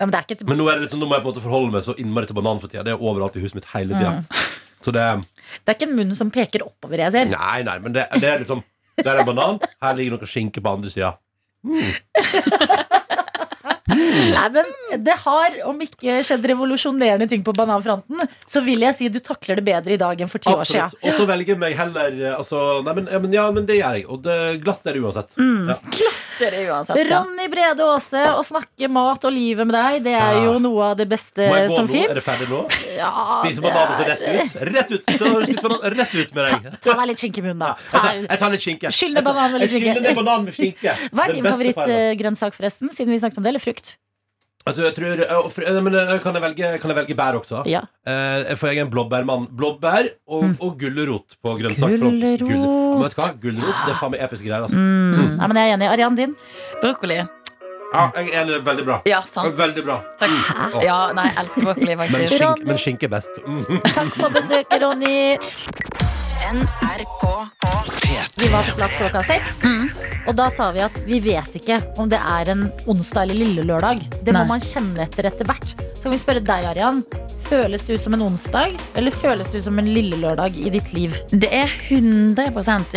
[0.01, 1.35] Ja, men det ikke Men nå, er det litt sånn, nå må jeg på en
[1.35, 2.81] måte forholde meg så innmari til banan for tida.
[2.87, 4.23] Det er overalt i huset mitt hele tida.
[4.81, 5.05] Så det
[5.61, 7.29] Det er ikke en munn som peker oppover, jeg ser.
[7.29, 8.63] Nei, nei, men det, det er liksom
[8.97, 11.13] Der er en banan, her ligger noe skinke på andre sida.
[14.31, 19.09] Nei, men det har, om ikke skjedd revolusjonerende ting på bananfronten, så vil jeg si
[19.13, 20.97] du takler det bedre i dag enn for ti år siden.
[21.05, 23.79] Og så velger jeg meg heller eh, altså, nei, men, ja, men, ja, men det
[23.79, 24.07] gjør jeg.
[24.11, 25.37] Og det glatt er det uansett.
[25.37, 25.71] Mm.
[25.71, 26.11] Ja.
[26.41, 26.97] Det uansett.
[27.11, 30.95] Ronny Brede Aase, å snakke mat og livet med deg, det er jo noe av
[30.97, 32.09] det beste Må jeg gå som fins.
[32.09, 32.63] Er det ferdig nå?
[33.01, 33.09] Ja,
[33.41, 34.57] Spise det banan så rett ut?
[34.71, 35.11] Rett ut!
[36.01, 36.67] Rett ut med deg.
[36.83, 37.71] Ta deg litt skinke i munnen, da.
[37.91, 38.91] Jeg tar, jeg tar litt skinke.
[38.93, 39.95] Skyll ned banan med litt skinke.
[40.05, 40.95] ned banan med skinke.
[41.11, 42.91] Hva er din favorittgrønnsak, forresten?
[42.93, 43.90] Siden vi snakket om det, eller frukt?
[44.61, 47.15] Jeg tror, jeg tror jeg, fr- eh, men, eh, kan, jeg velge, kan jeg velge
[47.17, 47.63] bær også?
[47.65, 47.79] Ja.
[48.05, 49.47] Eh, for jeg er en blåbærmann.
[49.57, 52.37] Blåbær og, og gulrot på grønnsaksfronten.
[52.45, 53.15] Gulrot.
[53.17, 53.31] Hva?
[53.41, 54.67] Gulrot det er faen meg episke greier.
[54.67, 54.77] Altså.
[54.77, 55.39] Mm.
[55.41, 55.89] Ja, men jeg er enig.
[55.95, 56.35] Arian din?
[56.83, 57.17] Brokkoli.
[57.91, 58.61] Ja, jeg er enig.
[58.69, 58.99] Veldig bra.
[59.09, 59.57] Ja, sant.
[59.57, 59.97] Veldig bra.
[60.21, 60.29] Takk.
[60.29, 60.77] Mm.
[60.85, 62.37] Ja, nei, jeg elsker brokkoli, Men, faktisk.
[62.37, 63.41] skink, men skinke er best.
[63.41, 63.81] Mm.
[63.89, 66.30] Takk for besøket, Ronny.
[66.41, 67.23] NRK
[68.37, 69.59] Vi var på plass klokka seks.
[70.25, 73.65] Og da sa vi at vi vet ikke om det er en onsdag eller lille
[73.69, 74.01] lørdag.
[74.25, 74.49] Det må Nei.
[74.55, 75.75] man kjenne etter etter hvert.
[75.93, 77.03] Så kan vi spørre deg, Arian.
[77.51, 80.69] Føles det ut som en onsdag, eller føles det ut som en lille lørdag i
[80.71, 81.15] ditt liv?
[81.35, 82.47] Det er 100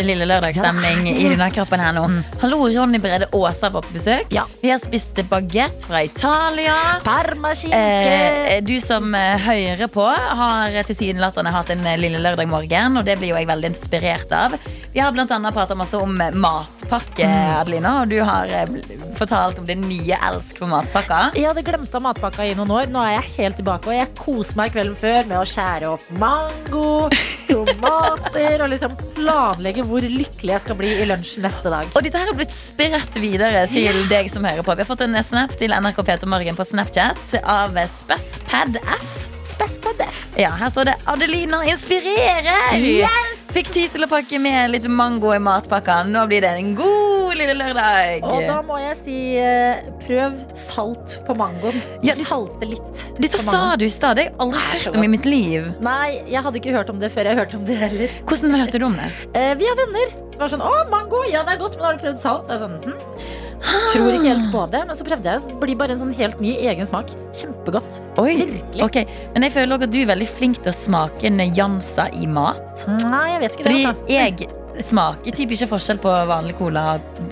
[0.07, 2.05] lille lørdagsstemning i denne kroppen her nå.
[2.39, 4.31] Hallo, Ronny Brede Aasa var på besøk.
[4.31, 4.45] Ja.
[4.61, 6.77] Vi har spist bagett fra Italia.
[7.03, 7.81] Parmaskinke!
[7.81, 13.03] Eh, du som eh, hører på, har tilsynelatende hatt en eh, lille lørdag morgen, og
[13.03, 14.55] det blir jo jeg veldig inspirert av.
[14.95, 17.27] Vi har annet pratet masse om matpakke,
[17.59, 18.79] Adelina, og du har eh,
[19.19, 21.19] fortalt om din nye elsk for matpakka.
[21.37, 22.89] Jeg hadde glemt av matpakka i noen år.
[22.93, 23.91] Nå er jeg helt tilbake.
[23.91, 27.11] Og jeg koser meg kvelden før med å skjære opp mango,
[27.51, 31.91] tomater og liksom planlegge hvor lykkelig jeg skal bli i lunsj neste dag.
[31.93, 34.75] Og dette her har blitt spredt videre til deg som hører på.
[34.75, 39.34] Vi har fått en snap til NRK Peter Morgen på Snapchat av Spespad F.
[39.55, 40.17] Spespad Def.
[40.37, 42.75] Ja, her står det 'Adelina inspirerer'.
[42.75, 43.31] Yes!
[43.55, 46.01] Fikk tid til å pakke med litt mango i matpakka.
[46.11, 48.25] Nå blir det en god lille lørdag.
[48.27, 51.79] Og da må jeg si eh, prøv salt på mangoen.
[52.03, 53.03] Ja, det- Salte litt.
[53.15, 54.17] Dette sa du i stad.
[54.19, 55.71] Det har jeg aldri Nei, hørt om i mitt liv.
[55.79, 58.09] Nei, jeg hadde ikke hørt om det før jeg hørte om det heller.
[58.27, 59.09] Hvordan hørte du om det?
[59.33, 61.23] Eh, vi har venner som var sånn 'Å, mango!
[61.31, 63.54] Ja, det er godt, men har du prøvd salt?' Så jeg sånn, hm.
[63.91, 65.41] Tror ikke helt på det, men så prøvde jeg.
[65.49, 67.09] Det blir bare en sånn helt ny egen smak.
[67.33, 67.99] Kjempegodt.
[68.21, 68.83] Oi, Virkelig.
[68.85, 69.05] Okay.
[69.33, 72.85] Men jeg føler også at du er veldig flink til å smake nyanser i mat.
[73.07, 73.71] Nei, jeg vet ikke det.
[73.71, 74.07] Fordi Altså.
[74.11, 76.85] jeg smaker typ ikke forskjell på vanlig cola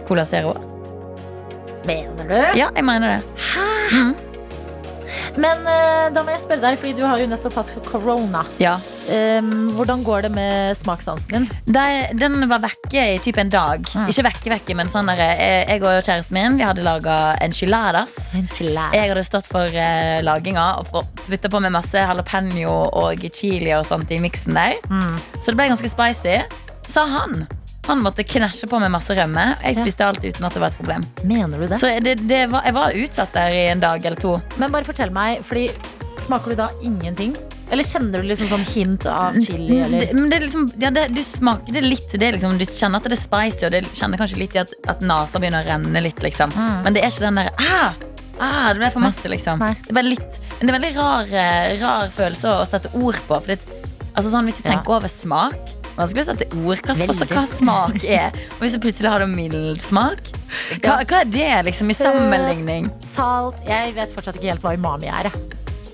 [0.08, 0.54] Cola Zero.
[1.86, 2.38] Mener du?
[2.58, 3.50] Ja, jeg mener det.
[3.92, 4.14] Mm.
[5.38, 8.44] Men eh, da må jeg spørre deg, fordi du har jo nettopp hatt korona.
[8.62, 8.78] Ja.
[9.04, 11.48] Um, hvordan går det med smakssansen din?
[11.66, 13.82] Det- Den var vekke i typ en dag.
[13.94, 14.08] Mm.
[14.08, 18.36] Ikke vekke, vekke, men sånn der, eh, Jeg og kjæresten min Vi hadde laga enchiladas.
[18.94, 20.88] Jeg hadde stått for uh, laginga og
[21.28, 24.76] putta på med masse jalapeño og chili og sånt i miksen der.
[24.90, 25.18] Mm.
[25.42, 26.38] Så det ble ganske spicy.
[26.88, 27.48] Sa han.
[27.88, 29.58] Han måtte knæsje på med masse rømme.
[29.62, 29.82] Jeg Ja.
[29.84, 31.04] spiste alt uten at det var et problem.
[31.24, 31.80] Mener du det?
[31.80, 34.38] Så det, det var, jeg var utsatt der i en dag eller to.
[34.58, 35.70] Men bare fortell meg, fordi
[36.24, 37.36] smaker du da ingenting?
[37.72, 39.82] Eller kjenner du liksom sånn hint av chili?
[39.82, 40.14] Eller?
[40.14, 43.18] Det, det liksom, ja, det, du smaker det litt det liksom, Du kjenner at det
[43.18, 46.22] er spicy, og det kjenner kanskje litt i at, at nasa begynner å renne litt.
[46.24, 46.54] Liksom.
[46.56, 46.84] Mm.
[46.88, 47.94] Men det er ikke den der ah,
[48.40, 49.60] ah, Det ble for masse, liksom.
[49.60, 49.74] Nei.
[49.90, 53.42] Det er litt, men det er veldig rar, eh, rar følelse å sette ord på.
[53.42, 53.60] For det,
[54.14, 54.76] altså sånn, hvis du Ja.
[54.78, 58.34] tenker over smak Vanskelig å sette ord hva, altså, hva smak er.
[58.56, 60.32] Og hvis du plutselig har det mild smak,
[60.82, 62.90] hva, hva er det liksom i sammenligning?
[63.06, 65.30] Salt Jeg vet fortsatt ikke helt hva umami er.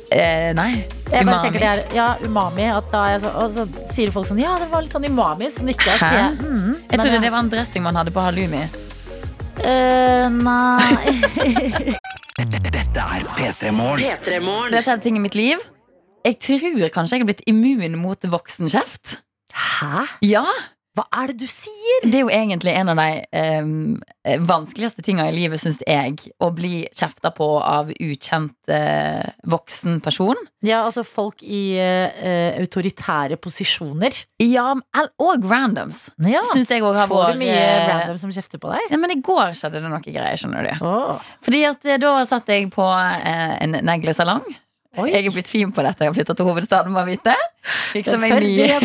[0.10, 0.86] Eh, nei.
[1.12, 1.60] jeg bare Umami.
[1.60, 2.66] det er Ja, umami.
[2.74, 5.52] At da er så, og så sier folk sånn Ja, det var litt sånn umami.
[5.54, 6.00] Så nikker jeg.
[6.02, 8.64] Sier mm, Jeg men trodde det var en dressing man hadde på halloumi.
[9.60, 11.20] Eh, nei
[12.40, 14.72] Dette er P3 P3morgen.
[14.72, 15.62] Det har skjedd ting i mitt liv.
[16.26, 19.20] Jeg tror kanskje jeg er blitt immun mot voksenkjeft.
[19.60, 20.06] Hæ?
[20.26, 20.46] Ja,
[20.98, 22.02] Hva er det du sier?
[22.04, 26.18] Det er jo egentlig en av de eh, vanskeligste tinga i livet, syns jeg.
[26.42, 30.36] Å bli kjefta på av ukjent uh, voksen person.
[30.66, 34.18] Ja, altså folk i uh, autoritære posisjoner.
[34.44, 34.74] Ja,
[35.22, 36.08] og randoms.
[36.26, 36.42] Ja.
[36.52, 38.90] Syns jeg òg har Får vært du mye uh, random som kjefter på deg?
[38.92, 40.88] Nei, men i går skjedde det noe greier, skjønner du.
[40.90, 41.30] Oh.
[41.46, 44.44] Fordi at da satt jeg på en neglesalong.
[44.98, 45.12] Oi.
[45.14, 46.02] Jeg er blitt fin på dette.
[46.02, 47.36] Jeg har flytta til hovedstaden, må vite.
[47.94, 48.80] Fiksa meg nye.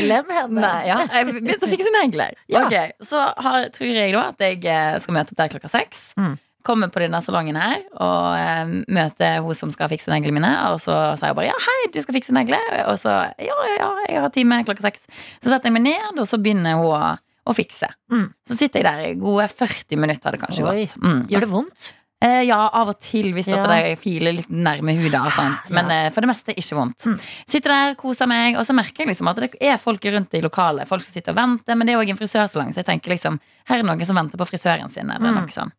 [0.00, 0.62] Glem henne.
[0.62, 2.38] Nei, ja, jeg begynte å fikse negler.
[2.48, 2.64] Ja.
[2.64, 6.10] Okay, Så har, tror jeg da at jeg eh, skal møte opp der klokka seks.
[6.16, 6.38] Mm.
[6.64, 10.54] Kommer på denne salongen her og eh, møter hun som skal fikse neglene mine.
[10.72, 12.82] Og så sier hun bare 'ja, hei, du skal fikse negler'.
[12.88, 15.04] Og så 'ja, ja, ja, jeg har time klokka seks'.
[15.44, 17.14] Så setter jeg meg ned, og så begynner hun å,
[17.44, 17.92] å fikse.
[18.12, 18.28] Mm.
[18.48, 20.84] Så sitter jeg der i gode 40 minutter, hadde kanskje Oi.
[20.84, 21.00] gått.
[21.00, 21.24] Mm.
[21.28, 21.94] Gjør det vondt?
[22.22, 23.62] Eh, ja, av og til hvis Ja.
[23.66, 25.20] de filer litt nærme huden.
[25.24, 25.70] og sånt.
[25.72, 27.06] Men eh, for det meste ikke vondt.
[27.06, 27.18] Mm.
[27.48, 30.42] Sitter der, koser meg, og så merker jeg liksom at det er folk rundt i
[30.44, 30.86] lokalet.
[30.86, 33.38] Folk som sitter og venter, men det er òg en frisørsalong, så jeg tenker liksom
[33.70, 35.08] her er det noen som venter på frisøren sin.
[35.10, 35.40] Eller Mm.
[35.40, 35.72] noe sånt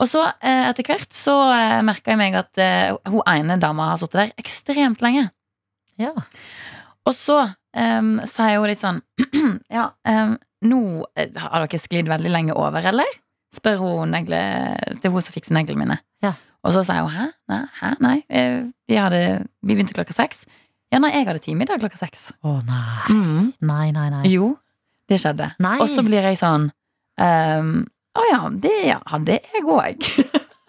[0.00, 3.90] Og så eh, etter hvert så eh, merka jeg meg at eh, hun ene dama
[3.90, 5.30] har sittet der ekstremt lenge.
[5.98, 6.12] Ja.
[7.06, 9.00] Og så em, sier hun litt sånn
[9.70, 13.06] Ja, em, nå eh, har dere sklidd veldig lenge over, eller?
[13.54, 14.38] Spør hun negle,
[15.00, 15.98] Det er hun som fikser neglene mine.
[16.22, 16.34] Ja.
[16.64, 17.28] Og så sier hun hæ?
[17.48, 17.92] Nei, hæ?
[18.04, 18.16] nei.
[18.28, 18.58] eh,
[18.88, 20.44] Vi, hadde, vi begynte klokka seks.
[20.92, 22.30] Ja, nei, jeg hadde time i dag klokka seks.
[22.42, 23.14] Å nei.
[23.14, 23.52] Mm.
[23.62, 24.24] Nei, nei, nei.
[24.32, 24.52] Jo,
[25.08, 25.52] det skjedde.
[25.62, 25.78] Nei.
[25.80, 26.68] Og så blir jeg sånn
[27.20, 27.72] um,
[28.18, 30.08] Å ja, det hadde jeg òg.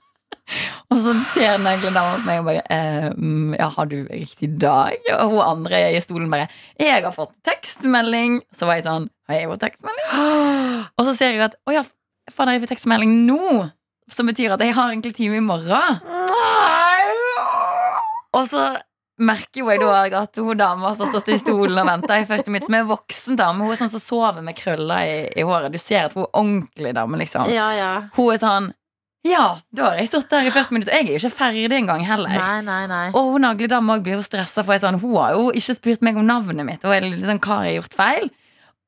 [0.92, 4.98] og så ser negledama på meg og bare ehm, Ja, har du riktig dag?
[5.22, 6.50] Og hun andre i stolen bare
[6.80, 8.42] Jeg har fått tekstmelding.
[8.54, 10.12] Så var jeg sånn Har jeg fått tekstmelding?
[10.98, 11.84] og så ser jeg at Å ja,
[12.36, 13.68] fader, jeg fikk tekstmelding nå.
[14.12, 16.00] Som betyr at jeg har egentlig time i morgen.
[18.36, 18.64] Og så
[19.22, 22.26] merker jo jeg da at hun dama som har stått i stolen og venta i
[22.26, 25.18] 40 minutter, som er en voksen dame, hun er sånn som sover med krøller i,
[25.38, 25.74] i håret.
[25.74, 27.52] Du ser at hun er ordentlig dame, liksom.
[27.54, 27.92] Ja, ja.
[28.18, 28.72] Hun er sånn
[29.28, 30.96] Ja, da har jeg stått der i 40 minutter.
[30.98, 32.32] Jeg er jo ikke ferdig engang heller.
[32.34, 33.04] Nei, nei, nei.
[33.14, 36.18] Og hun nagledama blir jo stressa, for jeg sånn, hun har jo ikke spurt meg
[36.18, 36.88] om navnet mitt.
[36.88, 38.32] Og jeg sånn, hva har jeg gjort feil?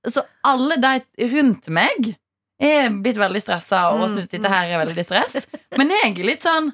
[0.10, 2.16] Så alle de rundt meg
[2.60, 5.46] er blitt veldig stressa og Mm, syns dette her er veldig stress.
[5.78, 6.72] Men jeg er litt sånn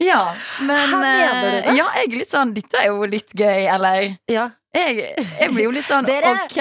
[0.00, 0.32] Ja,
[0.64, 1.74] men eh, det?
[1.76, 4.50] Ja, jeg er litt sånn Dette er jo litt gøy, eller Ja.
[4.72, 6.60] Jeg, jeg blir jo litt sånn Dere- Ok!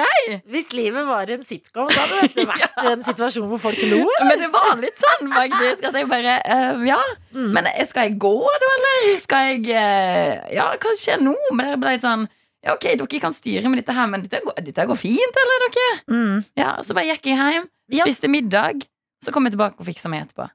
[0.49, 3.99] Hvis livet var en sitcom, så hadde dette vært en situasjon hvor folk lo.
[4.25, 5.85] Men det var litt sånn, faktisk.
[5.91, 6.97] At jeg bare uh, Ja,
[7.31, 7.51] Mm.
[7.53, 8.33] men eh, skal jeg gå,
[8.63, 9.19] da, eller?
[9.21, 11.35] Skal jeg uh, Ja, hva skjer nå?
[11.53, 12.25] Men det ble litt sånn
[12.65, 15.65] ja, ok, dere kan styre med dette her, men dette går, dette går fint, eller
[15.67, 15.89] dere?
[16.11, 16.45] Mm.
[16.59, 18.05] Ja, og Så bare gikk jeg hjem, Ja.
[18.05, 18.85] spiste middag,
[19.23, 20.49] så kom jeg tilbake og fiksa meg etterpå.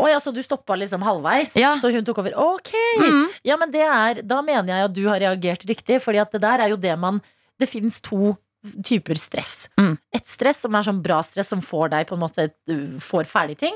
[0.00, 1.52] Å ja, så du stoppa liksom halvveis?
[1.54, 1.74] Ja.
[1.76, 2.32] Så hun tok over?
[2.40, 2.72] Ok!
[2.98, 3.26] Mm.
[3.44, 6.40] Ja, men det er, Da mener jeg at du har reagert riktig, Fordi at det
[6.40, 7.20] der er jo det man
[7.60, 8.36] Det finnes to
[8.82, 9.68] typer stress.
[9.78, 9.98] Mm.
[10.14, 12.48] Et stress som er sånn bra stress, som får deg på en måte
[13.02, 13.74] får ferdig ting.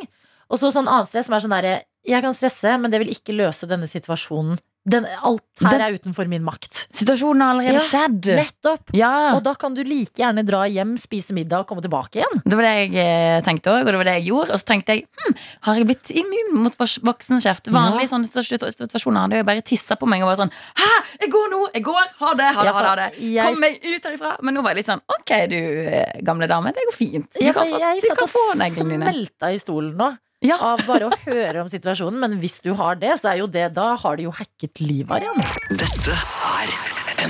[0.48, 3.10] Og så sånn annet stress som er sånn derre Jeg kan stresse, men det vil
[3.12, 4.58] ikke løse denne situasjonen.
[4.86, 6.84] Den, alt her Den- er utenfor min makt.
[6.94, 8.28] Situasjonen har allerede Ja, skjedd.
[8.38, 8.92] Nettopp!
[8.94, 9.32] Ja.
[9.34, 12.42] Og da kan du like gjerne dra hjem, spise middag og komme tilbake igjen.
[12.44, 14.52] Det var det jeg eh, tenkte òg, og det var det jeg gjorde.
[14.54, 15.34] Og så tenkte jeg hm,
[15.66, 17.72] har jeg blitt immun mot vok- voksenkjeft?
[17.74, 20.92] Vanlige sånne situ- situasjoner hadde jeg bare tissa på meg og var sånn Hæ,
[21.24, 21.60] jeg går nå!
[21.74, 22.06] Jeg går!
[22.22, 22.50] Ha det!
[22.54, 22.74] Ha det!
[22.76, 23.08] Ha det, ha det.
[23.34, 24.36] jeg- Kom meg ut herifra!
[24.42, 27.26] Men nå var jeg litt sånn Ok, du eh, gamle dame, det går fint.
[27.34, 28.30] Du Ja, kan for dine jeg du satt og
[28.76, 30.12] smelta i stolen nå.
[30.44, 30.58] Ja.
[30.60, 32.20] Av bare å høre om situasjonen.
[32.20, 35.16] Men hvis du har det, så er jo det Da har du jo hacket livet
[35.16, 35.40] av igjen.
[35.80, 36.18] Dette
[36.52, 36.76] er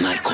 [0.01, 0.33] NRK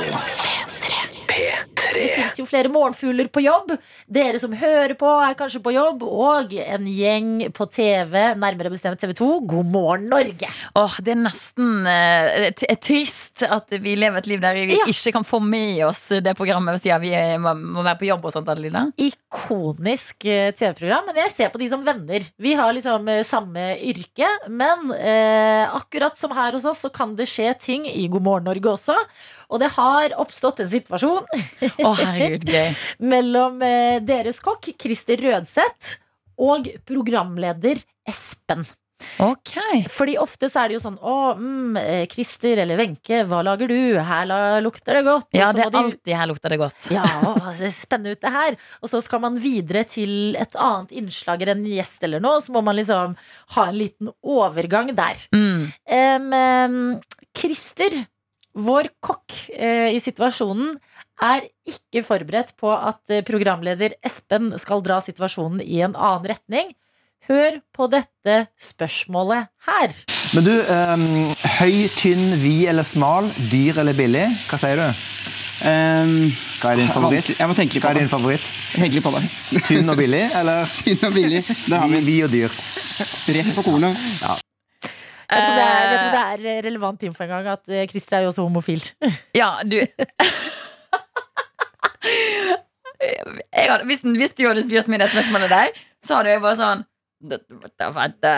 [1.33, 1.72] P3.
[1.95, 3.73] Det fins jo flere morgenfugler på jobb.
[4.13, 6.05] Dere som hører på, er kanskje på jobb.
[6.07, 9.31] Og en gjeng på TV, nærmere bestemt TV 2.
[9.51, 10.49] God morgen, Norge!
[10.79, 12.49] Åh, det er nesten eh,
[12.83, 14.87] trist at vi lever et liv der vi Ja.
[14.89, 18.25] ikke kan få med oss det programmet siden vi er, må, må være på jobb
[18.31, 18.49] og sånt.
[18.53, 18.87] Adelina.
[19.01, 21.07] Ikonisk eh, TV-program.
[21.11, 22.25] Men jeg ser på de som venner.
[22.43, 24.29] Vi har liksom eh, samme yrke.
[24.53, 28.49] Men eh, akkurat som her hos oss, så kan det skje ting i God morgen
[28.51, 28.97] Norge også.
[29.53, 31.27] Og det har oppstått en situasjon
[31.81, 32.75] Å, herregud, gøy.
[33.15, 35.99] mellom eh, deres kokk, Christer Rødseth,
[36.43, 38.65] og programleder Espen.
[39.19, 39.57] Ok.
[39.91, 43.67] Fordi ofte så er det jo sånn Å, mm, eh, Christer eller Wenche, hva lager
[43.67, 43.99] du?
[43.99, 44.31] Her
[44.63, 45.27] lukter det godt.
[45.27, 46.87] Og Ja, det er de- alltid her lukter det godt.
[46.95, 47.03] ja,
[47.75, 48.57] spennende ut det her.
[48.81, 52.39] Og så skal man videre til et annet innslag eller en gjest eller noe.
[52.47, 53.17] Så må man liksom
[53.57, 55.19] ha en liten overgang der.
[55.35, 55.73] Mm.
[55.99, 57.01] Em,
[57.35, 57.91] Christer,
[58.55, 60.77] vår kokk uh, i situasjonen,
[61.21, 66.73] er ikke forberedt på at eh, programleder Espen skal dra situasjonen i en annen retning.
[67.29, 69.93] Hør på dette spørsmålet her.
[70.33, 71.05] Men du, um,
[71.61, 74.25] høy, tynn, vid eller smal, dyr eller billig?
[74.49, 75.03] Hva sier du?
[75.63, 77.29] Hva er din favoritt?
[77.39, 78.47] Jeg må tenke litt på Hva er din favoritt?
[78.75, 79.23] Tenk på det.
[79.69, 80.67] Tynn og billig, eller?
[80.67, 81.43] Tynn og billig.
[81.47, 82.01] Det har vi.
[82.09, 82.57] Vid og dyr.
[83.37, 84.03] Rett på kornet.
[84.23, 84.39] Ja.
[85.33, 86.11] Jeg tror, det er, jeg tror
[86.43, 88.83] det er relevant info en gang at eh, Christer er jo også homofil.
[89.39, 89.79] Ja, du
[93.73, 95.71] hadde, hvis, hvis du hadde spurt meg det spørsmålet der,
[96.05, 96.85] så hadde jeg bare sånn
[97.23, 98.31] det- det er det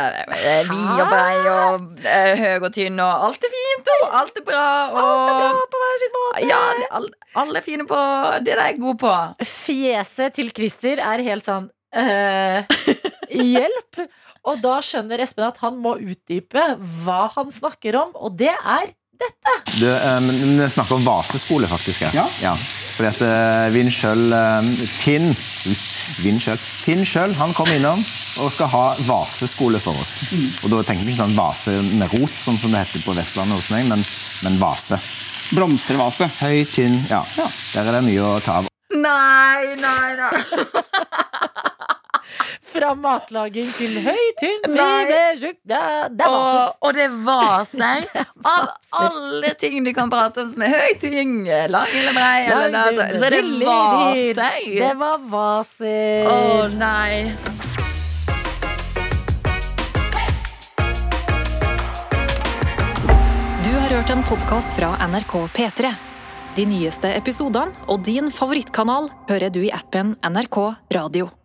[0.44, 4.36] er Vid og brei og eh, høy og tynn og alt er fint og alt
[4.36, 4.64] er bra.
[4.92, 6.42] Og, på hver sin måte.
[6.50, 6.58] Ja,
[6.98, 8.00] alle, alle er fine på
[8.44, 9.14] det de er gode på.
[9.40, 12.62] Fjeset til Christer er helt sånn øh,
[13.32, 14.04] Hjelp!
[14.44, 16.66] Og da skjønner Espen at han må utdype
[17.06, 19.54] hva han snakker om, og det er dette.
[19.80, 20.28] Du, ehm,
[20.68, 22.02] snakk om vaseskole, faktisk.
[22.12, 22.26] Ja.
[22.42, 22.52] Ja.
[22.94, 24.28] Fordi at uh, Vinn sjøl
[25.00, 25.32] Tinn
[26.22, 28.02] Vinn sjøl Tinn sjøl, han kom innom
[28.42, 30.16] og skal ha vaseskole for oss.
[30.34, 30.46] Mm.
[30.64, 33.60] Og da tenker vi ikke sånn vase med rot, sånn som det heter på Vestlandet
[33.60, 34.02] hos meg, men,
[34.46, 34.98] men vase.
[35.54, 36.28] Blomstervase.
[36.42, 37.22] Høy, tynn, ja.
[37.38, 38.70] Der er det mye å ta av.
[38.94, 40.32] Nei, nei, nei.
[42.74, 45.82] Fra matlaging til høytynn livet det,
[46.18, 46.72] det sånn.
[46.80, 48.08] og, det var seg.
[48.54, 51.36] Av alle ting du kan prate om som er høytynn,
[51.70, 54.70] lang eller brei, eller noe sånt, altså, så det var seg.
[54.80, 56.30] Det var vaser.
[56.30, 57.74] Å oh, nei.
[64.04, 65.92] hørt en podkast fra NRK P3.
[66.56, 70.60] De nyeste episodene og din favorittkanal hører du i appen NRK
[70.96, 71.43] Radio.